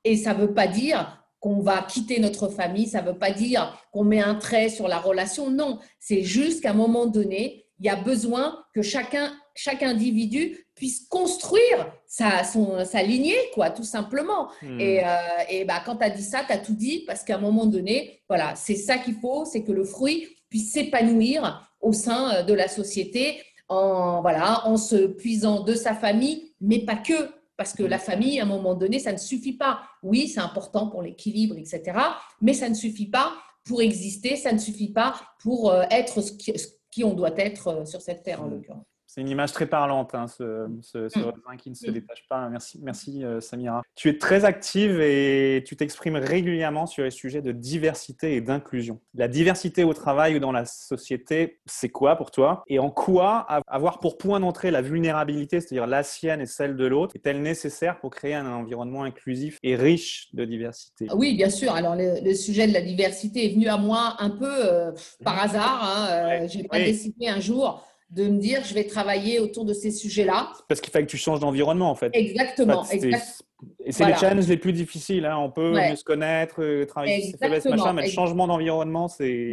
Et 0.05 0.15
ça 0.15 0.33
ne 0.33 0.41
veut 0.41 0.53
pas 0.53 0.67
dire 0.67 1.18
qu'on 1.39 1.60
va 1.62 1.82
quitter 1.84 2.19
notre 2.19 2.49
famille, 2.49 2.88
ça 2.88 3.02
ne 3.02 3.08
veut 3.08 3.17
pas 3.17 3.32
dire 3.32 3.78
qu'on 3.91 4.04
met 4.04 4.21
un 4.21 4.36
trait 4.36 4.69
sur 4.69 4.88
la 4.88 4.99
relation, 4.99 5.49
non, 5.49 5.80
c'est 5.99 6.23
juste 6.23 6.62
qu'à 6.62 6.71
un 6.71 6.73
moment 6.73 7.06
donné, 7.06 7.65
il 7.80 7.86
y 7.86 7.89
a 7.89 7.95
besoin 7.95 8.63
que 8.73 8.82
chacun, 8.82 9.32
chaque 9.56 9.84
individu 9.84 10.65
puisse 10.75 11.08
construire 11.08 11.91
sa, 12.08 12.43
son, 12.43 12.84
sa 12.84 13.04
lignée, 13.04 13.38
quoi, 13.54 13.69
tout 13.69 13.84
simplement. 13.84 14.49
Hmm. 14.62 14.80
Et, 14.80 15.04
euh, 15.04 15.08
et 15.49 15.65
bah, 15.65 15.82
quand 15.86 15.97
tu 15.97 16.04
as 16.04 16.10
dit 16.10 16.23
ça, 16.23 16.41
tu 16.45 16.52
as 16.52 16.58
tout 16.58 16.75
dit, 16.75 17.04
parce 17.08 17.23
qu'à 17.23 17.36
un 17.36 17.39
moment 17.39 17.65
donné, 17.65 18.21
voilà, 18.28 18.56
c'est 18.56 18.75
ça 18.75 18.97
qu'il 18.97 19.15
faut, 19.15 19.45
c'est 19.45 19.63
que 19.63 19.71
le 19.71 19.86
fruit 19.86 20.28
puisse 20.49 20.73
s'épanouir 20.73 21.69
au 21.82 21.93
sein 21.93 22.34
euh, 22.34 22.43
de 22.43 22.54
la 22.54 22.67
société 22.67 23.41
en, 23.69 24.21
voilà, 24.21 24.65
en 24.67 24.78
se 24.78 25.08
puisant 25.08 25.62
de 25.62 25.73
sa 25.73 25.93
famille, 25.93 26.52
mais 26.60 26.80
pas 26.80 26.95
que. 26.95 27.30
Parce 27.60 27.74
que 27.74 27.84
la 27.84 28.00
famille, 28.00 28.39
à 28.39 28.43
un 28.43 28.45
moment 28.45 28.74
donné, 28.74 29.00
ça 29.00 29.12
ne 29.12 29.17
suffit 29.17 29.52
pas. 29.52 29.82
Oui, 30.02 30.30
c'est 30.30 30.39
important 30.39 30.88
pour 30.88 31.02
l'équilibre, 31.02 31.58
etc. 31.58 31.91
Mais 32.39 32.54
ça 32.54 32.69
ne 32.69 32.74
suffit 32.74 33.08
pas 33.10 33.34
pour 33.65 33.82
exister, 33.82 34.38
ça 34.38 34.54
ne 34.54 34.58
suffit 34.58 34.93
pas 34.93 35.13
pour 35.43 35.69
euh, 35.69 35.84
être 35.91 36.22
ce 36.22 36.32
qui, 36.32 36.54
qui 36.89 37.04
on 37.04 37.13
doit 37.13 37.38
être 37.38 37.67
euh, 37.67 37.86
sur 37.86 38.02
cette 38.02 38.24
terre, 38.24 38.41
en 38.41 38.48
mm. 38.48 38.52
l'occurrence. 38.52 38.86
C'est 39.10 39.22
une 39.22 39.28
image 39.28 39.54
très 39.54 39.65
parlante, 39.65 40.13
hein, 40.13 40.28
ce, 40.28 40.67
ce, 40.84 41.00
mm. 41.00 41.58
qui 41.58 41.72
ne 41.72 41.76
se 41.76 41.89
détache 41.89 42.28
pas. 42.30 42.48
Merci, 42.48 42.80
merci 42.84 43.26
euh, 43.26 43.41
Samira. 43.41 43.82
Tu 43.95 44.08
es 44.08 44.19
très 44.19 44.45
active 44.45 45.02
et 45.02 45.63
tu 45.65 45.76
t'exprimes 45.76 46.15
régulièrement 46.15 46.86
sur 46.86 47.04
les 47.04 47.10
sujets 47.10 47.41
de 47.41 47.52
diversité 47.52 48.36
et 48.36 48.41
d'inclusion. 48.41 49.02
La 49.15 49.28
diversité 49.28 49.84
au 49.84 49.95
travail 49.95 50.36
ou 50.36 50.39
dans 50.39 50.52
la 50.52 50.65
société, 50.65 51.60
c'est 51.65 51.89
quoi 51.89 52.17
pour 52.17 52.30
toi? 52.30 52.62
Et 52.67 52.78
en 52.78 52.91
quoi 52.91 53.48
avoir 53.65 54.00
pour 54.00 54.19
point 54.19 54.39
d'entrée 54.39 54.69
la 54.69 54.84
vulnérabilité, 54.84 55.60
c'est-à-dire 55.60 55.88
la 55.88 56.04
sienne 56.04 56.41
et 56.41 56.45
celle 56.45 56.76
de 56.76 56.86
l'autre, 56.86 57.15
est-elle 57.15 57.41
nécessaire 57.41 58.00
pour 58.02 58.12
créer 58.12 58.36
un 58.36 58.45
environnement 58.45 59.02
inclusif 59.02 59.58
et 59.63 59.76
riche 59.76 60.28
de 60.34 60.45
diversité? 60.45 61.08
Oui, 61.15 61.36
bien 61.36 61.50
sûr. 61.50 61.74
Alors, 61.74 61.95
le, 61.98 62.36
sujet 62.36 62.67
de 62.67 62.74
la 62.74 62.82
diversité 62.82 63.48
est 63.48 63.56
venu 63.56 63.69
à 63.69 63.78
moi 63.78 64.17
un 64.19 64.30
peu 64.30 64.45
euh, 64.45 64.91
par 65.24 65.38
mm. 65.38 65.39
hasard. 65.39 65.80
Hein. 65.82 66.08
Euh, 66.12 66.48
J'ai 66.48 66.65
pas 66.65 66.78
décidé 66.78 67.28
un 67.28 67.39
jour 67.39 67.84
de 68.10 68.28
me 68.28 68.39
dire 68.39 68.63
je 68.63 68.74
vais 68.74 68.86
travailler 68.86 69.39
autour 69.39 69.65
de 69.65 69.74
ces 69.74 69.91
sujets-là. 69.91 70.52
Parce 70.67 70.82
qu'il 70.82 70.91
fallait 70.91 71.06
que 71.06 71.12
tu 71.12 71.17
changes 71.17 71.39
d'environnement 71.39 71.89
en 71.89 71.95
fait. 71.95 72.10
Exactement. 72.13 72.86
et 72.89 73.91
c'est 73.91 74.06
les 74.06 74.15
challenges 74.15 74.48
les 74.48 74.58
plus 74.58 74.74
difficiles. 74.74 75.26
Hein. 75.26 75.38
On 75.38 75.52
peut 75.52 75.72
mieux 75.72 75.95
se 75.95 76.04
connaître, 76.04 76.62
euh, 76.62 76.86
travailler 76.86 77.22
sur 77.22 77.32
ses 77.32 77.38
faiblesses, 77.38 77.65
machin, 77.65 77.93
mais 77.93 78.04
le 78.04 78.10
changement 78.10 78.48
d'environnement, 78.48 79.08
c'est. 79.08 79.52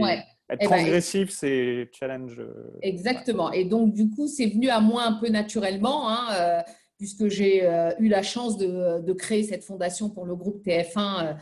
Être 0.49 0.61
eh 0.62 0.69
ben, 0.69 0.77
transgressif, 0.77 1.31
c'est 1.31 1.90
challenge. 1.90 2.38
Euh, 2.38 2.79
Exactement. 2.81 3.51
Et 3.51 3.64
donc, 3.64 3.92
du 3.92 4.09
coup, 4.11 4.29
c'est 4.29 4.47
venu 4.47 4.69
à 4.69 4.79
moi 4.79 5.03
un 5.03 5.14
peu 5.14 5.29
naturellement, 5.29 6.09
hein, 6.09 6.29
euh, 6.38 6.61
puisque 6.99 7.27
j'ai 7.27 7.69
eu 7.99 8.09
la 8.09 8.23
chance 8.23 8.57
de, 8.57 9.01
de, 9.01 9.12
créer 9.12 9.42
cette 9.42 9.64
fondation 9.64 10.09
pour 10.09 10.25
le 10.25 10.37
groupe 10.37 10.64
TF1 10.64 11.35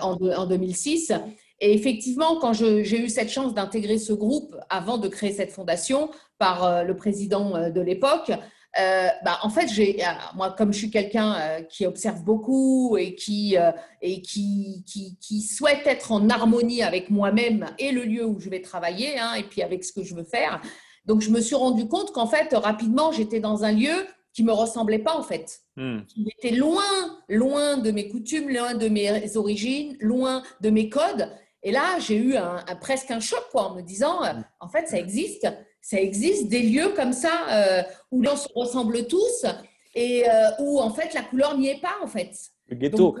en, 0.00 0.16
en 0.16 0.46
2006. 0.46 1.12
Et 1.60 1.72
effectivement, 1.72 2.38
quand 2.38 2.52
j'ai 2.52 3.00
eu 3.00 3.08
cette 3.08 3.30
chance 3.30 3.54
d'intégrer 3.54 3.98
ce 3.98 4.12
groupe 4.12 4.54
avant 4.68 4.98
de 4.98 5.08
créer 5.08 5.32
cette 5.32 5.52
fondation 5.52 6.10
par 6.38 6.64
euh, 6.64 6.82
le 6.82 6.96
président 6.96 7.54
euh, 7.54 7.70
de 7.70 7.80
l'époque, 7.80 8.30
euh, 8.78 9.08
bah, 9.24 9.38
en 9.42 9.48
fait, 9.48 9.68
j'ai, 9.68 10.02
moi, 10.34 10.50
comme 10.50 10.72
je 10.72 10.78
suis 10.78 10.90
quelqu'un 10.90 11.62
qui 11.70 11.86
observe 11.86 12.22
beaucoup 12.22 12.98
et, 12.98 13.14
qui, 13.14 13.56
et 14.02 14.20
qui, 14.20 14.84
qui, 15.18 15.40
souhaite 15.40 15.86
être 15.86 16.12
en 16.12 16.28
harmonie 16.28 16.82
avec 16.82 17.08
moi-même 17.08 17.70
et 17.78 17.90
le 17.90 18.02
lieu 18.02 18.26
où 18.26 18.38
je 18.38 18.50
vais 18.50 18.60
travailler, 18.60 19.18
hein, 19.18 19.32
et 19.32 19.44
puis 19.44 19.62
avec 19.62 19.82
ce 19.82 19.94
que 19.94 20.02
je 20.02 20.14
veux 20.14 20.24
faire, 20.24 20.60
donc 21.06 21.22
je 21.22 21.30
me 21.30 21.40
suis 21.40 21.54
rendu 21.54 21.88
compte 21.88 22.12
qu'en 22.12 22.26
fait, 22.26 22.52
rapidement, 22.52 23.12
j'étais 23.12 23.40
dans 23.40 23.64
un 23.64 23.72
lieu 23.72 23.94
qui 24.34 24.44
me 24.44 24.52
ressemblait 24.52 24.98
pas 24.98 25.16
en 25.16 25.22
fait, 25.22 25.60
hmm. 25.76 26.00
qui 26.06 26.28
était 26.36 26.54
loin, 26.54 26.82
loin 27.30 27.78
de 27.78 27.90
mes 27.90 28.08
coutumes, 28.08 28.50
loin 28.50 28.74
de 28.74 28.88
mes 28.88 29.38
origines, 29.38 29.96
loin 30.00 30.42
de 30.60 30.68
mes 30.68 30.90
codes. 30.90 31.30
Et 31.62 31.72
là, 31.72 31.98
j'ai 31.98 32.16
eu 32.16 32.36
un, 32.36 32.62
presque 32.80 33.10
un 33.10 33.20
choc 33.20 33.42
quoi, 33.50 33.70
en 33.70 33.74
me 33.74 33.80
disant, 33.80 34.20
en 34.60 34.68
fait, 34.68 34.86
ça 34.86 34.98
existe, 34.98 35.48
ça 35.86 36.00
existe 36.00 36.48
des 36.48 36.62
lieux 36.62 36.94
comme 36.96 37.12
ça 37.12 37.46
euh, 37.48 37.82
où 38.10 38.20
l'on 38.20 38.34
se 38.34 38.48
ressemble 38.56 39.06
tous 39.06 39.46
et 39.94 40.28
euh, 40.28 40.50
où 40.58 40.80
en 40.80 40.90
fait 40.90 41.14
la 41.14 41.22
couleur 41.22 41.56
n'y 41.56 41.68
est 41.68 41.80
pas 41.80 41.94
en 42.02 42.08
fait. 42.08 42.32
Le 42.66 42.74
ghetto. 42.74 43.16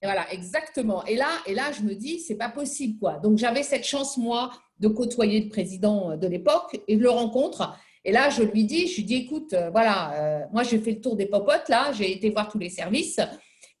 voilà, 0.00 0.32
exactement. 0.32 1.04
Et 1.06 1.16
là, 1.16 1.26
et 1.44 1.54
là, 1.54 1.72
je 1.76 1.82
me 1.82 1.96
dis, 1.96 2.20
c'est 2.20 2.36
pas 2.36 2.50
possible 2.50 3.00
quoi. 3.00 3.14
Donc 3.14 3.36
j'avais 3.36 3.64
cette 3.64 3.84
chance 3.84 4.16
moi 4.16 4.52
de 4.78 4.86
côtoyer 4.86 5.40
le 5.40 5.48
président 5.48 6.16
de 6.16 6.28
l'époque 6.28 6.80
et 6.86 6.96
de 6.96 7.02
le 7.02 7.10
rencontre. 7.10 7.76
Et 8.04 8.12
là, 8.12 8.30
je 8.30 8.44
lui 8.44 8.62
dis, 8.62 8.86
je 8.86 8.98
lui 8.98 9.04
dis, 9.04 9.16
écoute, 9.16 9.56
voilà, 9.72 10.46
moi 10.52 10.62
j'ai 10.62 10.78
fait 10.78 10.92
le 10.92 11.00
tour 11.00 11.16
des 11.16 11.26
popotes 11.26 11.68
là, 11.68 11.90
j'ai 11.92 12.12
été 12.12 12.30
voir 12.30 12.48
tous 12.48 12.60
les 12.60 12.70
services. 12.70 13.18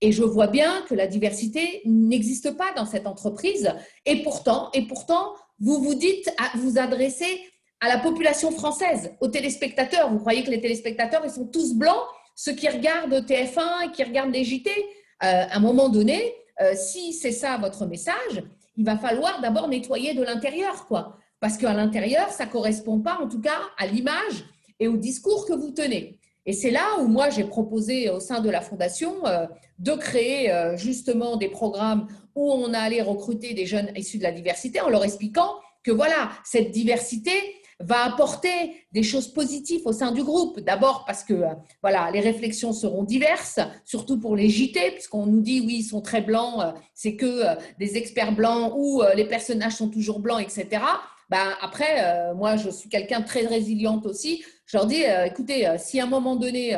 Et 0.00 0.10
je 0.10 0.24
vois 0.24 0.48
bien 0.48 0.82
que 0.88 0.94
la 0.96 1.06
diversité 1.06 1.82
n'existe 1.84 2.56
pas 2.56 2.72
dans 2.76 2.84
cette 2.84 3.06
entreprise. 3.06 3.72
Et 4.06 4.22
pourtant, 4.24 4.70
et 4.74 4.82
pourtant, 4.88 5.34
vous 5.60 5.80
vous 5.80 5.94
dites, 5.94 6.28
à 6.38 6.56
vous 6.56 6.78
adresser 6.78 7.40
à 7.80 7.88
la 7.88 7.98
population 7.98 8.50
française, 8.50 9.12
aux 9.20 9.28
téléspectateurs. 9.28 10.10
Vous 10.10 10.18
croyez 10.18 10.42
que 10.42 10.50
les 10.50 10.60
téléspectateurs, 10.60 11.22
ils 11.24 11.30
sont 11.30 11.46
tous 11.46 11.74
blancs, 11.74 12.02
ceux 12.34 12.52
qui 12.52 12.68
regardent 12.68 13.14
TF1 13.14 13.86
et 13.86 13.92
qui 13.92 14.02
regardent 14.02 14.32
les 14.32 14.44
JT. 14.44 14.70
Euh, 14.70 15.44
à 15.50 15.56
un 15.56 15.60
moment 15.60 15.88
donné, 15.88 16.34
euh, 16.60 16.74
si 16.76 17.12
c'est 17.12 17.32
ça 17.32 17.56
votre 17.56 17.86
message, 17.86 18.42
il 18.76 18.84
va 18.84 18.96
falloir 18.96 19.40
d'abord 19.40 19.68
nettoyer 19.68 20.14
de 20.14 20.22
l'intérieur, 20.22 20.86
quoi. 20.86 21.18
Parce 21.40 21.56
qu'à 21.56 21.72
l'intérieur, 21.72 22.30
ça 22.30 22.46
ne 22.46 22.50
correspond 22.50 23.00
pas, 23.00 23.18
en 23.20 23.28
tout 23.28 23.40
cas, 23.40 23.60
à 23.76 23.86
l'image 23.86 24.44
et 24.80 24.88
au 24.88 24.96
discours 24.96 25.46
que 25.46 25.52
vous 25.52 25.70
tenez. 25.70 26.18
Et 26.46 26.52
c'est 26.52 26.70
là 26.70 26.98
où 27.00 27.06
moi, 27.06 27.30
j'ai 27.30 27.44
proposé 27.44 28.08
au 28.10 28.20
sein 28.20 28.40
de 28.40 28.50
la 28.50 28.60
Fondation 28.60 29.14
euh, 29.26 29.46
de 29.78 29.92
créer 29.92 30.52
justement 30.76 31.36
des 31.36 31.48
programmes 31.48 32.08
où 32.34 32.52
on 32.52 32.72
allait 32.72 33.02
recruter 33.02 33.54
des 33.54 33.66
jeunes 33.66 33.92
issus 33.96 34.18
de 34.18 34.22
la 34.24 34.32
diversité 34.32 34.80
en 34.80 34.88
leur 34.88 35.04
expliquant 35.04 35.54
que 35.84 35.92
voilà, 35.92 36.30
cette 36.44 36.70
diversité 36.70 37.32
va 37.80 38.04
apporter 38.04 38.86
des 38.92 39.02
choses 39.02 39.28
positives 39.28 39.82
au 39.86 39.92
sein 39.92 40.12
du 40.12 40.24
groupe. 40.24 40.60
D'abord 40.60 41.04
parce 41.06 41.24
que 41.24 41.34
euh, 41.34 41.54
voilà, 41.82 42.10
les 42.10 42.20
réflexions 42.20 42.72
seront 42.72 43.04
diverses, 43.04 43.60
surtout 43.84 44.18
pour 44.18 44.36
les 44.36 44.48
JT, 44.48 44.92
puisqu'on 44.92 45.26
nous 45.26 45.40
dit 45.40 45.60
oui, 45.60 45.76
ils 45.78 45.84
sont 45.84 46.00
très 46.00 46.20
blancs, 46.20 46.74
c'est 46.94 47.16
que 47.16 47.42
des 47.78 47.96
experts 47.96 48.32
blancs 48.32 48.72
ou 48.76 49.02
les 49.14 49.26
personnages 49.26 49.74
sont 49.76 49.88
toujours 49.88 50.20
blancs, 50.20 50.40
etc. 50.40 50.82
Ben, 51.30 51.54
après, 51.60 52.32
moi, 52.34 52.56
je 52.56 52.70
suis 52.70 52.88
quelqu'un 52.88 53.20
de 53.20 53.26
très 53.26 53.46
résiliente 53.46 54.06
aussi. 54.06 54.42
Je 54.68 54.76
leur 54.76 54.86
dis, 54.86 55.02
euh, 55.02 55.24
écoutez, 55.24 55.66
euh, 55.66 55.76
si 55.78 55.98
à 55.98 56.04
un 56.04 56.06
moment 56.06 56.36
donné, 56.36 56.76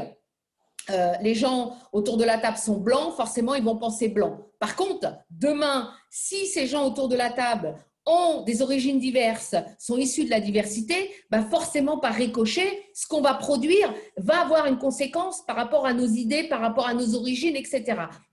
euh, 0.90 1.12
les 1.20 1.34
gens 1.34 1.76
autour 1.92 2.16
de 2.16 2.24
la 2.24 2.38
table 2.38 2.56
sont 2.56 2.78
blancs, 2.78 3.14
forcément, 3.16 3.56
ils 3.56 3.64
vont 3.64 3.76
penser 3.76 4.08
blanc. 4.08 4.38
Par 4.60 4.76
contre, 4.76 5.12
demain, 5.28 5.92
si 6.08 6.46
ces 6.46 6.68
gens 6.68 6.86
autour 6.86 7.08
de 7.08 7.16
la 7.16 7.30
table 7.30 7.74
ont 8.10 8.42
des 8.42 8.60
origines 8.62 8.98
diverses, 8.98 9.54
sont 9.78 9.96
issus 9.96 10.24
de 10.24 10.30
la 10.30 10.40
diversité, 10.40 11.10
bah 11.30 11.42
forcément 11.48 11.98
par 11.98 12.14
ricochet, 12.14 12.82
ce 12.92 13.06
qu'on 13.06 13.20
va 13.20 13.34
produire 13.34 13.94
va 14.16 14.40
avoir 14.40 14.66
une 14.66 14.78
conséquence 14.78 15.42
par 15.46 15.56
rapport 15.56 15.86
à 15.86 15.94
nos 15.94 16.06
idées, 16.06 16.48
par 16.48 16.60
rapport 16.60 16.86
à 16.86 16.94
nos 16.94 17.14
origines, 17.14 17.56
etc. 17.56 17.84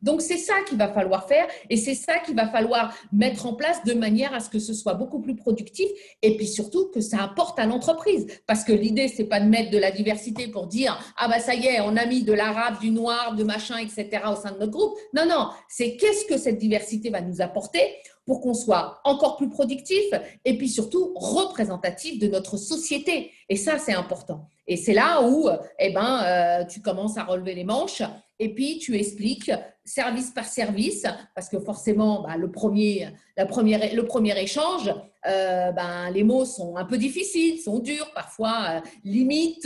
Donc 0.02 0.22
c'est 0.22 0.38
ça 0.38 0.56
qu'il 0.68 0.78
va 0.78 0.90
falloir 0.90 1.28
faire 1.28 1.48
et 1.70 1.78
c'est 1.78 1.94
ça 1.94 2.18
qu'il 2.20 2.36
va 2.36 2.48
falloir 2.48 2.94
mettre 3.12 3.46
en 3.46 3.54
place 3.54 3.84
de 3.84 3.94
manière 3.94 4.34
à 4.34 4.40
ce 4.40 4.50
que 4.50 4.60
ce 4.60 4.74
soit 4.74 4.96
beaucoup 4.96 5.22
plus 5.22 5.36
productif 5.36 5.88
et 6.22 6.36
puis 6.36 6.48
surtout 6.48 6.90
que 6.94 7.00
ça 7.00 7.24
apporte 7.24 7.60
à 7.60 7.66
l'entreprise. 7.66 8.28
Parce 8.48 8.64
que 8.64 8.74
l'idée, 8.74 9.08
c'est 9.08 9.26
pas 9.26 9.40
de 9.40 9.46
mettre 9.46 9.70
de 9.70 9.78
la 9.78 9.92
diversité 9.92 10.48
pour 10.48 10.68
dire 10.68 10.98
ah 11.18 11.28
bah 11.28 11.40
ça 11.40 11.54
y 11.54 11.68
est, 11.68 11.82
on 11.82 11.96
a 11.96 12.06
mis 12.06 12.24
de 12.24 12.34
l'arabe, 12.34 12.80
du 12.80 12.90
noir, 12.90 13.36
de 13.36 13.44
machin, 13.44 13.78
etc. 13.78 14.24
au 14.32 14.36
sein 14.36 14.52
de 14.52 14.60
notre 14.60 14.72
groupe. 14.72 14.98
Non, 15.14 15.26
non, 15.28 15.50
c'est 15.70 15.96
qu'est-ce 15.98 16.26
que 16.26 16.38
cette 16.38 16.58
diversité 16.58 17.10
va 17.10 17.22
nous 17.22 17.42
apporter 17.42 17.82
pour 18.28 18.42
qu'on 18.42 18.54
soit 18.54 19.00
encore 19.06 19.38
plus 19.38 19.50
productif 19.50 20.04
et 20.44 20.58
puis 20.58 20.68
surtout 20.68 21.14
représentatif 21.16 22.20
de 22.20 22.28
notre 22.28 22.58
société. 22.58 23.32
Et 23.48 23.56
ça, 23.56 23.80
c'est 23.80 23.94
important. 23.94 24.46
Et 24.68 24.76
c'est 24.76 24.94
là 24.94 25.24
où 25.24 25.50
eh 25.80 25.94
ben, 25.94 26.22
euh, 26.24 26.66
tu 26.66 26.82
commences 26.82 27.18
à 27.18 27.24
relever 27.24 27.56
les 27.56 27.64
manches 27.64 28.04
et 28.38 28.54
puis 28.54 28.80
tu 28.80 28.98
expliques 28.98 29.50
service 29.86 30.32
par 30.32 30.44
service, 30.44 31.06
parce 31.34 31.48
que 31.48 31.58
forcément, 31.60 32.24
bah, 32.24 32.36
le, 32.36 32.52
premier, 32.52 33.08
la 33.38 33.46
première, 33.46 33.96
le 33.96 34.06
premier 34.06 34.38
échange, 34.38 34.94
euh, 35.26 35.72
ben, 35.72 36.12
les 36.12 36.24
mots 36.26 36.44
sont 36.44 36.76
un 36.76 36.84
peu 36.84 36.98
difficiles, 36.98 37.62
sont 37.62 37.80
durs, 37.80 38.12
parfois 38.14 38.66
euh, 38.70 38.80
limite, 39.06 39.66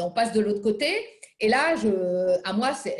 on 0.00 0.10
passe 0.10 0.32
de 0.32 0.40
l'autre 0.40 0.62
côté. 0.62 0.88
Et 1.38 1.48
là, 1.48 1.76
je, 1.76 1.88
à 2.44 2.52
moi, 2.54 2.72
c'est 2.72 2.96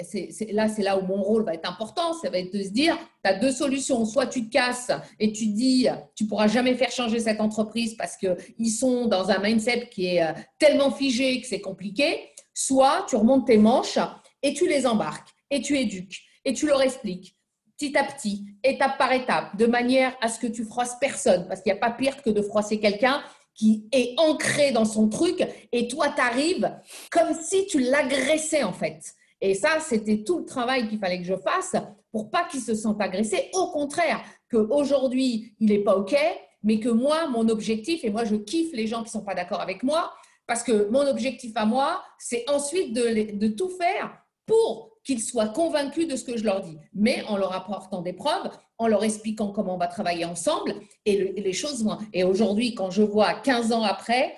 là, 0.50 0.68
c'est 0.68 0.82
là 0.82 0.98
où 0.98 1.06
mon 1.06 1.22
rôle 1.22 1.44
va 1.44 1.54
être 1.54 1.68
important. 1.68 2.12
Ça 2.12 2.28
va 2.28 2.38
être 2.38 2.52
de 2.52 2.62
se 2.62 2.68
dire, 2.68 2.98
tu 3.24 3.30
as 3.30 3.34
deux 3.34 3.50
solutions. 3.50 4.04
Soit 4.04 4.26
tu 4.26 4.46
te 4.46 4.52
casses 4.52 4.90
et 5.18 5.32
tu 5.32 5.46
dis, 5.46 5.88
tu 6.14 6.26
pourras 6.26 6.46
jamais 6.46 6.74
faire 6.74 6.90
changer 6.90 7.18
cette 7.18 7.40
entreprise 7.40 7.94
parce 7.96 8.16
qu'ils 8.16 8.70
sont 8.70 9.06
dans 9.06 9.30
un 9.30 9.38
mindset 9.38 9.88
qui 9.90 10.06
est 10.06 10.22
euh, 10.22 10.32
tellement 10.58 10.90
figé 10.90 11.40
que 11.40 11.46
c'est 11.46 11.62
compliqué. 11.62 12.30
Soit 12.52 13.06
tu 13.08 13.16
remontes 13.16 13.46
tes 13.46 13.58
manches 13.58 13.98
et 14.42 14.52
tu 14.52 14.68
les 14.68 14.86
embarques 14.86 15.30
et 15.50 15.62
tu 15.62 15.78
éduques 15.78 16.20
et 16.44 16.52
tu 16.52 16.66
leur 16.66 16.82
expliques 16.82 17.36
petit 17.78 17.96
à 17.96 18.04
petit, 18.04 18.46
étape 18.64 18.96
par 18.96 19.12
étape, 19.12 19.56
de 19.56 19.66
manière 19.66 20.16
à 20.22 20.28
ce 20.28 20.38
que 20.38 20.46
tu 20.46 20.64
froisses 20.64 20.96
personne, 20.98 21.46
parce 21.46 21.60
qu'il 21.60 21.70
n'y 21.70 21.78
a 21.78 21.80
pas 21.80 21.90
pire 21.90 22.22
que 22.22 22.30
de 22.30 22.40
froisser 22.40 22.80
quelqu'un 22.80 23.22
qui 23.56 23.88
est 23.92 24.14
ancré 24.18 24.70
dans 24.70 24.84
son 24.84 25.08
truc 25.08 25.46
et 25.72 25.88
toi, 25.88 26.08
tu 26.14 26.20
arrives 26.20 26.78
comme 27.10 27.34
si 27.34 27.66
tu 27.66 27.80
l'agressais 27.80 28.62
en 28.62 28.72
fait. 28.72 29.00
Et 29.40 29.54
ça, 29.54 29.80
c'était 29.80 30.24
tout 30.24 30.38
le 30.38 30.44
travail 30.44 30.88
qu'il 30.88 30.98
fallait 30.98 31.18
que 31.18 31.24
je 31.24 31.36
fasse 31.36 31.76
pour 32.10 32.30
pas 32.30 32.44
qu'il 32.44 32.60
se 32.60 32.74
sente 32.74 33.00
agressé. 33.00 33.50
Au 33.54 33.70
contraire, 33.70 34.22
qu'aujourd'hui, 34.50 35.54
il 35.60 35.68
n'est 35.68 35.82
pas 35.82 35.96
OK, 35.96 36.16
mais 36.62 36.80
que 36.80 36.88
moi, 36.88 37.28
mon 37.28 37.48
objectif, 37.48 38.04
et 38.04 38.10
moi 38.10 38.24
je 38.24 38.36
kiffe 38.36 38.72
les 38.72 38.86
gens 38.86 38.98
qui 38.98 39.08
ne 39.08 39.20
sont 39.20 39.24
pas 39.24 39.34
d'accord 39.34 39.60
avec 39.60 39.82
moi, 39.82 40.12
parce 40.46 40.62
que 40.62 40.88
mon 40.90 41.06
objectif 41.06 41.52
à 41.56 41.66
moi, 41.66 42.02
c'est 42.18 42.48
ensuite 42.48 42.92
de, 42.94 43.36
de 43.36 43.48
tout 43.48 43.70
faire 43.70 44.18
pour 44.46 44.96
qu'ils 45.04 45.22
soient 45.22 45.48
convaincus 45.48 46.08
de 46.08 46.16
ce 46.16 46.24
que 46.24 46.36
je 46.36 46.44
leur 46.44 46.60
dis, 46.60 46.78
mais 46.94 47.22
en 47.28 47.36
leur 47.36 47.52
apportant 47.52 48.02
des 48.02 48.12
preuves, 48.12 48.50
en 48.78 48.88
leur 48.88 49.04
expliquant 49.04 49.48
comment 49.48 49.74
on 49.74 49.78
va 49.78 49.86
travailler 49.86 50.24
ensemble, 50.24 50.74
et, 51.04 51.32
les 51.40 51.52
choses 51.52 51.84
vont. 51.84 51.98
Et 52.12 52.24
aujourd'hui, 52.24 52.74
quand 52.74 52.90
je 52.90 53.02
vois 53.02 53.34
15 53.34 53.72
ans 53.72 53.82
après, 53.82 54.34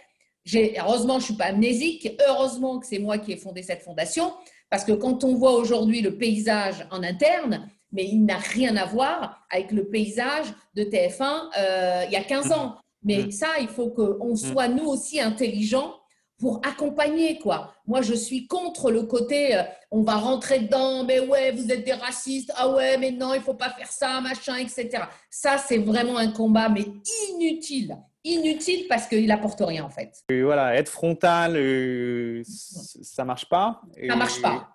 heureusement, 0.54 1.14
je 1.14 1.18
ne 1.18 1.24
suis 1.24 1.34
pas 1.34 1.46
amnésique, 1.46 2.08
heureusement 2.28 2.78
que 2.78 2.86
c'est 2.86 2.98
moi 2.98 3.18
qui 3.18 3.32
ai 3.32 3.36
fondé 3.36 3.62
cette 3.62 3.82
fondation, 3.82 4.32
parce 4.70 4.84
que 4.84 4.92
quand 4.92 5.24
on 5.24 5.34
voit 5.34 5.54
aujourd'hui 5.54 6.00
le 6.00 6.16
paysage 6.16 6.86
en 6.90 7.02
interne, 7.02 7.68
mais 7.92 8.04
il 8.04 8.24
n'a 8.24 8.38
rien 8.38 8.76
à 8.76 8.84
voir 8.84 9.46
avec 9.50 9.72
le 9.72 9.88
paysage 9.88 10.46
de 10.74 10.84
TF1 10.84 11.24
euh, 11.58 12.04
il 12.06 12.12
y 12.12 12.16
a 12.16 12.22
15 12.22 12.52
ans. 12.52 12.76
Mais 13.02 13.24
mmh. 13.24 13.30
ça, 13.30 13.46
il 13.60 13.68
faut 13.68 13.88
qu'on 13.88 14.32
mmh. 14.32 14.36
soit 14.36 14.68
nous 14.68 14.86
aussi 14.86 15.20
intelligents 15.20 15.94
pour 16.38 16.60
accompagner 16.64 17.38
quoi. 17.38 17.74
Moi, 17.86 18.00
je 18.00 18.14
suis 18.14 18.46
contre 18.46 18.90
le 18.90 19.02
côté 19.02 19.56
euh, 19.56 19.62
on 19.90 20.02
va 20.02 20.16
rentrer 20.16 20.60
dedans, 20.60 21.04
mais 21.04 21.20
ouais, 21.20 21.52
vous 21.52 21.70
êtes 21.70 21.84
des 21.84 21.92
racistes, 21.92 22.52
ah 22.56 22.68
ouais, 22.70 22.98
mais 22.98 23.10
non, 23.10 23.34
il 23.34 23.40
faut 23.40 23.54
pas 23.54 23.70
faire 23.70 23.90
ça, 23.90 24.20
machin, 24.20 24.56
etc. 24.56 25.04
Ça, 25.30 25.58
c'est 25.58 25.78
vraiment 25.78 26.18
un 26.18 26.30
combat, 26.30 26.68
mais 26.68 26.84
inutile. 27.30 27.96
Inutile 28.24 28.86
parce 28.88 29.06
qu'il 29.06 29.30
apporte 29.30 29.60
rien 29.60 29.84
en 29.84 29.90
fait. 29.90 30.22
voilà, 30.28 30.74
être 30.74 30.90
frontal, 30.90 31.56
euh, 31.56 32.42
ça 32.44 33.24
marche 33.24 33.48
pas. 33.48 33.80
Ça 34.06 34.16
marche 34.16 34.42
pas. 34.42 34.68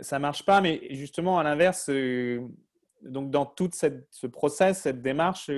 Ça 0.00 0.18
marche 0.18 0.44
pas, 0.44 0.60
mais 0.60 0.80
justement, 0.90 1.38
à 1.38 1.44
l'inverse, 1.44 1.88
euh, 1.88 2.40
donc 3.02 3.30
dans 3.30 3.46
tout 3.46 3.70
ce 3.72 4.26
process, 4.26 4.80
cette 4.82 5.02
démarche, 5.02 5.50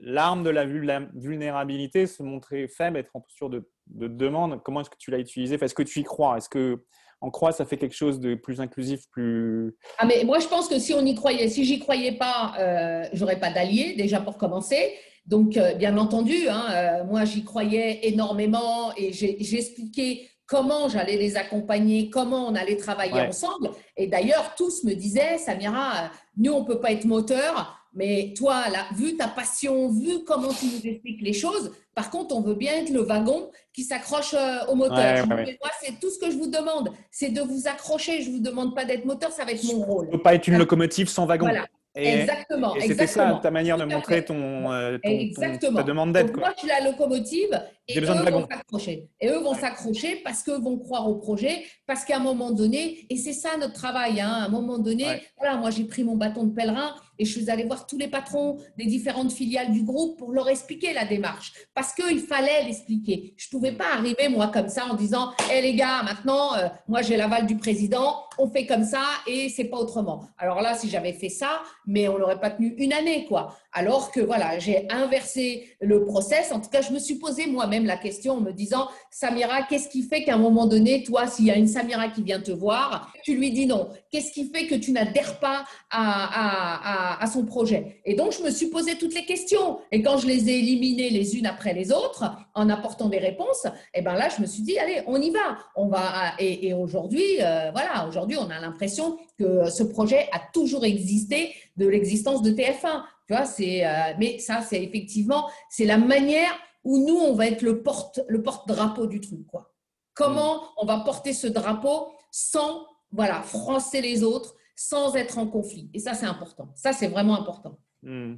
l'arme 0.00 0.44
de 0.44 0.50
la 0.50 0.64
vulnérabilité, 0.64 2.06
se 2.06 2.22
montrer 2.22 2.68
faible, 2.68 2.98
être 2.98 3.14
en 3.14 3.20
posture 3.20 3.50
de 3.50 3.68
de 3.90 4.08
demande, 4.08 4.62
comment 4.62 4.80
est-ce 4.80 4.90
que 4.90 4.96
tu 4.98 5.10
l'as 5.10 5.18
utilisé 5.18 5.56
Est-ce 5.60 5.74
que 5.74 5.82
tu 5.82 6.00
y 6.00 6.04
crois? 6.04 6.36
Est-ce 6.36 6.48
que 6.48 6.84
en 7.20 7.30
croit, 7.30 7.52
ça 7.52 7.64
fait 7.64 7.76
quelque 7.76 7.96
chose 7.96 8.20
de 8.20 8.34
plus 8.34 8.60
inclusif, 8.60 9.00
plus. 9.10 9.76
Ah, 9.98 10.06
mais 10.06 10.22
moi, 10.24 10.38
je 10.38 10.46
pense 10.46 10.68
que 10.68 10.78
si 10.78 10.94
on 10.94 11.04
y 11.04 11.14
croyait, 11.14 11.48
si 11.48 11.64
j'y 11.64 11.80
croyais 11.80 12.12
pas, 12.12 12.54
euh, 12.58 13.04
j'aurais 13.12 13.40
pas 13.40 13.50
d'alliés, 13.50 13.94
déjà 13.96 14.20
pour 14.20 14.38
commencer. 14.38 14.94
Donc, 15.26 15.56
euh, 15.56 15.74
bien 15.74 15.98
entendu, 15.98 16.48
hein, 16.48 16.66
euh, 16.70 17.04
moi, 17.04 17.24
j'y 17.24 17.44
croyais 17.44 18.06
énormément 18.08 18.92
et 18.96 19.12
j'expliquais 19.12 20.28
comment 20.46 20.88
j'allais 20.88 21.16
les 21.16 21.36
accompagner, 21.36 22.08
comment 22.08 22.46
on 22.46 22.54
allait 22.54 22.76
travailler 22.76 23.20
ensemble. 23.20 23.70
Et 23.96 24.06
d'ailleurs, 24.06 24.54
tous 24.56 24.84
me 24.84 24.94
disaient, 24.94 25.38
Samira, 25.38 26.10
nous, 26.36 26.52
on 26.52 26.64
peut 26.64 26.80
pas 26.80 26.92
être 26.92 27.04
moteur, 27.04 27.78
mais 27.98 28.32
toi, 28.36 28.68
là, 28.70 28.86
vu 28.94 29.16
ta 29.16 29.26
passion, 29.26 29.90
vu 29.90 30.22
comment 30.24 30.52
tu 30.52 30.66
nous 30.66 30.88
expliques 30.88 31.20
les 31.20 31.32
choses, 31.32 31.72
par 31.96 32.10
contre, 32.10 32.36
on 32.36 32.42
veut 32.42 32.54
bien 32.54 32.74
être 32.74 32.90
le 32.90 33.00
wagon 33.00 33.50
qui 33.72 33.82
s'accroche 33.82 34.34
euh, 34.34 34.66
au 34.68 34.76
moteur. 34.76 35.26
Moi, 35.26 35.46
c'est 35.82 35.98
tout 35.98 36.08
ce 36.08 36.18
que 36.20 36.30
je 36.30 36.36
vous 36.36 36.46
demande, 36.46 36.92
c'est 37.10 37.30
de 37.30 37.40
vous 37.40 37.66
accrocher. 37.66 38.22
Je 38.22 38.30
ne 38.30 38.36
vous 38.36 38.40
demande 38.40 38.76
pas 38.76 38.84
d'être 38.84 39.04
moteur, 39.04 39.32
ça 39.32 39.44
va 39.44 39.50
être 39.50 39.64
mon 39.64 39.82
rôle. 39.82 40.06
ne 40.06 40.12
peut 40.12 40.22
pas 40.22 40.36
être 40.36 40.46
une 40.46 40.58
locomotive 40.58 41.08
sans 41.08 41.26
wagon. 41.26 41.46
Voilà. 41.46 41.66
exactement. 41.96 42.76
Et 42.76 42.82
c'était 42.82 43.08
ça 43.08 43.40
ta 43.42 43.50
manière 43.50 43.76
de 43.76 43.84
montrer 43.84 44.24
ton, 44.24 44.70
euh, 44.70 44.96
ta 44.98 45.82
demande 45.82 46.12
d'aide. 46.12 46.36
Moi, 46.36 46.52
je 46.54 46.60
suis 46.60 46.68
la 46.68 46.88
locomotive 46.88 47.60
et 47.88 47.98
eux 47.98 48.04
vont 48.04 48.46
s'accrocher. 48.48 49.08
Et 49.20 49.28
eux 49.28 49.40
vont 49.40 49.54
s'accrocher 49.54 50.20
parce 50.22 50.44
qu'eux 50.44 50.60
vont 50.60 50.78
croire 50.78 51.08
au 51.08 51.16
projet, 51.16 51.64
parce 51.88 52.04
qu'à 52.04 52.18
un 52.18 52.20
moment 52.20 52.52
donné, 52.52 53.06
et 53.10 53.16
c'est 53.16 53.32
ça 53.32 53.56
notre 53.56 53.74
travail, 53.74 54.20
hein, 54.20 54.30
à 54.30 54.44
un 54.44 54.48
moment 54.50 54.78
donné, 54.78 55.04
voilà, 55.36 55.56
moi 55.56 55.70
j'ai 55.70 55.82
pris 55.82 56.04
mon 56.04 56.14
bâton 56.14 56.44
de 56.44 56.54
pèlerin 56.54 56.94
et 57.18 57.24
je 57.24 57.32
suis 57.32 57.50
allée 57.50 57.64
voir 57.64 57.86
tous 57.86 57.98
les 57.98 58.08
patrons 58.08 58.58
des 58.76 58.86
différentes 58.86 59.32
filiales 59.32 59.72
du 59.72 59.82
groupe 59.82 60.18
pour 60.18 60.32
leur 60.32 60.48
expliquer 60.48 60.92
la 60.92 61.04
démarche. 61.04 61.52
Parce 61.74 61.92
qu'il 61.92 62.20
fallait 62.20 62.64
l'expliquer. 62.64 63.34
Je 63.36 63.46
ne 63.46 63.50
pouvais 63.50 63.72
pas 63.72 63.92
arriver, 63.94 64.28
moi, 64.28 64.48
comme 64.48 64.68
ça, 64.68 64.86
en 64.86 64.94
disant 64.94 65.32
Hé 65.52 65.60
les 65.60 65.74
gars, 65.74 66.02
maintenant, 66.02 66.54
euh, 66.54 66.68
moi 66.86 67.02
j'ai 67.02 67.16
l'aval 67.16 67.46
du 67.46 67.56
président, 67.56 68.24
on 68.38 68.48
fait 68.48 68.66
comme 68.66 68.84
ça 68.84 69.02
et 69.26 69.48
c'est 69.48 69.64
pas 69.64 69.78
autrement. 69.78 70.24
Alors 70.38 70.60
là, 70.60 70.74
si 70.74 70.88
j'avais 70.88 71.12
fait 71.12 71.28
ça, 71.28 71.62
mais 71.86 72.08
on 72.08 72.18
n'aurait 72.18 72.40
pas 72.40 72.50
tenu 72.50 72.74
une 72.78 72.92
année, 72.92 73.26
quoi. 73.26 73.56
Alors 73.72 74.10
que 74.10 74.20
voilà, 74.20 74.58
j'ai 74.58 74.86
inversé 74.90 75.68
le 75.80 76.04
process. 76.06 76.52
En 76.52 76.60
tout 76.60 76.70
cas, 76.70 76.80
je 76.80 76.90
me 76.90 76.98
suis 76.98 77.16
posé 77.16 77.46
moi-même 77.46 77.84
la 77.84 77.98
question 77.98 78.34
en 78.34 78.40
me 78.40 78.52
disant, 78.52 78.88
Samira, 79.10 79.62
qu'est-ce 79.68 79.90
qui 79.90 80.02
fait 80.02 80.24
qu'à 80.24 80.34
un 80.34 80.38
moment 80.38 80.66
donné, 80.66 81.02
toi, 81.02 81.26
s'il 81.26 81.44
y 81.44 81.50
a 81.50 81.56
une 81.56 81.68
Samira 81.68 82.08
qui 82.08 82.22
vient 82.22 82.40
te 82.40 82.50
voir, 82.50 83.12
tu 83.22 83.36
lui 83.36 83.50
dis 83.50 83.66
non? 83.66 83.88
Qu'est-ce 84.10 84.32
qui 84.32 84.50
fait 84.50 84.66
que 84.66 84.74
tu 84.74 84.90
n'adhères 84.92 85.38
pas 85.38 85.64
à, 85.90 87.24
son 87.30 87.44
projet? 87.44 88.00
Et 88.06 88.14
donc, 88.14 88.32
je 88.32 88.42
me 88.42 88.50
suis 88.50 88.68
posé 88.68 88.96
toutes 88.96 89.14
les 89.14 89.26
questions. 89.26 89.78
Et 89.92 90.00
quand 90.00 90.16
je 90.16 90.26
les 90.26 90.48
ai 90.48 90.60
éliminées 90.60 91.10
les 91.10 91.36
unes 91.36 91.46
après 91.46 91.74
les 91.74 91.92
autres, 91.92 92.24
en 92.54 92.70
apportant 92.70 93.10
des 93.10 93.18
réponses, 93.18 93.66
et 93.66 93.98
eh 93.98 94.02
ben 94.02 94.14
là, 94.14 94.30
je 94.34 94.40
me 94.40 94.46
suis 94.46 94.62
dit, 94.62 94.78
allez, 94.78 95.02
on 95.06 95.20
y 95.20 95.30
va. 95.30 95.58
On 95.76 95.88
va. 95.88 96.32
Et, 96.38 96.72
aujourd'hui, 96.72 97.22
euh, 97.40 97.70
voilà, 97.72 98.08
aujourd'hui, 98.08 98.38
on 98.38 98.48
a 98.48 98.60
l'impression 98.60 99.18
que 99.38 99.68
ce 99.68 99.82
projet 99.82 100.28
a 100.32 100.40
toujours 100.52 100.84
existé 100.86 101.54
de 101.76 101.86
l'existence 101.86 102.42
de 102.42 102.50
TF1. 102.50 103.02
Tu 103.28 103.34
vois, 103.34 103.44
c'est, 103.44 103.86
euh, 103.86 104.14
mais 104.18 104.38
ça, 104.38 104.62
c'est 104.62 104.82
effectivement, 104.82 105.50
c'est 105.68 105.84
la 105.84 105.98
manière 105.98 106.50
où 106.82 107.06
nous, 107.06 107.16
on 107.16 107.34
va 107.34 107.46
être 107.46 107.60
le 107.60 107.82
porte, 107.82 108.20
le 108.26 108.42
porte-drapeau 108.42 109.06
du 109.06 109.20
truc, 109.20 109.46
quoi. 109.46 109.74
Comment 110.14 110.56
mm. 110.56 110.66
on 110.78 110.86
va 110.86 111.00
porter 111.00 111.34
ce 111.34 111.46
drapeau 111.46 112.10
sans, 112.30 112.86
voilà, 113.12 113.42
froisser 113.42 114.00
les 114.00 114.24
autres, 114.24 114.54
sans 114.74 115.14
être 115.14 115.36
en 115.36 115.46
conflit. 115.46 115.90
Et 115.92 115.98
ça, 115.98 116.14
c'est 116.14 116.24
important. 116.24 116.72
Ça, 116.74 116.92
c'est 116.92 117.08
vraiment 117.08 117.38
important. 117.38 117.78
Mm. 118.02 118.36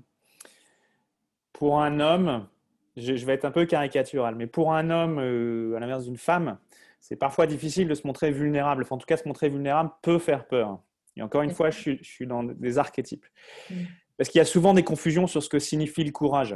Pour 1.53 1.81
un 1.81 2.01
homme, 2.01 2.49
je, 2.97 3.13
vais 3.13 3.35
être 3.35 3.45
un 3.45 3.53
peu 3.53 3.67
caricatural, 3.67 4.35
mais 4.35 4.49
pour 4.49 4.73
un 4.73 4.91
homme, 4.91 5.21
euh, 5.21 5.77
à 5.77 5.81
l'inverse 5.81 6.05
d'une 6.05 6.17
femme, 6.17 6.59
c'est 7.01 7.17
parfois 7.17 7.47
difficile 7.47 7.87
de 7.87 7.95
se 7.95 8.07
montrer 8.07 8.33
vulnérable. 8.33 8.85
en 8.91 8.99
tout 8.99 9.07
cas, 9.07 9.17
se 9.17 9.29
montrer 9.29 9.49
vulnérable 9.49 9.93
peut 10.03 10.19
faire 10.19 10.49
peur. 10.49 10.81
Et 11.17 11.23
encore 11.23 11.43
une 11.43 11.51
fois, 11.51 11.71
je 11.71 11.97
suis, 12.03 12.27
dans 12.27 12.43
des 12.43 12.79
archétypes. 12.79 13.27
Mm. 13.71 13.75
Parce 14.21 14.29
qu'il 14.29 14.39
y 14.39 14.43
a 14.43 14.45
souvent 14.45 14.75
des 14.75 14.83
confusions 14.83 15.27
sur 15.27 15.43
ce 15.43 15.49
que 15.49 15.59
signifie 15.59 16.05
le 16.05 16.11
courage. 16.11 16.55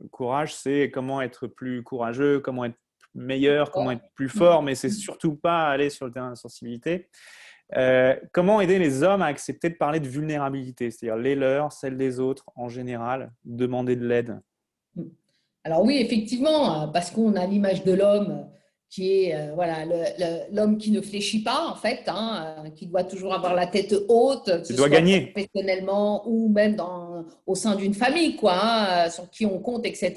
Le 0.00 0.08
courage, 0.08 0.54
c'est 0.54 0.90
comment 0.90 1.20
être 1.20 1.46
plus 1.46 1.82
courageux, 1.82 2.40
comment 2.40 2.64
être 2.64 2.78
meilleur, 3.14 3.70
comment 3.70 3.90
être 3.90 4.08
plus 4.14 4.30
fort, 4.30 4.62
mais 4.62 4.74
c'est 4.74 4.88
surtout 4.88 5.34
pas 5.34 5.68
aller 5.68 5.90
sur 5.90 6.06
le 6.06 6.12
terrain 6.12 6.28
de 6.28 6.30
la 6.30 6.36
sensibilité. 6.36 7.10
Euh, 7.76 8.16
comment 8.32 8.58
aider 8.62 8.78
les 8.78 9.02
hommes 9.02 9.20
à 9.20 9.26
accepter 9.26 9.68
de 9.68 9.74
parler 9.74 10.00
de 10.00 10.08
vulnérabilité, 10.08 10.90
c'est-à-dire 10.90 11.18
les 11.18 11.34
leurs, 11.34 11.72
celles 11.72 11.98
des 11.98 12.20
autres 12.20 12.46
en 12.56 12.70
général, 12.70 13.30
demander 13.44 13.96
de 13.96 14.06
l'aide? 14.06 14.40
Alors 15.62 15.82
oui, 15.82 15.98
effectivement, 16.00 16.88
parce 16.88 17.10
qu'on 17.10 17.36
a 17.36 17.44
l'image 17.44 17.84
de 17.84 17.92
l'homme 17.92 18.48
qui 18.94 19.24
est 19.24 19.34
euh, 19.34 19.52
voilà 19.56 19.78
l'homme 20.52 20.78
qui 20.78 20.92
ne 20.92 21.00
fléchit 21.00 21.42
pas 21.42 21.66
en 21.66 21.74
fait, 21.74 22.02
hein, 22.06 22.54
euh, 22.64 22.70
qui 22.70 22.86
doit 22.86 23.02
toujours 23.02 23.34
avoir 23.34 23.52
la 23.52 23.66
tête 23.66 23.92
haute, 24.08 24.62
qui 24.62 24.74
doit 24.74 24.88
gagner 24.88 25.32
professionnellement 25.32 26.22
ou 26.28 26.48
même 26.48 26.76
dans, 26.76 27.24
au 27.44 27.56
sein 27.56 27.74
d'une 27.74 27.94
famille 27.94 28.36
quoi, 28.36 28.54
hein, 28.54 29.10
sur 29.10 29.28
qui 29.30 29.46
on 29.46 29.58
compte, 29.58 29.84
etc. 29.84 30.14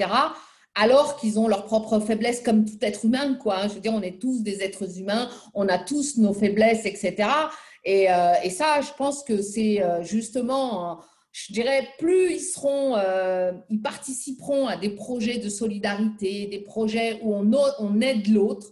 Alors 0.76 1.18
qu'ils 1.18 1.40
ont 1.40 1.48
leurs 1.48 1.66
propres 1.66 2.00
faiblesses 2.00 2.42
comme 2.42 2.66
tout 2.66 2.78
être 2.82 3.06
humain 3.06 3.34
quoi. 3.34 3.62
Hein. 3.62 3.68
Je 3.68 3.74
veux 3.74 3.80
dire, 3.80 3.94
on 3.96 4.04
est 4.04 4.22
tous 4.22 4.44
des 4.44 4.62
êtres 4.62 5.00
humains, 5.00 5.28
on 5.56 5.68
a 5.68 5.80
tous 5.80 6.18
nos 6.20 6.34
faiblesses, 6.34 6.86
etc. 6.86 7.30
Et, 7.84 8.12
euh, 8.12 8.34
et 8.44 8.52
ça, 8.52 8.82
je 8.82 8.90
pense 8.96 9.24
que 9.24 9.42
c'est 9.42 9.82
justement 10.02 11.00
je 11.46 11.54
dirais, 11.54 11.88
plus 12.00 12.34
ils 12.34 12.40
seront, 12.40 12.96
euh, 12.98 13.52
ils 13.70 13.82
participeront 13.82 14.66
à 14.66 14.76
des 14.76 14.90
projets 14.90 15.38
de 15.38 15.50
solidarité, 15.50 16.48
des 16.48 16.62
projets 16.62 17.20
où 17.22 17.36
on, 17.36 18.02
aide 18.02 18.28
l'autre, 18.28 18.68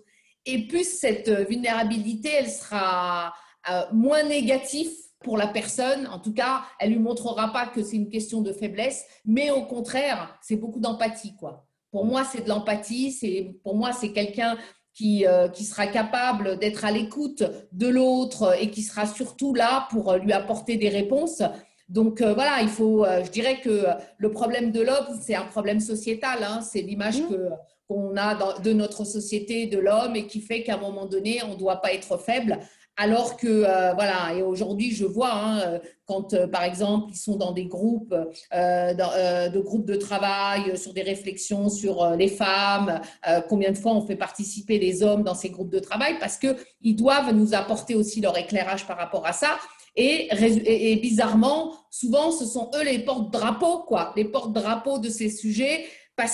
et 0.47 0.67
plus 0.67 0.83
cette 0.83 1.29
vulnérabilité, 1.47 2.29
elle 2.39 2.49
sera 2.49 3.33
euh, 3.69 3.83
moins 3.93 4.23
négative 4.23 4.89
pour 5.19 5.37
la 5.37 5.47
personne. 5.47 6.07
En 6.07 6.19
tout 6.19 6.33
cas, 6.33 6.63
elle 6.79 6.91
lui 6.91 6.99
montrera 6.99 7.53
pas 7.53 7.67
que 7.67 7.83
c'est 7.83 7.97
une 7.97 8.09
question 8.09 8.41
de 8.41 8.51
faiblesse, 8.51 9.05
mais 9.25 9.51
au 9.51 9.65
contraire, 9.65 10.35
c'est 10.41 10.55
beaucoup 10.55 10.79
d'empathie, 10.79 11.35
quoi. 11.35 11.67
Pour 11.91 12.05
moi, 12.05 12.23
c'est 12.25 12.43
de 12.43 12.49
l'empathie. 12.49 13.11
C'est 13.11 13.55
pour 13.63 13.75
moi, 13.75 13.93
c'est 13.93 14.11
quelqu'un 14.11 14.57
qui, 14.93 15.25
euh, 15.27 15.47
qui, 15.49 15.63
sera 15.63 15.87
capable 15.87 16.57
d'être 16.57 16.83
à 16.83 16.91
l'écoute 16.91 17.43
de 17.71 17.87
l'autre 17.87 18.55
et 18.59 18.69
qui 18.69 18.81
sera 18.81 19.05
surtout 19.05 19.53
là 19.53 19.87
pour 19.91 20.13
lui 20.15 20.33
apporter 20.33 20.77
des 20.77 20.89
réponses. 20.89 21.41
Donc 21.89 22.21
euh, 22.21 22.33
voilà, 22.33 22.61
il 22.61 22.67
faut, 22.67 23.05
euh, 23.05 23.23
je 23.23 23.29
dirais 23.29 23.59
que 23.61 23.85
le 24.17 24.31
problème 24.31 24.71
de 24.71 24.81
l'homme, 24.81 25.19
c'est 25.21 25.35
un 25.35 25.45
problème 25.45 25.79
sociétal. 25.79 26.39
Hein. 26.43 26.61
c'est 26.61 26.81
l'image 26.81 27.21
mmh. 27.21 27.29
que 27.29 27.49
qu'on 27.87 28.17
a 28.17 28.59
de 28.61 28.73
notre 28.73 29.03
société 29.03 29.67
de 29.67 29.77
l'homme 29.77 30.15
et 30.15 30.25
qui 30.25 30.41
fait 30.41 30.63
qu'à 30.63 30.73
un 30.73 30.79
moment 30.79 31.05
donné, 31.05 31.43
on 31.43 31.53
ne 31.53 31.59
doit 31.59 31.81
pas 31.83 31.93
être 31.93 32.17
faible. 32.17 32.57
Alors 32.97 33.37
que, 33.37 33.45
euh, 33.45 33.93
voilà, 33.93 34.33
et 34.33 34.41
aujourd'hui, 34.41 34.89
je 34.89 35.05
vois, 35.05 35.31
hein, 35.31 35.79
quand, 36.07 36.33
par 36.49 36.63
exemple, 36.63 37.11
ils 37.11 37.17
sont 37.17 37.35
dans 37.35 37.51
des 37.51 37.65
groupes, 37.65 38.15
de 38.51 39.59
groupes 39.59 39.85
de 39.85 39.97
travail, 39.97 40.75
sur 40.79 40.93
des 40.93 41.03
réflexions 41.03 41.69
sur 41.69 42.15
les 42.15 42.29
femmes, 42.29 43.01
combien 43.49 43.71
de 43.71 43.77
fois 43.77 43.91
on 43.91 44.01
fait 44.01 44.15
participer 44.15 44.79
les 44.79 45.03
hommes 45.03 45.21
dans 45.21 45.35
ces 45.35 45.51
groupes 45.51 45.71
de 45.71 45.79
travail, 45.79 46.17
parce 46.19 46.37
qu'ils 46.37 46.95
doivent 46.95 47.33
nous 47.33 47.53
apporter 47.53 47.93
aussi 47.93 48.19
leur 48.19 48.35
éclairage 48.35 48.87
par 48.87 48.97
rapport 48.97 49.27
à 49.27 49.33
ça. 49.33 49.59
Et, 49.95 50.99
bizarrement, 51.01 51.73
souvent, 51.89 52.31
ce 52.31 52.45
sont 52.45 52.69
eux 52.75 52.83
les 52.83 52.99
porte-drapeaux, 52.99 53.83
quoi, 53.87 54.13
les 54.15 54.25
porte-drapeaux 54.25 54.99
de 54.99 55.09
ces 55.09 55.29
sujets, 55.29 55.85
bah, 56.17 56.25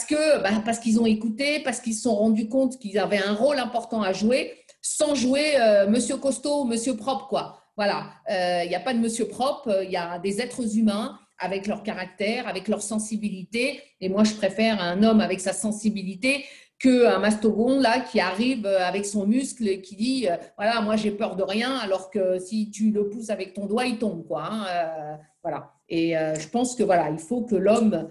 parce 0.65 0.79
qu'ils 0.79 0.99
ont 0.99 1.05
écouté, 1.05 1.59
parce 1.59 1.79
qu'ils 1.79 1.95
se 1.95 2.03
sont 2.03 2.15
rendus 2.15 2.49
compte 2.49 2.79
qu'ils 2.79 2.97
avaient 2.97 3.21
un 3.21 3.33
rôle 3.33 3.59
important 3.59 4.01
à 4.01 4.13
jouer, 4.13 4.53
sans 4.81 5.13
jouer 5.15 5.53
euh, 5.59 5.87
Monsieur 5.87 6.17
Costaud 6.17 6.61
ou 6.61 6.65
Monsieur 6.65 6.95
Propre, 6.95 7.27
quoi. 7.27 7.57
Voilà, 7.77 8.11
il 8.29 8.69
n'y 8.69 8.75
a 8.75 8.79
pas 8.79 8.93
de 8.93 8.99
Monsieur 8.99 9.27
Propre, 9.27 9.83
il 9.83 9.91
y 9.91 9.95
a 9.95 10.19
des 10.19 10.41
êtres 10.41 10.77
humains 10.77 11.17
avec 11.41 11.67
leur 11.67 11.83
caractère, 11.83 12.47
avec 12.47 12.67
leur 12.67 12.81
sensibilité. 12.81 13.81
Et 13.99 14.09
moi, 14.09 14.23
je 14.23 14.33
préfère 14.33 14.81
un 14.81 15.03
homme 15.03 15.19
avec 15.19 15.39
sa 15.39 15.53
sensibilité 15.53 16.45
qu'un 16.81 17.19
mastodon 17.19 17.79
là 17.79 17.99
qui 17.99 18.19
arrive 18.19 18.65
avec 18.65 19.05
son 19.05 19.27
muscle 19.27 19.67
et 19.67 19.81
qui 19.81 19.95
dit 19.95 20.27
euh, 20.27 20.35
voilà 20.57 20.81
moi 20.81 20.95
j'ai 20.95 21.11
peur 21.11 21.35
de 21.35 21.43
rien 21.43 21.77
alors 21.77 22.09
que 22.09 22.39
si 22.39 22.71
tu 22.71 22.91
le 22.91 23.07
pousses 23.07 23.29
avec 23.29 23.53
ton 23.53 23.67
doigt 23.67 23.85
il 23.85 23.99
tombe 23.99 24.25
quoi 24.25 24.45
hein, 24.45 24.65
euh, 24.69 25.15
voilà. 25.43 25.71
Et 25.89 26.17
euh, 26.17 26.35
je 26.35 26.47
pense 26.47 26.75
que 26.75 26.83
voilà 26.83 27.09
il 27.11 27.19
faut 27.19 27.41
que 27.41 27.55
l'homme 27.55 28.09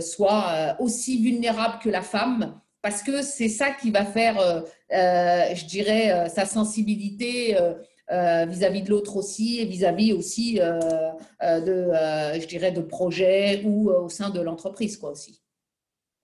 soit 0.00 0.76
aussi 0.78 1.22
vulnérable 1.22 1.78
que 1.82 1.88
la 1.88 2.02
femme 2.02 2.60
parce 2.82 3.02
que 3.02 3.22
c'est 3.22 3.48
ça 3.48 3.70
qui 3.70 3.90
va 3.90 4.04
faire 4.04 4.64
je 4.90 5.64
dirais 5.64 6.28
sa 6.28 6.44
sensibilité 6.44 7.56
vis-à-vis 8.10 8.82
de 8.82 8.90
l'autre 8.90 9.16
aussi 9.16 9.60
et 9.60 9.64
vis-à-vis 9.64 10.12
aussi 10.12 10.56
de 10.56 10.60
je 11.40 12.46
dirais 12.46 12.72
de 12.72 12.82
projets 12.82 13.62
ou 13.64 13.90
au 13.90 14.10
sein 14.10 14.28
de 14.28 14.40
l'entreprise 14.42 14.98
quoi 14.98 15.12
aussi 15.12 15.40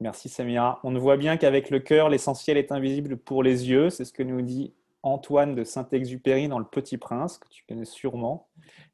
Merci 0.01 0.29
Samira. 0.29 0.81
On 0.85 0.91
ne 0.91 0.99
voit 0.99 1.17
bien 1.17 1.37
qu'avec 1.37 1.71
le 1.71 1.81
cœur, 1.81 2.11
l'essentiel 2.11 2.59
est 2.59 2.71
invisible 2.71 3.17
pour 3.17 3.43
les 3.43 3.69
yeux. 3.69 3.89
C'est 3.89 4.05
ce 4.05 4.13
que 4.13 4.23
nous 4.23 4.43
dit 4.43 4.75
Antoine 5.03 5.55
de 5.55 5.65
Saint-Exupéry 5.65 6.49
dans 6.49 6.59
Le 6.59 6.67
Petit 6.67 6.99
Prince, 6.99 7.39
que 7.39 7.49
tu 7.49 7.65
connais 7.67 7.85
sûrement. 7.85 8.49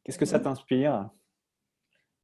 Qu'est-ce 0.05 0.19
que 0.19 0.27
ça 0.27 0.39
t'inspire? 0.39 1.09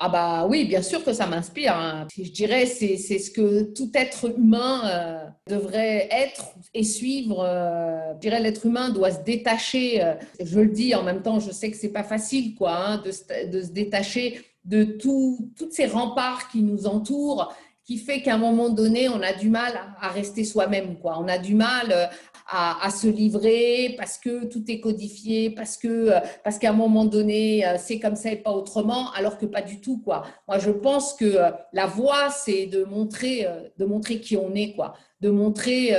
Ah 0.00 0.08
bah 0.08 0.46
oui, 0.46 0.64
bien 0.64 0.80
sûr 0.80 1.02
que 1.04 1.12
ça 1.12 1.26
m'inspire. 1.26 1.76
Hein. 1.76 2.06
Je 2.16 2.30
dirais 2.30 2.66
c'est 2.66 2.96
c'est 2.96 3.18
ce 3.18 3.32
que 3.32 3.62
tout 3.62 3.90
être 3.94 4.30
humain 4.38 4.82
euh, 4.84 5.26
devrait 5.48 6.08
être 6.12 6.54
et 6.72 6.84
suivre. 6.84 7.40
Euh, 7.40 8.12
je 8.14 8.18
dirais 8.18 8.38
l'être 8.38 8.64
humain 8.64 8.90
doit 8.90 9.10
se 9.10 9.24
détacher. 9.24 10.04
Euh, 10.04 10.14
je 10.40 10.60
le 10.60 10.68
dis 10.68 10.94
en 10.94 11.02
même 11.02 11.22
temps, 11.22 11.40
je 11.40 11.50
sais 11.50 11.68
que 11.68 11.76
c'est 11.76 11.88
pas 11.88 12.04
facile 12.04 12.54
quoi, 12.54 12.76
hein, 12.76 12.98
de, 12.98 13.50
de, 13.50 13.60
se 13.60 13.70
détacher 13.70 14.40
de 14.64 14.84
tout, 14.84 15.50
toutes 15.56 15.72
ces 15.72 15.86
remparts 15.86 16.48
qui 16.48 16.62
nous 16.62 16.86
entourent 16.86 17.52
qui 17.88 17.96
fait 17.96 18.20
qu'à 18.20 18.34
un 18.34 18.38
moment 18.38 18.68
donné, 18.68 19.08
on 19.08 19.22
a 19.22 19.32
du 19.32 19.48
mal 19.48 19.72
à 19.98 20.08
rester 20.08 20.44
soi-même. 20.44 20.98
Quoi. 20.98 21.16
On 21.18 21.26
a 21.26 21.38
du 21.38 21.54
mal 21.54 21.90
euh, 21.90 22.04
à, 22.46 22.90
se 22.90 23.06
livrer 23.06 23.94
parce 23.96 24.18
que 24.18 24.44
tout 24.44 24.62
est 24.70 24.78
codifié, 24.78 25.48
parce 25.48 25.78
que 25.78 25.88
euh, 25.88 26.20
parce 26.44 26.58
qu'à 26.58 26.68
un 26.68 26.74
moment 26.74 27.06
donné, 27.06 27.66
euh, 27.66 27.76
c'est 27.78 27.98
comme 27.98 28.14
ça 28.14 28.30
et 28.30 28.36
pas 28.36 28.50
autrement, 28.50 29.10
alors 29.12 29.38
que 29.38 29.46
pas 29.46 29.62
du 29.62 29.80
tout. 29.80 30.02
Quoi. 30.04 30.26
Moi, 30.46 30.58
je 30.58 30.70
pense 30.70 31.14
que 31.14 31.38
la 31.72 31.86
voie, 31.86 32.28
c'est 32.28 32.66
de 32.66 32.84
montrer, 32.84 33.46
de 33.78 33.84
montrer 33.86 34.20
qui 34.20 34.36
on 34.36 34.54
est, 34.54 34.74
quoi. 34.74 34.92
de 35.22 35.30
montrer 35.30 35.94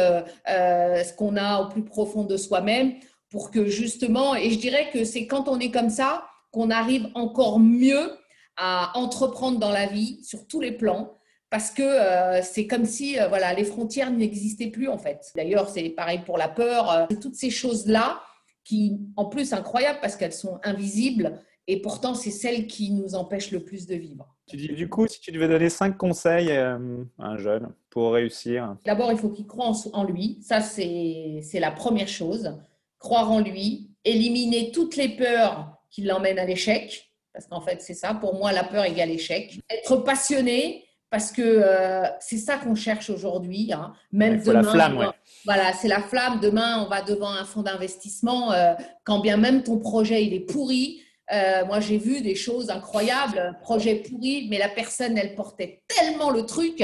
ce 0.45 1.13
qu'on 1.15 1.37
a 1.37 1.63
au 1.63 1.69
plus 1.69 1.83
profond 1.83 2.23
de 2.23 2.37
soi-même 2.37 2.93
pour 3.31 3.49
que 3.49 3.65
justement, 3.65 4.35
et 4.35 4.51
je 4.51 4.59
dirais 4.59 4.91
que 4.93 5.03
c'est 5.03 5.25
quand 5.25 5.47
on 5.47 5.59
est 5.59 5.71
comme 5.71 5.89
ça 5.89 6.25
qu'on 6.51 6.69
arrive 6.69 7.07
encore 7.15 7.59
mieux 7.59 8.11
à 8.57 8.91
entreprendre 8.95 9.57
dans 9.57 9.71
la 9.71 9.87
vie 9.87 10.19
sur 10.23 10.45
tous 10.45 10.61
les 10.61 10.71
plans 10.71 11.18
parce 11.49 11.71
que 11.71 11.81
euh, 11.81 12.41
c'est 12.43 12.67
comme 12.67 12.85
si 12.85 13.19
euh, 13.19 13.27
voilà, 13.27 13.53
les 13.53 13.63
frontières 13.63 14.11
n'existaient 14.11 14.67
plus 14.67 14.87
en 14.87 14.97
fait. 14.97 15.31
D'ailleurs, 15.35 15.69
c'est 15.69 15.89
pareil 15.89 16.21
pour 16.25 16.37
la 16.37 16.47
peur, 16.47 16.91
euh, 16.91 17.05
toutes 17.21 17.35
ces 17.35 17.49
choses-là 17.49 18.21
qui, 18.63 18.99
en 19.15 19.25
plus, 19.25 19.53
incroyables 19.53 19.99
parce 20.01 20.15
qu'elles 20.15 20.33
sont 20.33 20.59
invisibles 20.63 21.39
et 21.67 21.81
pourtant, 21.81 22.13
c'est 22.15 22.31
celles 22.31 22.67
qui 22.67 22.91
nous 22.91 23.15
empêchent 23.15 23.51
le 23.51 23.63
plus 23.63 23.85
de 23.85 23.95
vivre. 23.95 24.35
Tu 24.47 24.57
dis, 24.57 24.67
du 24.69 24.89
coup, 24.89 25.07
si 25.07 25.21
tu 25.21 25.31
devais 25.31 25.47
donner 25.47 25.69
cinq 25.69 25.97
conseils 25.97 26.51
à 26.51 26.79
un 27.19 27.37
jeune 27.37 27.71
pour 27.91 28.13
réussir 28.13 28.75
D'abord, 28.85 29.11
il 29.11 29.19
faut 29.19 29.29
qu'il 29.29 29.45
croie 29.45 29.71
en 29.93 30.03
lui. 30.03 30.39
Ça, 30.41 30.61
c'est 30.61 31.43
la 31.53 31.69
première 31.69 32.07
chose. 32.07 32.57
Croire 32.97 33.31
en 33.31 33.39
lui, 33.39 33.91
éliminer 34.03 34.71
toutes 34.71 34.95
les 34.95 35.09
peurs 35.09 35.77
qui 35.91 36.01
l'emmènent 36.01 36.39
à 36.39 36.45
l'échec. 36.45 37.13
Parce 37.33 37.45
qu'en 37.45 37.61
fait, 37.61 37.81
c'est 37.83 37.93
ça. 37.93 38.15
Pour 38.15 38.33
moi, 38.33 38.51
la 38.51 38.63
peur 38.63 38.85
égale 38.85 39.11
échec. 39.11 39.59
Être 39.69 39.97
passionné, 39.97 40.88
parce 41.09 41.31
que 41.31 41.41
euh, 41.41 42.05
c'est 42.19 42.37
ça 42.37 42.57
qu'on 42.57 42.75
cherche 42.75 43.09
aujourd'hui. 43.09 43.71
Hein. 43.73 43.93
Même 44.11 44.41
demain, 44.41 44.61
la 44.61 44.71
flamme, 44.71 45.11
voilà, 45.45 45.73
c'est 45.73 45.87
la 45.87 46.01
flamme. 46.01 46.39
Demain, 46.39 46.83
on 46.83 46.89
va 46.89 47.01
devant 47.01 47.31
un 47.31 47.45
fonds 47.45 47.63
d'investissement. 47.63 48.51
Euh, 48.51 48.73
quand 49.03 49.19
bien 49.19 49.37
même 49.37 49.63
ton 49.63 49.79
projet 49.79 50.23
il 50.23 50.33
est 50.33 50.39
pourri, 50.39 51.01
euh, 51.31 51.65
moi 51.65 51.79
j'ai 51.79 51.97
vu 51.97 52.21
des 52.21 52.35
choses 52.35 52.69
incroyables, 52.69 53.57
projet 53.61 53.95
pourri, 53.95 54.47
mais 54.49 54.59
la 54.59 54.69
personne 54.69 55.17
elle 55.17 55.35
portait 55.35 55.83
tellement 55.87 56.29
le 56.29 56.45
truc 56.45 56.83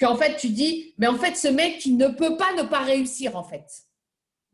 qu'en 0.00 0.16
fait 0.16 0.36
tu 0.36 0.48
dis, 0.48 0.94
mais 0.98 1.06
en 1.06 1.16
fait 1.16 1.36
ce 1.36 1.48
mec 1.48 1.84
il 1.84 1.96
ne 1.96 2.08
peut 2.08 2.36
pas 2.36 2.52
ne 2.56 2.62
pas 2.62 2.80
réussir 2.80 3.36
en 3.36 3.44
fait. 3.44 3.66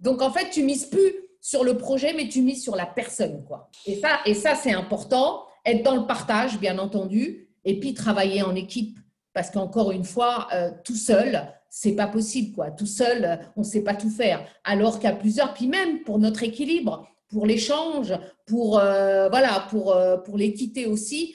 Donc 0.00 0.20
en 0.20 0.32
fait 0.32 0.50
tu 0.50 0.64
mises 0.64 0.86
plus 0.86 1.14
sur 1.40 1.62
le 1.64 1.76
projet, 1.76 2.12
mais 2.12 2.28
tu 2.28 2.40
mises 2.40 2.62
sur 2.62 2.74
la 2.74 2.86
personne 2.86 3.44
quoi. 3.44 3.70
Et 3.86 3.96
ça, 3.96 4.20
et 4.26 4.34
ça 4.34 4.56
c'est 4.56 4.72
important. 4.72 5.44
Être 5.64 5.84
dans 5.84 5.94
le 5.94 6.06
partage, 6.06 6.58
bien 6.58 6.80
entendu, 6.80 7.48
et 7.64 7.78
puis 7.78 7.94
travailler 7.94 8.42
en 8.42 8.56
équipe 8.56 8.98
parce 9.32 9.50
qu'encore 9.50 9.92
une 9.92 10.04
fois, 10.04 10.48
euh, 10.52 10.70
tout 10.84 10.96
seul, 10.96 11.42
c'est 11.68 11.94
pas 11.94 12.06
possible, 12.06 12.54
quoi. 12.54 12.70
Tout 12.70 12.86
seul, 12.86 13.24
euh, 13.24 13.36
on 13.56 13.60
ne 13.60 13.66
sait 13.66 13.82
pas 13.82 13.94
tout 13.94 14.10
faire. 14.10 14.44
Alors 14.64 14.98
qu'à 14.98 15.12
plusieurs, 15.12 15.54
puis 15.54 15.66
même 15.66 16.02
pour 16.02 16.18
notre 16.18 16.42
équilibre, 16.42 17.06
pour 17.28 17.46
l'échange, 17.46 18.12
pour 18.46 18.78
euh, 18.78 19.28
voilà, 19.28 19.66
pour 19.70 19.96
pour 20.24 20.36
l'équité 20.36 20.86
aussi, 20.86 21.34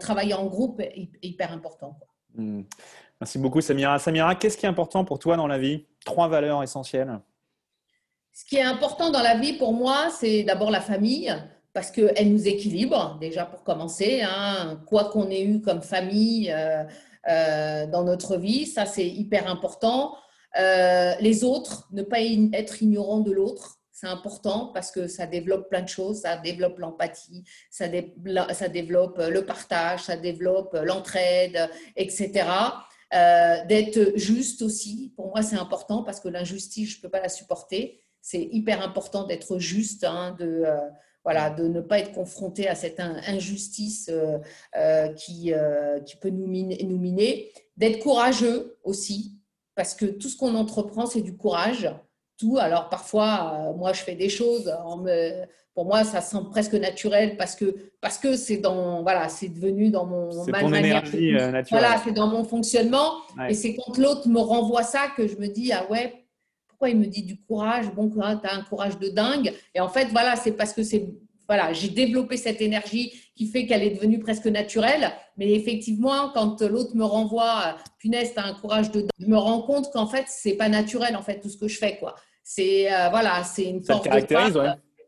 travailler 0.00 0.34
en 0.34 0.46
groupe 0.46 0.80
est 0.80 1.10
hyper 1.22 1.52
important. 1.52 1.98
Hmm. 2.34 2.62
Merci 3.20 3.38
beaucoup, 3.38 3.60
Samira. 3.60 3.98
Samira, 3.98 4.34
qu'est-ce 4.36 4.56
qui 4.56 4.64
est 4.64 4.68
important 4.68 5.04
pour 5.04 5.18
toi 5.18 5.36
dans 5.36 5.46
la 5.46 5.58
vie? 5.58 5.84
Trois 6.04 6.28
valeurs 6.28 6.62
essentielles. 6.62 7.20
Ce 8.32 8.44
qui 8.44 8.56
est 8.56 8.62
important 8.62 9.10
dans 9.10 9.22
la 9.22 9.36
vie 9.36 9.52
pour 9.52 9.72
moi, 9.72 10.08
c'est 10.10 10.42
d'abord 10.42 10.70
la 10.70 10.80
famille 10.80 11.32
parce 11.74 11.90
qu'elle 11.90 12.32
nous 12.32 12.48
équilibre, 12.48 13.18
déjà 13.20 13.44
pour 13.44 13.64
commencer. 13.64 14.22
Hein. 14.22 14.80
quoi 14.86 15.06
qu'on 15.06 15.28
ait 15.28 15.42
eu 15.42 15.60
comme 15.60 15.82
famille, 15.82 16.50
euh, 16.50 16.84
dans 17.26 18.04
notre 18.04 18.36
vie. 18.36 18.66
Ça, 18.66 18.86
c'est 18.86 19.06
hyper 19.06 19.48
important. 19.48 20.14
Euh, 20.56 21.14
les 21.20 21.44
autres, 21.44 21.88
ne 21.92 22.02
pas 22.02 22.20
être 22.20 22.82
ignorant 22.82 23.20
de 23.20 23.32
l'autre, 23.32 23.78
c'est 23.90 24.06
important 24.06 24.70
parce 24.74 24.90
que 24.90 25.06
ça 25.06 25.26
développe 25.26 25.68
plein 25.68 25.82
de 25.82 25.88
choses. 25.88 26.20
Ça 26.20 26.36
développe 26.36 26.78
l'empathie, 26.78 27.44
ça, 27.70 27.88
développe 27.88 29.18
le 29.18 29.40
partage, 29.44 30.04
ça 30.04 30.16
développe 30.16 30.76
l'entraide, 30.82 31.70
etc. 31.96 32.44
Euh, 33.14 33.64
d'être 33.66 34.16
juste 34.16 34.62
aussi, 34.62 35.12
pour 35.16 35.28
moi, 35.28 35.42
c'est 35.42 35.56
important 35.56 36.02
parce 36.02 36.20
que 36.20 36.28
l'injustice, 36.28 36.90
je 36.90 36.96
ne 36.98 37.02
peux 37.02 37.08
pas 37.08 37.20
la 37.20 37.28
supporter. 37.28 38.00
C'est 38.20 38.42
hyper 38.42 38.82
important 38.82 39.24
d'être 39.24 39.58
juste, 39.58 40.04
hein, 40.04 40.34
de 40.38 40.64
voilà, 41.24 41.48
de 41.50 41.66
ne 41.66 41.80
pas 41.80 41.98
être 41.98 42.12
confronté 42.12 42.68
à 42.68 42.74
cette 42.74 43.00
injustice 43.00 44.10
euh, 44.12 44.38
euh, 44.76 45.08
qui, 45.14 45.52
euh, 45.52 45.98
qui 46.00 46.16
peut 46.16 46.28
nous 46.28 46.46
miner, 46.46 46.84
nous 46.84 46.98
miner. 46.98 47.50
d'être 47.78 47.98
courageux 48.00 48.76
aussi, 48.84 49.38
parce 49.74 49.94
que 49.94 50.04
tout 50.04 50.28
ce 50.28 50.36
qu'on 50.36 50.54
entreprend, 50.54 51.06
c'est 51.06 51.22
du 51.22 51.36
courage. 51.36 51.90
Tout. 52.36 52.58
Alors 52.58 52.88
parfois, 52.88 53.72
moi, 53.76 53.92
je 53.92 54.00
fais 54.00 54.16
des 54.16 54.28
choses. 54.28 54.72
pour 55.72 55.84
moi, 55.84 56.02
ça 56.02 56.20
semble 56.20 56.50
presque 56.50 56.74
naturel 56.74 57.36
parce 57.36 57.54
que 57.54 57.76
parce 58.00 58.18
que 58.18 58.36
c'est 58.36 58.56
dans 58.56 59.02
voilà, 59.02 59.28
c'est 59.28 59.48
devenu 59.48 59.90
dans 59.90 60.04
mon 60.04 60.44
ma 60.46 60.62
manière. 60.64 61.02
naturelle. 61.04 61.64
Voilà, 61.70 62.00
c'est 62.04 62.12
dans 62.12 62.26
mon 62.26 62.42
fonctionnement. 62.42 63.12
Et 63.48 63.54
c'est 63.54 63.76
quand 63.76 63.96
l'autre 63.98 64.28
me 64.28 64.40
renvoie 64.40 64.82
ça 64.82 65.06
que 65.16 65.28
je 65.28 65.36
me 65.36 65.46
dis 65.46 65.72
ah 65.72 65.88
ouais, 65.90 66.23
il 66.90 66.98
me 66.98 67.06
dit 67.06 67.22
du 67.22 67.40
courage? 67.40 67.92
Bon, 67.94 68.10
tu 68.10 68.20
as 68.20 68.54
un 68.54 68.62
courage 68.62 68.98
de 68.98 69.08
dingue. 69.08 69.52
Et 69.74 69.80
en 69.80 69.88
fait, 69.88 70.06
voilà, 70.06 70.36
c'est 70.36 70.52
parce 70.52 70.72
que 70.72 70.82
c'est 70.82 71.14
voilà, 71.48 71.72
j'ai 71.72 71.88
développé 71.88 72.36
cette 72.36 72.60
énergie 72.62 73.12
qui 73.36 73.46
fait 73.46 73.66
qu'elle 73.66 73.82
est 73.82 73.90
devenue 73.90 74.18
presque 74.18 74.46
naturelle. 74.46 75.12
Mais 75.36 75.52
effectivement, 75.52 76.30
quand 76.32 76.62
l'autre 76.62 76.96
me 76.96 77.04
renvoie, 77.04 77.76
punaise, 77.98 78.32
tu 78.32 78.40
as 78.40 78.44
un 78.44 78.54
courage 78.54 78.90
de 78.90 79.00
dingue, 79.00 79.10
je 79.18 79.26
me 79.26 79.36
rends 79.36 79.62
compte 79.62 79.90
qu'en 79.92 80.06
fait, 80.06 80.24
c'est 80.28 80.54
pas 80.54 80.68
naturel, 80.68 81.16
en 81.16 81.22
fait, 81.22 81.40
tout 81.40 81.48
ce 81.48 81.58
que 81.58 81.68
je 81.68 81.78
fais, 81.78 81.96
quoi. 81.98 82.14
C'est, 82.42 82.92
euh, 82.92 83.08
voilà, 83.10 83.42
c'est 83.44 83.64
une 83.64 83.82
force 83.82 84.04
de 84.04 84.10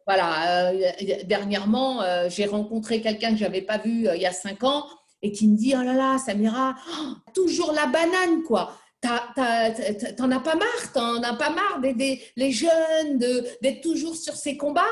Voilà, 0.07 0.71
euh, 0.71 0.93
dernièrement, 1.25 2.03
euh, 2.03 2.29
j'ai 2.29 2.47
rencontré 2.47 3.01
quelqu'un 3.01 3.31
que 3.31 3.39
j'avais 3.39 3.63
pas 3.63 3.79
vu 3.79 4.09
il 4.15 4.21
y 4.21 4.27
a 4.27 4.33
cinq 4.33 4.63
ans 4.65 4.85
et 5.23 5.33
qui 5.33 5.49
me 5.49 5.57
dit, 5.57 5.75
oh 5.77 5.83
là 5.83 5.95
là, 5.95 6.19
Samira, 6.19 6.75
oh, 7.01 7.31
toujours 7.35 7.73
la 7.73 7.87
banane, 7.87 8.43
quoi 8.47 8.73
t'en 9.01 10.31
as 10.31 10.41
pas 10.41 10.55
marre, 10.55 10.93
t'en 10.93 11.23
as 11.23 11.35
pas 11.35 11.51
marre 11.51 11.81
d'aider 11.81 12.23
les 12.37 12.53
jeunes, 12.53 13.19
d'être 13.19 13.81
toujours 13.83 14.17
sur 14.17 14.35
ces 14.35 14.57
combats? 14.57 14.83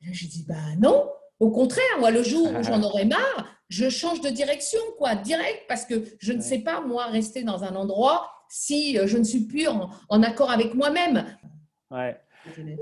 je 0.00 0.26
dis, 0.26 0.44
bah 0.48 0.54
non, 0.80 1.08
au 1.38 1.50
contraire, 1.50 1.98
moi, 1.98 2.10
le 2.10 2.22
jour 2.22 2.50
où 2.52 2.62
j'en 2.64 2.82
aurai 2.82 3.04
marre, 3.04 3.46
je 3.68 3.88
change 3.88 4.20
de 4.20 4.28
direction, 4.28 4.80
quoi, 4.98 5.14
direct, 5.14 5.62
parce 5.68 5.84
que 5.84 6.04
je 6.18 6.32
ne 6.32 6.40
sais 6.40 6.58
pas, 6.58 6.80
moi, 6.80 7.06
rester 7.06 7.42
dans 7.42 7.64
un 7.64 7.74
endroit 7.74 8.30
si 8.48 8.98
euh, 8.98 9.06
je 9.06 9.16
ne 9.16 9.24
suis 9.24 9.46
plus 9.46 9.66
en, 9.66 10.22
accord 10.22 10.50
avec 10.50 10.74
moi-même. 10.74 11.24
Ouais. 11.90 12.18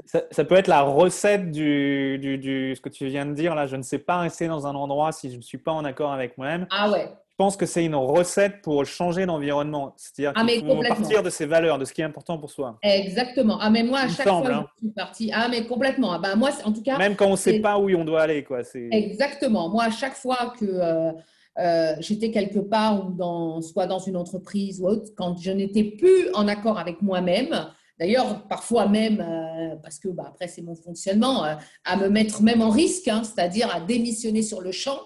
Ça, 0.04 0.44
peut 0.44 0.56
être 0.56 0.68
la 0.68 0.80
recette 0.80 1.50
du, 1.50 2.18
du, 2.18 2.74
ce 2.74 2.80
que 2.80 2.88
tu 2.88 3.06
viens 3.06 3.26
de 3.26 3.34
dire 3.34 3.54
là. 3.54 3.66
Je 3.66 3.76
ne 3.76 3.82
sais 3.82 3.98
pas 3.98 4.18
rester 4.18 4.48
dans 4.48 4.66
un 4.66 4.74
endroit 4.74 5.12
si 5.12 5.30
je 5.30 5.36
ne 5.36 5.42
suis 5.42 5.58
pas 5.58 5.72
en 5.72 5.84
accord 5.84 6.12
avec 6.12 6.38
moi-même. 6.38 6.66
Ah 6.70 6.90
ouais. 6.90 7.08
Pense 7.40 7.56
que 7.56 7.64
c'est 7.64 7.86
une 7.86 7.94
recette 7.94 8.60
pour 8.60 8.84
changer 8.84 9.24
d'environnement. 9.24 9.94
C'est-à-dire 9.96 10.34
ah, 10.36 10.44
qu'il 10.44 10.60
faut 10.60 10.82
partir 10.82 11.22
de 11.22 11.30
ses 11.30 11.46
valeurs, 11.46 11.78
de 11.78 11.86
ce 11.86 11.94
qui 11.94 12.02
est 12.02 12.04
important 12.04 12.36
pour 12.36 12.50
soi. 12.50 12.78
Exactement. 12.82 13.56
Ah, 13.62 13.70
mais 13.70 13.82
moi, 13.82 14.00
à 14.00 14.08
chaque 14.08 14.28
fois, 14.28 14.46
hein. 14.46 14.66
je 14.74 14.88
suis 14.88 14.94
partie. 14.94 15.30
Ah, 15.32 15.48
mais 15.48 15.64
complètement. 15.64 16.12
Ah, 16.12 16.18
ben, 16.18 16.36
moi, 16.36 16.50
en 16.66 16.72
tout 16.74 16.82
cas. 16.82 16.98
Même 16.98 17.16
quand 17.16 17.28
on 17.28 17.30
ne 17.30 17.36
sait 17.36 17.60
pas 17.60 17.78
où 17.78 17.88
on 17.88 18.04
doit 18.04 18.20
aller. 18.20 18.44
Quoi. 18.44 18.60
Exactement. 18.90 19.70
Moi, 19.70 19.84
à 19.84 19.90
chaque 19.90 20.16
fois 20.16 20.52
que 20.60 20.66
euh, 20.66 21.12
euh, 21.58 21.94
j'étais 22.00 22.30
quelque 22.30 22.58
part, 22.58 23.06
ou 23.06 23.12
dans, 23.12 23.62
soit 23.62 23.86
dans 23.86 24.00
une 24.00 24.18
entreprise 24.18 24.82
ou 24.82 24.88
autre, 24.88 25.08
quand 25.16 25.38
je 25.40 25.50
n'étais 25.50 25.84
plus 25.84 26.30
en 26.34 26.46
accord 26.46 26.78
avec 26.78 27.00
moi-même, 27.00 27.68
D'ailleurs, 27.98 28.46
parfois 28.48 28.88
même, 28.88 29.20
euh, 29.20 29.76
parce 29.82 29.98
que 29.98 30.08
bah, 30.08 30.24
après 30.28 30.48
c'est 30.48 30.62
mon 30.62 30.74
fonctionnement, 30.74 31.44
à 31.84 31.96
me 31.98 32.08
mettre 32.08 32.42
même 32.42 32.62
en 32.62 32.70
risque, 32.70 33.08
hein, 33.08 33.22
c'est-à-dire 33.24 33.70
à 33.74 33.78
démissionner 33.80 34.40
sur 34.40 34.62
le 34.62 34.72
champ, 34.72 34.98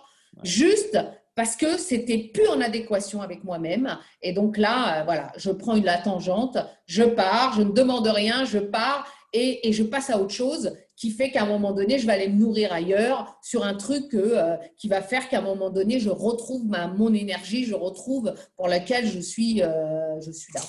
juste 0.44 0.96
parce 1.34 1.56
que 1.56 1.78
c'était 1.78 2.18
plus 2.18 2.46
en 2.48 2.60
adéquation 2.60 3.20
avec 3.20 3.44
moi-même. 3.44 3.98
Et 4.22 4.32
donc 4.32 4.56
là, 4.56 5.00
euh, 5.00 5.04
voilà, 5.04 5.32
je 5.36 5.50
prends 5.50 5.74
la 5.74 5.98
tangente, 5.98 6.58
je 6.86 7.02
pars, 7.02 7.54
je 7.56 7.62
ne 7.62 7.72
demande 7.72 8.06
rien, 8.06 8.44
je 8.44 8.58
pars 8.58 9.06
et, 9.32 9.72
je 9.72 9.82
passe 9.82 10.10
à 10.10 10.20
autre 10.20 10.32
chose 10.32 10.76
qui 10.96 11.10
fait 11.10 11.32
qu'à 11.32 11.42
un 11.42 11.46
moment 11.46 11.72
donné, 11.72 11.98
je 11.98 12.06
vais 12.06 12.12
aller 12.12 12.28
me 12.28 12.38
nourrir 12.38 12.72
ailleurs 12.72 13.36
sur 13.42 13.64
un 13.64 13.74
truc 13.74 14.14
euh, 14.14 14.56
qui 14.76 14.86
va 14.86 15.02
faire 15.02 15.28
qu'à 15.28 15.38
un 15.38 15.42
moment 15.42 15.70
donné, 15.70 15.98
je 15.98 16.08
retrouve 16.08 16.64
ma, 16.66 16.86
mon 16.86 17.12
énergie, 17.12 17.64
je 17.64 17.74
retrouve 17.74 18.32
pour 18.56 18.68
laquelle 18.68 19.06
je 19.06 19.18
suis, 19.18 19.60
euh, 19.60 20.20
je 20.20 20.30
suis 20.30 20.52
là. 20.54 20.60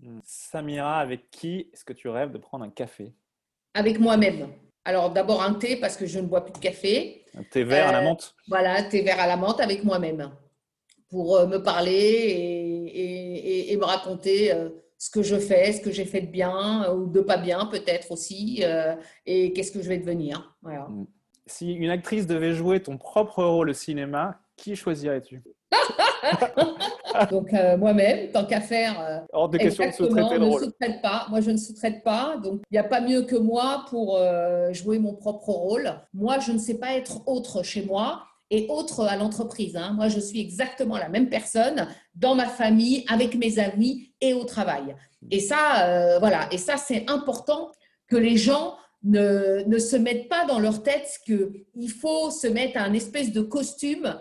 Hmm. 0.00 0.20
Samira, 0.24 1.00
avec 1.00 1.30
qui 1.30 1.68
est-ce 1.72 1.84
que 1.84 1.92
tu 1.92 2.08
rêves 2.08 2.32
de 2.32 2.38
prendre 2.38 2.64
un 2.64 2.70
café? 2.70 3.12
Avec 3.74 4.00
moi-même. 4.00 4.48
Alors 4.86 5.10
d'abord 5.10 5.42
un 5.42 5.54
thé 5.54 5.76
parce 5.76 5.96
que 5.96 6.06
je 6.06 6.18
ne 6.18 6.26
bois 6.26 6.44
plus 6.44 6.52
de 6.52 6.58
café. 6.58 7.23
Un 7.36 7.42
thé 7.42 7.64
vert 7.64 7.88
à 7.88 7.92
la 7.92 8.00
euh, 8.00 8.04
menthe 8.04 8.34
Voilà, 8.48 8.82
thé 8.82 9.02
vert 9.02 9.20
à 9.20 9.26
la 9.26 9.36
menthe 9.36 9.60
avec 9.60 9.84
moi-même 9.84 10.30
pour 11.08 11.36
euh, 11.36 11.46
me 11.46 11.58
parler 11.58 12.90
et, 12.94 13.76
me 13.76 13.84
raconter 13.84 14.52
euh, 14.52 14.68
ce 14.98 15.10
que 15.10 15.22
je 15.22 15.36
fais, 15.36 15.72
ce 15.72 15.80
que 15.80 15.90
j'ai 15.90 16.04
fait 16.04 16.20
de 16.20 16.30
bien 16.30 16.90
ou 16.92 17.06
de 17.06 17.20
pas 17.20 17.36
bien 17.36 17.66
peut-être 17.66 18.12
aussi 18.12 18.62
et 19.26 19.52
qu'est-ce 19.52 19.72
que 19.72 19.82
je 19.82 19.88
vais 19.88 19.98
devenir. 19.98 20.56
Voilà. 20.62 20.86
Mm. 20.88 21.06
Si 21.46 21.72
une 21.74 21.90
actrice 21.90 22.26
devait 22.26 22.54
jouer 22.54 22.80
ton 22.80 22.96
propre 22.96 23.44
rôle 23.44 23.70
au 23.70 23.74
cinéma, 23.74 24.40
qui 24.56 24.76
choisirais-tu? 24.76 25.42
donc 27.30 27.52
euh, 27.52 27.76
moi-même, 27.76 28.30
tant 28.30 28.44
qu'à 28.44 28.60
faire, 28.60 29.00
euh, 29.00 29.18
Hors 29.32 29.48
de 29.48 29.58
question 29.58 29.86
de 29.86 29.92
sous-traiter 29.92 30.38
ne 30.38 30.50
sous-traite 30.50 31.02
pas. 31.02 31.26
Moi, 31.30 31.40
je 31.40 31.50
ne 31.50 31.56
sous-traite 31.56 32.02
pas. 32.02 32.36
Donc 32.42 32.62
il 32.70 32.74
n'y 32.74 32.78
a 32.78 32.84
pas 32.84 33.00
mieux 33.00 33.22
que 33.22 33.36
moi 33.36 33.84
pour 33.88 34.16
euh, 34.16 34.72
jouer 34.72 34.98
mon 34.98 35.14
propre 35.14 35.50
rôle. 35.50 35.92
Moi, 36.12 36.38
je 36.38 36.52
ne 36.52 36.58
sais 36.58 36.74
pas 36.74 36.94
être 36.94 37.26
autre 37.26 37.62
chez 37.62 37.82
moi 37.82 38.24
et 38.50 38.66
autre 38.68 39.04
à 39.04 39.16
l'entreprise. 39.16 39.76
Hein. 39.76 39.92
Moi, 39.94 40.08
je 40.08 40.20
suis 40.20 40.40
exactement 40.40 40.98
la 40.98 41.08
même 41.08 41.28
personne 41.28 41.88
dans 42.14 42.34
ma 42.34 42.46
famille, 42.46 43.04
avec 43.08 43.34
mes 43.36 43.58
amis 43.58 44.12
et 44.20 44.34
au 44.34 44.44
travail. 44.44 44.94
Et 45.30 45.40
ça, 45.40 46.18
voilà. 46.20 46.48
Et 46.52 46.58
ça, 46.58 46.76
c'est 46.76 47.08
important 47.08 47.70
que 48.06 48.16
les 48.16 48.36
gens 48.36 48.76
ne, 49.02 49.62
ne, 49.66 49.78
se 49.78 49.96
mettent 49.96 50.28
pas 50.28 50.44
dans 50.44 50.58
leur 50.58 50.82
tête 50.82 51.08
qu'il 51.24 51.90
faut 51.90 52.30
se 52.30 52.46
mettre 52.46 52.78
un 52.78 52.92
espèce 52.92 53.32
de 53.32 53.40
costume 53.40 54.14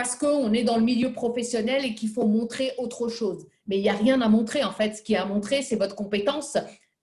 parce 0.00 0.16
qu'on 0.16 0.54
est 0.54 0.64
dans 0.64 0.78
le 0.78 0.82
milieu 0.82 1.12
professionnel 1.12 1.84
et 1.84 1.94
qu'il 1.94 2.08
faut 2.08 2.26
montrer 2.26 2.72
autre 2.78 3.08
chose. 3.08 3.46
Mais 3.66 3.76
il 3.76 3.82
n'y 3.82 3.90
a 3.90 3.92
rien 3.92 4.22
à 4.22 4.30
montrer 4.30 4.64
en 4.64 4.72
fait. 4.72 4.96
Ce 4.96 5.02
qui 5.02 5.12
est 5.12 5.18
à 5.18 5.26
montrer, 5.26 5.60
c'est 5.60 5.76
votre 5.76 5.94
compétence. 5.94 6.56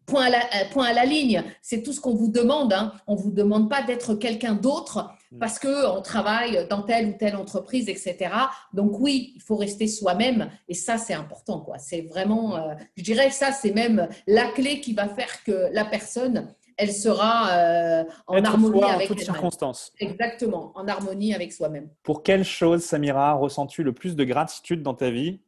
Point 0.07 0.25
à 0.25 0.29
la, 0.31 0.39
euh, 0.39 0.69
point 0.71 0.85
à 0.85 0.93
la 0.93 1.05
ligne. 1.05 1.43
C'est 1.61 1.83
tout 1.83 1.93
ce 1.93 2.01
qu'on 2.01 2.15
vous 2.15 2.31
demande. 2.31 2.73
Hein. 2.73 2.93
On 3.05 3.13
ne 3.13 3.19
vous 3.19 3.29
demande 3.29 3.69
pas 3.69 3.83
d'être 3.83 4.15
quelqu'un 4.15 4.55
d'autre 4.55 5.11
mm. 5.31 5.37
parce 5.37 5.59
qu'on 5.59 6.01
travaille 6.01 6.67
dans 6.71 6.81
telle 6.81 7.09
ou 7.09 7.13
telle 7.19 7.35
entreprise, 7.35 7.87
etc. 7.87 8.31
Donc 8.73 8.99
oui, 8.99 9.33
il 9.35 9.43
faut 9.43 9.57
rester 9.57 9.87
soi-même 9.87 10.49
et 10.67 10.73
ça, 10.73 10.97
c'est 10.97 11.13
important. 11.13 11.59
quoi. 11.59 11.77
C'est 11.77 12.01
vraiment, 12.01 12.55
euh, 12.55 12.73
je 12.95 13.03
dirais 13.03 13.27
que 13.27 13.35
ça, 13.35 13.51
c'est 13.51 13.73
même 13.73 14.09
la 14.25 14.47
clé 14.47 14.81
qui 14.81 14.93
va 14.93 15.07
faire 15.07 15.43
que 15.43 15.69
la 15.71 15.85
personne 15.85 16.51
elle 16.77 16.93
sera 16.93 17.57
euh, 17.57 18.03
en 18.27 18.43
harmonie 18.43 18.83
avec 18.83 19.09
en 19.09 19.13
toutes 19.15 19.23
circonstances. 19.23 19.91
Exactement, 19.99 20.71
en 20.75 20.87
harmonie 20.87 21.33
avec 21.33 21.51
soi-même. 21.51 21.89
Pour 22.03 22.23
quelle 22.23 22.43
chose, 22.43 22.83
Samira, 22.83 23.33
ressens-tu 23.33 23.83
le 23.83 23.93
plus 23.93 24.15
de 24.15 24.23
gratitude 24.23 24.83
dans 24.83 24.93
ta 24.93 25.09
vie? 25.09 25.41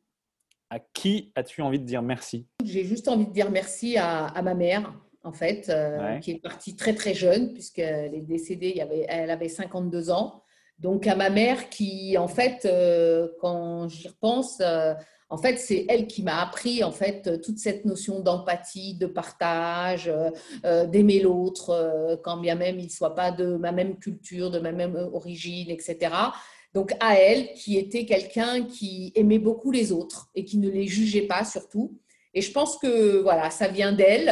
À 0.72 0.80
qui 0.80 1.32
as-tu 1.36 1.62
envie 1.62 1.80
de 1.80 1.86
dire 1.86 2.02
merci? 2.02 2.48
J'ai 2.64 2.84
juste 2.84 3.08
envie 3.08 3.26
de 3.26 3.32
dire 3.32 3.50
merci 3.50 3.98
à, 3.98 4.34
ma 4.44 4.54
mère, 4.54 4.94
en 5.24 5.32
fait, 5.32 5.70
euh, 5.70 6.18
qui 6.20 6.32
est 6.32 6.42
partie 6.42 6.76
très 6.76 6.94
très 6.94 7.14
jeune, 7.14 7.54
puisqu'elle 7.54 8.14
est 8.14 8.22
décédée, 8.22 8.70
il 8.70 8.78
y 8.78 8.82
avait, 8.82 9.06
elle 9.08 9.32
avait 9.32 9.50
52 9.50 10.12
ans. 10.12 10.44
Donc 10.78 11.08
à 11.08 11.16
ma 11.16 11.30
mère 11.30 11.70
qui, 11.70 12.18
en 12.18 12.28
fait, 12.28 12.66
euh, 12.66 13.28
quand 13.42 13.88
j'y 13.90 14.08
repense, 14.08 14.62
en 15.32 15.38
fait, 15.38 15.58
c'est 15.58 15.86
elle 15.88 16.08
qui 16.08 16.24
m'a 16.24 16.42
appris 16.42 16.84
en 16.84 16.92
fait 16.92 17.42
toute 17.42 17.60
cette 17.60 17.86
notion 17.86 18.20
d'empathie, 18.20 18.96
de 18.96 19.06
partage, 19.06 20.08
euh, 20.08 20.32
euh, 20.66 20.88
d'aimer 20.88 21.20
l'autre, 21.20 21.70
euh, 21.70 22.18
quand 22.24 22.38
bien 22.38 22.56
même 22.56 22.80
il 22.80 22.86
ne 22.86 22.92
soit 22.92 23.14
pas 23.14 23.32
de 23.32 23.56
ma 23.56 23.72
même 23.72 23.98
culture, 23.98 24.50
de 24.50 24.60
ma 24.60 24.72
même 24.72 24.96
origine, 25.14 25.70
etc. 25.70 26.12
Donc 26.74 26.94
à 27.00 27.16
elle, 27.16 27.54
qui 27.54 27.78
était 27.78 28.06
quelqu'un 28.06 28.64
qui 28.66 29.12
aimait 29.16 29.40
beaucoup 29.40 29.72
les 29.72 29.92
autres 29.92 30.30
et 30.34 30.46
qui 30.46 30.58
ne 30.58 30.70
les 30.70 30.88
jugeait 30.88 31.28
pas 31.28 31.46
surtout. 31.46 32.00
Et 32.34 32.42
je 32.42 32.52
pense 32.52 32.78
que 32.78 33.22
voilà, 33.22 33.52
ça 33.52 33.68
vient 33.68 33.92
d'elle 33.92 34.30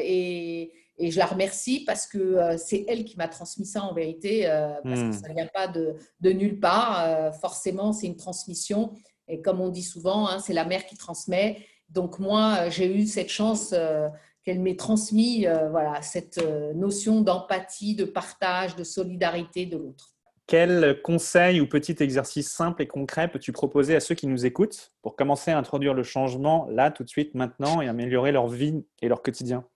et, 0.00 0.72
je 1.00 1.16
la 1.16 1.26
remercie 1.26 1.84
parce 1.86 2.08
que 2.08 2.56
c'est 2.56 2.84
elle 2.88 3.04
qui 3.04 3.16
m'a 3.16 3.28
transmis 3.28 3.64
ça 3.64 3.82
en 3.84 3.94
vérité, 3.94 4.46
parce 4.82 5.00
que 5.00 5.06
hmm. 5.06 5.12
ça 5.12 5.28
ne 5.28 5.34
vient 5.34 5.46
pas 5.46 5.68
de, 5.68 5.94
de 6.20 6.32
nulle 6.32 6.58
part. 6.58 7.32
forcément, 7.40 7.92
c'est 7.92 8.08
une 8.08 8.16
transmission 8.16 8.92
et 9.28 9.40
comme 9.40 9.60
on 9.60 9.68
dit 9.68 9.82
souvent, 9.82 10.28
hein, 10.28 10.38
c'est 10.38 10.52
la 10.52 10.64
mère 10.64 10.86
qui 10.86 10.96
transmet. 10.96 11.58
Donc 11.90 12.18
moi, 12.18 12.56
euh, 12.60 12.70
j'ai 12.70 12.94
eu 12.94 13.06
cette 13.06 13.28
chance 13.28 13.72
euh, 13.72 14.08
qu'elle 14.44 14.60
m'ait 14.60 14.76
transmis 14.76 15.46
euh, 15.46 15.68
voilà, 15.70 16.00
cette 16.02 16.40
notion 16.74 17.20
d'empathie, 17.20 17.94
de 17.94 18.04
partage, 18.04 18.76
de 18.76 18.84
solidarité 18.84 19.66
de 19.66 19.76
l'autre. 19.76 20.14
Quel 20.46 21.02
conseil 21.02 21.60
ou 21.60 21.68
petit 21.68 21.96
exercice 22.00 22.50
simple 22.50 22.80
et 22.80 22.86
concret 22.86 23.28
peux-tu 23.28 23.52
proposer 23.52 23.94
à 23.94 24.00
ceux 24.00 24.14
qui 24.14 24.26
nous 24.26 24.46
écoutent 24.46 24.92
pour 25.02 25.14
commencer 25.14 25.50
à 25.50 25.58
introduire 25.58 25.92
le 25.92 26.02
changement 26.02 26.66
là, 26.70 26.90
tout 26.90 27.04
de 27.04 27.10
suite, 27.10 27.34
maintenant 27.34 27.82
et 27.82 27.88
améliorer 27.88 28.32
leur 28.32 28.48
vie 28.48 28.82
et 29.02 29.08
leur 29.08 29.20
quotidien? 29.20 29.66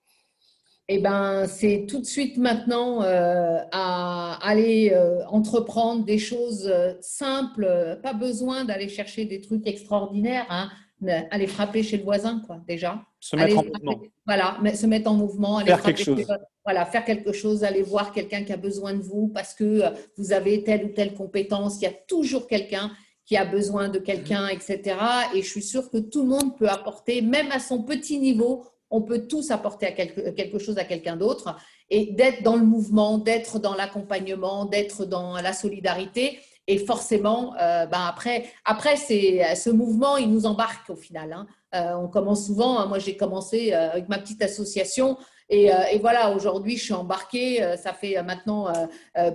Eh 0.89 0.99
ben, 0.99 1.47
c'est 1.47 1.85
tout 1.87 1.99
de 1.99 2.05
suite 2.05 2.37
maintenant 2.37 3.03
euh, 3.03 3.59
à 3.71 4.37
aller 4.41 4.91
euh, 4.93 5.25
entreprendre 5.27 6.03
des 6.03 6.17
choses 6.17 6.67
euh, 6.67 6.93
simples, 6.99 7.99
pas 8.03 8.13
besoin 8.13 8.65
d'aller 8.65 8.89
chercher 8.89 9.23
des 9.23 9.39
trucs 9.39 9.65
extraordinaires, 9.65 10.45
hein, 10.49 10.69
aller 11.31 11.47
frapper 11.47 11.83
chez 11.83 11.97
le 11.97 12.03
voisin, 12.03 12.41
quoi, 12.45 12.59
déjà. 12.67 13.01
Se 13.21 13.37
mettre 13.37 13.59
en 13.59 13.63
mouvement. 13.63 14.01
Voilà, 14.25 14.57
se 14.75 14.85
mettre 14.85 15.09
en 15.09 15.13
mouvement, 15.13 15.57
aller 15.57 15.67
faire 15.67 15.83
quelque 15.83 16.03
chose. 16.03 16.25
voilà, 16.65 16.85
faire 16.85 17.05
quelque 17.05 17.31
chose, 17.31 17.63
aller 17.63 17.81
voir 17.81 18.11
quelqu'un 18.11 18.43
qui 18.43 18.51
a 18.51 18.57
besoin 18.57 18.93
de 18.93 19.01
vous 19.01 19.29
parce 19.29 19.53
que 19.53 19.83
vous 20.17 20.33
avez 20.33 20.63
telle 20.63 20.85
ou 20.85 20.89
telle 20.89 21.13
compétence. 21.13 21.77
Il 21.81 21.83
y 21.83 21.87
a 21.87 21.93
toujours 22.07 22.47
quelqu'un 22.47 22.91
qui 23.25 23.37
a 23.37 23.45
besoin 23.45 23.87
de 23.87 23.99
quelqu'un, 23.99 24.47
etc. 24.49 24.97
Et 25.33 25.41
je 25.41 25.47
suis 25.47 25.61
sûre 25.61 25.89
que 25.89 25.97
tout 25.97 26.23
le 26.23 26.29
monde 26.29 26.57
peut 26.57 26.67
apporter, 26.67 27.21
même 27.21 27.51
à 27.51 27.59
son 27.59 27.83
petit 27.83 28.19
niveau, 28.19 28.65
on 28.93 29.01
peut 29.01 29.27
tous 29.27 29.49
apporter 29.49 29.87
à 29.87 29.91
quelque, 29.91 30.59
chose 30.59 30.77
à 30.77 30.83
quelqu'un 30.83 31.17
d'autre 31.17 31.57
et 31.89 32.11
d'être 32.11 32.43
dans 32.43 32.55
le 32.55 32.63
mouvement, 32.63 33.17
d'être 33.17 33.57
dans 33.57 33.73
l'accompagnement, 33.73 34.65
d'être 34.65 35.05
dans 35.05 35.41
la 35.41 35.51
solidarité. 35.51 36.39
Et 36.67 36.77
forcément, 36.77 37.55
euh, 37.55 37.87
ben 37.87 38.05
après, 38.07 38.45
après 38.63 38.95
ce 38.95 39.69
mouvement, 39.71 40.15
il 40.17 40.29
nous 40.29 40.45
embarque 40.45 40.91
au 40.91 40.95
final. 40.95 41.33
Hein. 41.33 41.47
Euh, 41.73 41.95
on 41.95 42.07
commence 42.07 42.45
souvent, 42.45 42.77
hein. 42.77 42.85
moi 42.85 42.99
j'ai 42.99 43.17
commencé 43.17 43.73
euh, 43.73 43.89
avec 43.89 44.07
ma 44.09 44.19
petite 44.19 44.43
association 44.43 45.17
et, 45.49 45.71
voilà, 45.99 46.31
aujourd'hui 46.31 46.77
je 46.77 46.85
suis 46.85 46.93
embarquée, 46.93 47.75
ça 47.77 47.93
fait 47.93 48.21
maintenant 48.23 48.71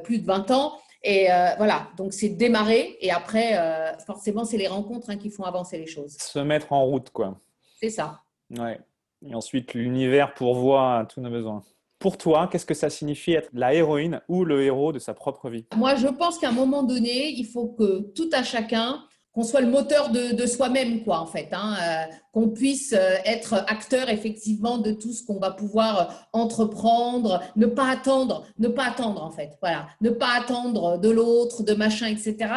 plus 0.02 0.18
de 0.18 0.26
20 0.26 0.50
ans. 0.50 0.76
Et 1.04 1.26
voilà, 1.58 1.88
donc 1.96 2.12
c'est 2.12 2.30
démarrer 2.30 2.96
et 3.00 3.12
après, 3.12 3.56
forcément, 4.04 4.44
c'est 4.44 4.56
les 4.56 4.66
rencontres 4.66 5.10
hein, 5.10 5.16
qui 5.16 5.30
font 5.30 5.44
avancer 5.44 5.78
les 5.78 5.86
choses. 5.86 6.16
Se 6.18 6.40
mettre 6.40 6.72
en 6.72 6.84
route, 6.86 7.10
quoi. 7.10 7.38
C'est 7.78 7.90
ça. 7.90 8.20
Ouais. 8.50 8.80
Et 9.26 9.34
ensuite, 9.34 9.74
l'univers 9.74 10.34
pourvoit 10.34 10.98
à 10.98 11.04
tous 11.04 11.20
nos 11.20 11.30
besoins. 11.30 11.62
Pour 11.98 12.16
toi, 12.16 12.48
qu'est-ce 12.50 12.66
que 12.66 12.74
ça 12.74 12.90
signifie 12.90 13.32
être 13.32 13.50
la 13.52 13.74
héroïne 13.74 14.20
ou 14.28 14.44
le 14.44 14.62
héros 14.62 14.92
de 14.92 15.00
sa 15.00 15.14
propre 15.14 15.50
vie? 15.50 15.66
Moi, 15.76 15.96
je 15.96 16.06
pense 16.06 16.38
qu'à 16.38 16.50
un 16.50 16.52
moment 16.52 16.84
donné, 16.84 17.30
il 17.30 17.46
faut 17.46 17.68
que 17.68 18.12
tout 18.12 18.30
à 18.32 18.44
chacun, 18.44 19.02
qu'on 19.32 19.42
soit 19.42 19.60
le 19.60 19.68
moteur 19.68 20.10
de, 20.10 20.46
soi-même, 20.46 21.02
quoi, 21.02 21.18
en 21.20 21.26
fait, 21.26 21.48
hein, 21.52 21.76
euh, 21.80 22.12
qu'on 22.32 22.50
puisse 22.50 22.92
euh, 22.92 23.16
être 23.24 23.54
acteur 23.66 24.08
effectivement 24.08 24.78
de 24.78 24.92
tout 24.92 25.12
ce 25.12 25.24
qu'on 25.24 25.38
va 25.38 25.50
pouvoir 25.50 26.00
euh, 26.00 26.04
entreprendre, 26.32 27.42
ne 27.56 27.66
pas 27.66 27.88
attendre, 27.88 28.46
ne 28.58 28.68
pas 28.68 28.86
attendre, 28.86 29.22
en 29.22 29.30
fait, 29.30 29.58
voilà, 29.60 29.88
ne 30.00 30.10
pas 30.10 30.30
attendre 30.36 30.98
de 30.98 31.10
l'autre, 31.10 31.62
de 31.62 31.74
machin, 31.74 32.06
etc 32.06 32.48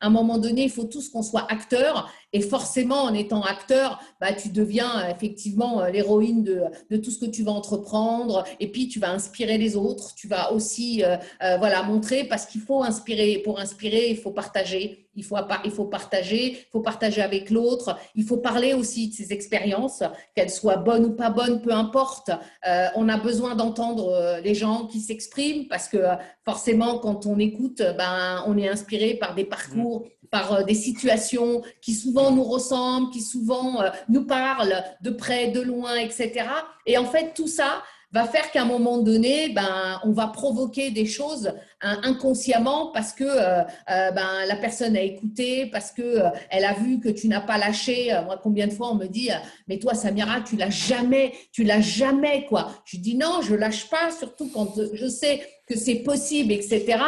à 0.00 0.06
un 0.06 0.10
moment 0.10 0.38
donné, 0.38 0.64
il 0.64 0.70
faut 0.70 0.84
tous 0.84 1.10
qu'on 1.10 1.22
soit 1.22 1.46
acteurs 1.50 2.10
Et 2.32 2.40
forcément, 2.40 3.02
en 3.04 3.14
étant 3.14 3.42
acteur, 3.42 4.00
bah, 4.20 4.32
tu 4.32 4.48
deviens 4.50 5.08
effectivement 5.08 5.84
l'héroïne 5.86 6.44
de, 6.44 6.62
de, 6.90 6.96
tout 6.96 7.10
ce 7.10 7.18
que 7.18 7.30
tu 7.30 7.42
vas 7.42 7.52
entreprendre. 7.52 8.44
Et 8.60 8.68
puis, 8.68 8.88
tu 8.88 9.00
vas 9.00 9.10
inspirer 9.10 9.58
les 9.58 9.76
autres. 9.76 10.14
Tu 10.14 10.28
vas 10.28 10.52
aussi 10.52 11.02
voilà, 11.40 11.82
montrer, 11.82 12.24
parce 12.24 12.46
qu'il 12.46 12.60
faut 12.60 12.82
inspirer. 12.82 13.38
Pour 13.44 13.58
inspirer, 13.58 14.10
il 14.10 14.16
faut 14.16 14.30
partager. 14.30 15.10
Il 15.16 15.24
faut, 15.24 15.36
il 15.64 15.70
faut 15.72 15.86
partager, 15.86 16.52
il 16.52 16.70
faut 16.70 16.80
partager 16.80 17.20
avec 17.20 17.50
l'autre, 17.50 17.98
il 18.14 18.24
faut 18.24 18.36
parler 18.36 18.74
aussi 18.74 19.08
de 19.08 19.14
ses 19.14 19.32
expériences, 19.32 20.04
qu'elles 20.36 20.50
soient 20.50 20.76
bonnes 20.76 21.04
ou 21.04 21.12
pas 21.12 21.30
bonnes, 21.30 21.60
peu 21.60 21.72
importe. 21.72 22.30
Euh, 22.66 22.86
on 22.94 23.08
a 23.08 23.18
besoin 23.18 23.56
d'entendre 23.56 24.10
euh, 24.10 24.40
les 24.40 24.54
gens 24.54 24.86
qui 24.86 25.00
s'expriment 25.00 25.66
parce 25.66 25.88
que 25.88 25.96
euh, 25.96 26.14
forcément, 26.44 26.98
quand 26.98 27.26
on 27.26 27.38
écoute, 27.40 27.82
ben, 27.98 28.44
on 28.46 28.56
est 28.56 28.68
inspiré 28.68 29.14
par 29.14 29.34
des 29.34 29.44
parcours, 29.44 30.06
par 30.30 30.64
des 30.64 30.74
situations 30.74 31.62
qui 31.80 31.94
souvent 31.94 32.30
nous 32.30 32.44
ressemblent, 32.44 33.10
qui 33.10 33.20
souvent 33.20 33.82
nous 34.08 34.24
parlent 34.24 34.82
de 35.00 35.10
près, 35.10 35.48
de 35.48 35.60
loin, 35.60 35.96
etc. 35.96 36.44
Et 36.86 36.98
en 36.98 37.04
fait, 37.04 37.32
tout 37.34 37.48
ça, 37.48 37.82
va 38.12 38.24
faire 38.26 38.50
qu'à 38.50 38.62
un 38.62 38.66
moment 38.66 38.98
donné, 38.98 39.50
ben, 39.50 40.00
on 40.02 40.10
va 40.10 40.26
provoquer 40.26 40.90
des 40.90 41.06
choses 41.06 41.52
hein, 41.80 42.00
inconsciemment 42.02 42.90
parce 42.92 43.12
que 43.12 43.24
euh, 43.24 43.62
euh, 43.62 44.10
ben, 44.10 44.46
la 44.48 44.56
personne 44.56 44.96
a 44.96 45.00
écouté, 45.00 45.66
parce 45.66 45.92
que 45.92 46.02
euh, 46.02 46.28
elle 46.50 46.64
a 46.64 46.74
vu 46.74 46.98
que 46.98 47.08
tu 47.08 47.28
n'as 47.28 47.40
pas 47.40 47.56
lâché. 47.56 48.10
Moi, 48.24 48.38
combien 48.42 48.66
de 48.66 48.72
fois 48.72 48.90
on 48.90 48.96
me 48.96 49.06
dit, 49.06 49.30
mais 49.68 49.78
toi, 49.78 49.94
Samira, 49.94 50.40
tu 50.40 50.56
l'as 50.56 50.70
jamais, 50.70 51.32
tu 51.52 51.62
l'as 51.62 51.80
jamais, 51.80 52.46
quoi. 52.46 52.72
Je 52.84 52.96
dis 52.96 53.16
non, 53.16 53.42
je 53.42 53.54
lâche 53.54 53.88
pas, 53.88 54.10
surtout 54.10 54.50
quand 54.52 54.74
je 54.92 55.06
sais 55.06 55.42
que 55.68 55.76
c'est 55.76 55.96
possible, 55.96 56.52
etc. 56.52 56.98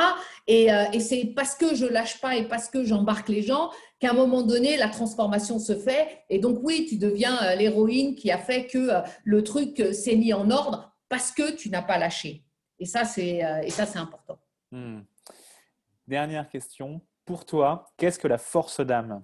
Et, 0.47 0.69
et 0.93 1.01
c'est 1.01 1.33
parce 1.37 1.55
que 1.55 1.75
je 1.75 1.87
lâche 1.87 2.21
pas 2.21 2.37
et 2.37 2.49
parce 2.49 2.69
que 2.69 2.85
j'embarque 2.85 3.29
les 3.29 3.43
gens 3.43 3.71
qu'à 4.01 4.11
un 4.11 4.15
moment 4.15 4.43
donné, 4.43 4.77
la 4.77 4.89
transformation 4.89 5.59
se 5.59 5.77
fait. 5.77 6.25
Et 6.31 6.41
donc, 6.41 6.59
oui, 6.63 6.87
tu 6.89 6.99
deviens 6.99 7.55
l'héroïne 7.55 8.17
qui 8.17 8.31
a 8.31 8.39
fait 8.39 8.67
que 8.67 8.91
le 9.23 9.45
truc 9.45 9.81
s'est 9.93 10.17
mis 10.17 10.33
en 10.33 10.51
ordre 10.51 10.93
parce 11.09 11.31
que 11.31 11.55
tu 11.55 11.69
n'as 11.69 11.83
pas 11.83 11.99
lâché. 11.99 12.43
Et 12.79 12.87
ça, 12.87 13.05
c'est 13.05 13.45
euh, 13.45 13.61
important. 13.95 14.39
Hmm. 14.71 15.03
Dernière 16.09 16.49
question. 16.49 17.01
Pour 17.25 17.45
toi, 17.45 17.93
qu'est-ce 17.97 18.19
que 18.19 18.27
la 18.27 18.39
force 18.39 18.81
d'âme? 18.81 19.23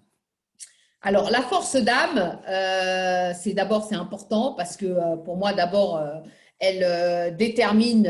Alors, 1.00 1.30
la 1.30 1.42
force 1.42 1.74
d'âme, 1.74 2.40
euh, 2.46 3.32
c'est 3.34 3.54
d'abord, 3.54 3.84
c'est 3.84 3.96
important 3.96 4.52
parce 4.52 4.76
que 4.76 4.86
euh, 4.86 5.16
pour 5.16 5.38
moi, 5.38 5.54
d'abord, 5.54 6.00
elle 6.60 7.36
détermine 7.36 8.04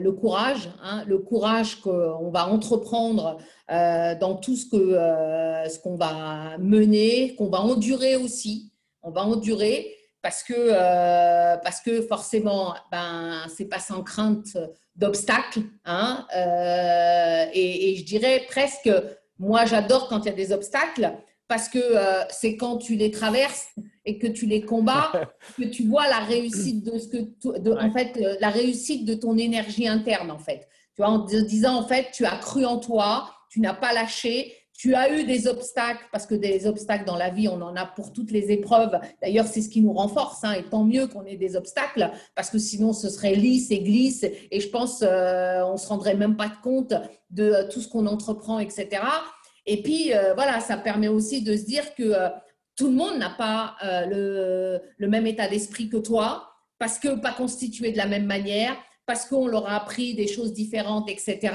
le 0.00 0.10
courage, 0.10 0.68
hein, 0.82 1.04
le 1.06 1.18
courage 1.18 1.80
qu'on 1.80 2.30
va 2.30 2.48
entreprendre 2.48 3.38
dans 3.68 4.34
tout 4.34 4.56
ce 4.56 4.66
que 4.66 5.68
ce 5.68 5.78
qu'on 5.78 5.96
va 5.96 6.58
mener, 6.58 7.34
qu'on 7.36 7.48
va 7.48 7.60
endurer 7.60 8.16
aussi. 8.16 8.72
On 9.02 9.10
va 9.10 9.22
endurer 9.22 9.94
parce 10.24 10.42
que, 10.42 10.54
euh, 10.56 12.02
forcément, 12.08 12.74
ben, 12.90 13.42
c'est 13.54 13.66
pas 13.66 13.78
sans 13.78 14.02
crainte 14.02 14.56
d'obstacles. 14.96 15.60
Hein, 15.84 16.26
euh, 16.34 17.44
et, 17.52 17.94
je 17.98 18.04
dirais 18.04 18.42
presque, 18.48 18.90
moi 19.38 19.66
j'adore 19.66 20.08
quand 20.08 20.20
il 20.20 20.26
y 20.26 20.30
a 20.30 20.32
des 20.32 20.50
obstacles, 20.52 21.12
parce 21.48 21.68
que 21.68 21.78
euh, 21.78 22.22
c'est 22.30 22.56
quand 22.56 22.78
tu 22.78 22.96
les 22.96 23.10
traverses 23.10 23.68
et 24.04 24.18
que 24.18 24.26
tu 24.26 24.46
les 24.46 24.62
combats 24.62 25.12
que 25.56 25.64
tu 25.64 25.86
vois 25.86 26.08
la 26.08 26.20
réussite 26.20 26.84
de 26.84 26.98
ce 26.98 27.08
que, 27.08 27.58
de, 27.58 27.72
en 27.72 27.90
fait, 27.92 28.18
la 28.40 28.50
réussite 28.50 29.04
de 29.04 29.14
ton 29.14 29.36
énergie 29.36 29.88
interne 29.88 30.30
en 30.30 30.38
fait. 30.38 30.68
Tu 30.94 31.02
vois, 31.02 31.08
en 31.08 31.24
te 31.24 31.36
disant 31.36 31.76
en 31.76 31.86
fait, 31.86 32.10
tu 32.12 32.24
as 32.24 32.36
cru 32.36 32.64
en 32.64 32.78
toi, 32.78 33.30
tu 33.50 33.60
n'as 33.60 33.74
pas 33.74 33.92
lâché 33.92 34.52
tu 34.76 34.94
as 34.94 35.12
eu 35.12 35.24
des 35.24 35.46
obstacles, 35.46 36.04
parce 36.10 36.26
que 36.26 36.34
des 36.34 36.66
obstacles 36.66 37.04
dans 37.04 37.16
la 37.16 37.30
vie, 37.30 37.46
on 37.46 37.62
en 37.62 37.76
a 37.76 37.86
pour 37.86 38.12
toutes 38.12 38.32
les 38.32 38.50
épreuves. 38.50 38.98
D'ailleurs, 39.22 39.46
c'est 39.46 39.62
ce 39.62 39.68
qui 39.68 39.80
nous 39.80 39.92
renforce, 39.92 40.42
hein, 40.42 40.52
et 40.52 40.64
tant 40.64 40.84
mieux 40.84 41.06
qu'on 41.06 41.24
ait 41.24 41.36
des 41.36 41.54
obstacles, 41.54 42.10
parce 42.34 42.50
que 42.50 42.58
sinon, 42.58 42.92
ce 42.92 43.08
serait 43.08 43.36
lisse 43.36 43.70
et 43.70 43.80
glisse, 43.80 44.24
et 44.24 44.60
je 44.60 44.68
pense 44.68 45.02
euh, 45.02 45.62
on 45.62 45.74
ne 45.74 45.78
se 45.78 45.86
rendrait 45.86 46.16
même 46.16 46.36
pas 46.36 46.50
compte 46.62 46.92
de 47.30 47.44
euh, 47.44 47.68
tout 47.68 47.80
ce 47.80 47.88
qu'on 47.88 48.06
entreprend, 48.06 48.58
etc. 48.58 48.88
Et 49.66 49.82
puis, 49.82 50.14
euh, 50.14 50.34
voilà, 50.34 50.60
ça 50.60 50.76
permet 50.76 51.08
aussi 51.08 51.42
de 51.42 51.56
se 51.56 51.64
dire 51.64 51.94
que 51.94 52.12
tout 52.76 52.86
le 52.88 52.94
monde 52.94 53.18
n'a 53.18 53.30
pas 53.30 53.76
le, 54.06 54.80
le 54.96 55.08
même 55.08 55.26
état 55.26 55.46
d'esprit 55.46 55.88
que 55.88 55.96
toi, 55.96 56.50
parce 56.78 56.98
que 56.98 57.14
pas 57.14 57.32
constitué 57.32 57.92
de 57.92 57.96
la 57.96 58.06
même 58.06 58.26
manière, 58.26 58.76
parce 59.06 59.26
qu'on 59.26 59.46
leur 59.46 59.68
a 59.68 59.76
appris 59.76 60.14
des 60.14 60.26
choses 60.26 60.52
différentes, 60.52 61.08
etc. 61.08 61.54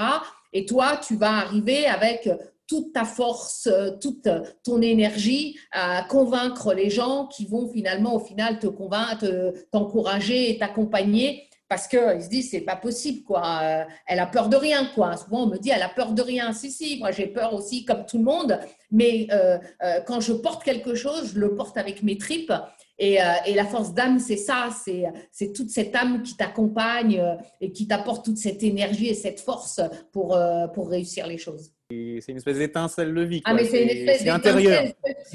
Et 0.53 0.65
toi, 0.65 0.97
tu 0.97 1.17
vas 1.17 1.33
arriver 1.33 1.85
avec 1.85 2.29
toute 2.69 2.93
ta 2.93 3.03
force, 3.03 3.67
euh, 3.67 3.91
toute 3.99 4.29
ton 4.63 4.81
énergie 4.81 5.57
à 5.71 6.03
convaincre 6.03 6.73
les 6.73 6.89
gens 6.89 7.25
qui 7.25 7.45
vont 7.47 7.67
finalement 7.67 8.15
au 8.15 8.19
final 8.19 8.59
te 8.59 8.67
convaincre, 8.67 9.53
t'encourager 9.71 10.51
et 10.51 10.59
t'accompagner 10.59 11.48
parce 11.69 11.87
qu'ils 11.87 12.23
se 12.23 12.27
disent 12.27 12.49
c'est 12.49 12.61
pas 12.61 12.75
possible 12.75 13.23
quoi. 13.23 13.59
Euh, 13.61 13.83
elle 14.07 14.19
a 14.19 14.25
peur 14.25 14.49
de 14.49 14.57
rien 14.57 14.89
quoi. 14.93 15.15
Souvent 15.15 15.43
on 15.43 15.47
me 15.47 15.57
dit 15.57 15.69
elle 15.69 15.83
a 15.83 15.89
peur 15.89 16.11
de 16.13 16.21
rien. 16.21 16.51
Si 16.51 16.71
si 16.71 16.97
moi 16.99 17.11
j'ai 17.11 17.27
peur 17.27 17.53
aussi 17.53 17.85
comme 17.85 18.05
tout 18.05 18.17
le 18.17 18.23
monde. 18.23 18.59
Mais 18.91 19.27
euh, 19.31 19.59
quand 20.07 20.19
je 20.19 20.33
porte 20.33 20.63
quelque 20.63 20.95
chose 20.95 21.33
je 21.33 21.39
le 21.39 21.55
porte 21.55 21.77
avec 21.77 22.03
mes 22.03 22.17
tripes. 22.17 22.53
Et, 23.01 23.19
et 23.45 23.53
la 23.53 23.63
force 23.63 23.93
d'âme 23.93 24.19
c'est 24.19 24.35
ça. 24.35 24.69
C'est 24.83 25.05
c'est 25.31 25.53
toute 25.53 25.69
cette 25.69 25.95
âme 25.95 26.21
qui 26.23 26.35
t'accompagne 26.35 27.23
et 27.61 27.71
qui 27.71 27.87
t'apporte 27.87 28.25
toute 28.25 28.37
cette 28.37 28.61
énergie 28.61 29.07
et 29.07 29.13
cette 29.13 29.39
force 29.39 29.79
pour 30.11 30.37
pour 30.73 30.89
réussir 30.89 31.25
les 31.27 31.37
choses 31.37 31.71
c'est 31.91 32.31
une 32.31 32.37
espèce 32.37 32.57
d'étincelle 32.57 33.13
de 33.13 33.21
vie. 33.21 33.41
Ah, 33.45 33.53
mais 33.53 33.65
c'est 33.65 33.83
une 33.83 33.89
espèce 33.89 34.27
intérieur. 34.27 34.83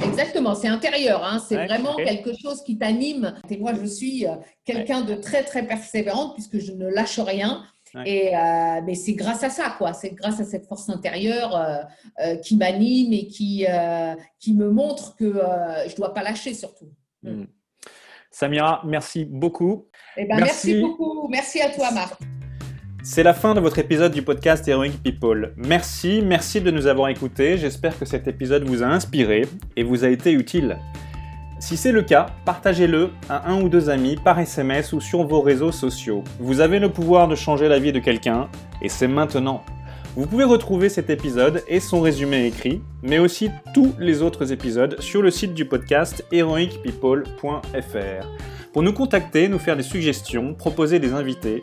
Exactement, 0.03 0.55
c'est 0.55 0.69
intérieur. 0.69 1.25
Hein. 1.25 1.41
C'est 1.41 1.57
vraiment 1.57 1.97
quelque 1.97 2.31
chose 2.41 2.63
qui 2.63 2.79
t'anime. 2.79 3.35
Et 3.51 3.57
moi, 3.57 3.73
je 3.75 3.87
suis 3.87 4.27
euh, 4.27 4.35
quelqu'un 4.65 5.03
de 5.03 5.15
très, 5.15 5.43
très 5.43 5.67
persévérante 5.67 6.35
puisque 6.35 6.59
je 6.61 6.73
ne 6.73 6.89
lâche 6.89 7.19
rien. 7.19 7.65
Et 8.07 8.37
euh, 8.37 8.81
mais 8.85 8.97
c'est 8.97 9.15
grâce 9.15 9.45
à 9.45 9.51
ça, 9.51 9.75
quoi. 9.79 9.93
C'est 9.93 10.11
grâce 10.11 10.41
à 10.41 10.45
cette 10.45 10.67
force 10.67 10.89
intérieure 10.89 11.57
euh, 12.21 12.37
qui 12.37 12.57
m'anime 12.57 13.13
et 13.13 13.29
qui, 13.29 13.67
qui 14.41 14.55
me 14.55 14.71
montre 14.71 15.15
que 15.17 15.33
je 15.87 15.93
ne 15.93 15.97
dois 15.97 16.13
pas 16.13 16.23
lâcher, 16.23 16.55
surtout. 16.55 16.91
Hmm. 17.23 17.45
Samira, 18.31 18.83
merci 18.85 19.25
beaucoup. 19.25 19.89
Eh 20.17 20.25
ben, 20.25 20.39
merci 20.39 20.81
beaucoup. 20.81 21.29
Merci 21.29 21.61
à 21.61 21.71
toi, 21.71 21.93
Marc. 21.93 22.21
C'est 23.07 23.23
la 23.23 23.35
fin 23.35 23.55
de 23.55 23.61
votre 23.61 23.79
épisode 23.79 24.13
du 24.13 24.23
podcast 24.23 24.67
Heroic 24.67 24.93
People. 25.03 25.53
Merci, 25.59 26.23
merci 26.25 26.63
de 26.63 26.71
nous 26.71 26.87
avoir 26.87 27.11
écoutés. 27.11 27.59
J'espère 27.59 27.99
que 27.99 28.07
cet 28.07 28.29
épisode 28.29 28.65
vous 28.65 28.83
a 28.83 28.87
inspiré 28.87 29.43
et 29.77 29.83
vous 29.83 30.05
a 30.05 30.09
été 30.09 30.33
utile. 30.33 30.79
Si 31.61 31.77
c'est 31.77 31.93
le 31.93 32.01
cas, 32.01 32.29
partagez-le 32.47 33.11
à 33.29 33.51
un 33.51 33.61
ou 33.61 33.69
deux 33.69 33.91
amis 33.91 34.17
par 34.17 34.39
SMS 34.39 34.95
ou 34.95 35.03
sur 35.03 35.23
vos 35.25 35.43
réseaux 35.43 35.71
sociaux. 35.71 36.25
Vous 36.41 36.61
avez 36.61 36.79
le 36.79 36.89
pouvoir 36.91 37.29
de 37.29 37.35
changer 37.35 37.69
la 37.69 37.79
vie 37.79 37.93
de 37.93 37.99
quelqu'un 37.99 38.49
et 38.81 38.89
c'est 38.89 39.07
maintenant. 39.07 39.63
Vous 40.17 40.27
pouvez 40.27 40.45
retrouver 40.45 40.89
cet 40.89 41.11
épisode 41.11 41.63
et 41.69 41.81
son 41.81 42.01
résumé 42.01 42.47
écrit, 42.47 42.81
mais 43.03 43.19
aussi 43.19 43.51
tous 43.75 43.93
les 43.99 44.23
autres 44.23 44.51
épisodes 44.51 44.99
sur 45.01 45.21
le 45.21 45.31
site 45.31 45.53
du 45.53 45.67
podcast 45.67 46.25
heroicpeople.fr. 46.33 48.29
Pour 48.73 48.83
nous 48.83 48.93
contacter, 48.95 49.47
nous 49.49 49.59
faire 49.59 49.77
des 49.77 49.83
suggestions, 49.83 50.55
proposer 50.55 50.99
des 50.99 51.13
invités, 51.13 51.63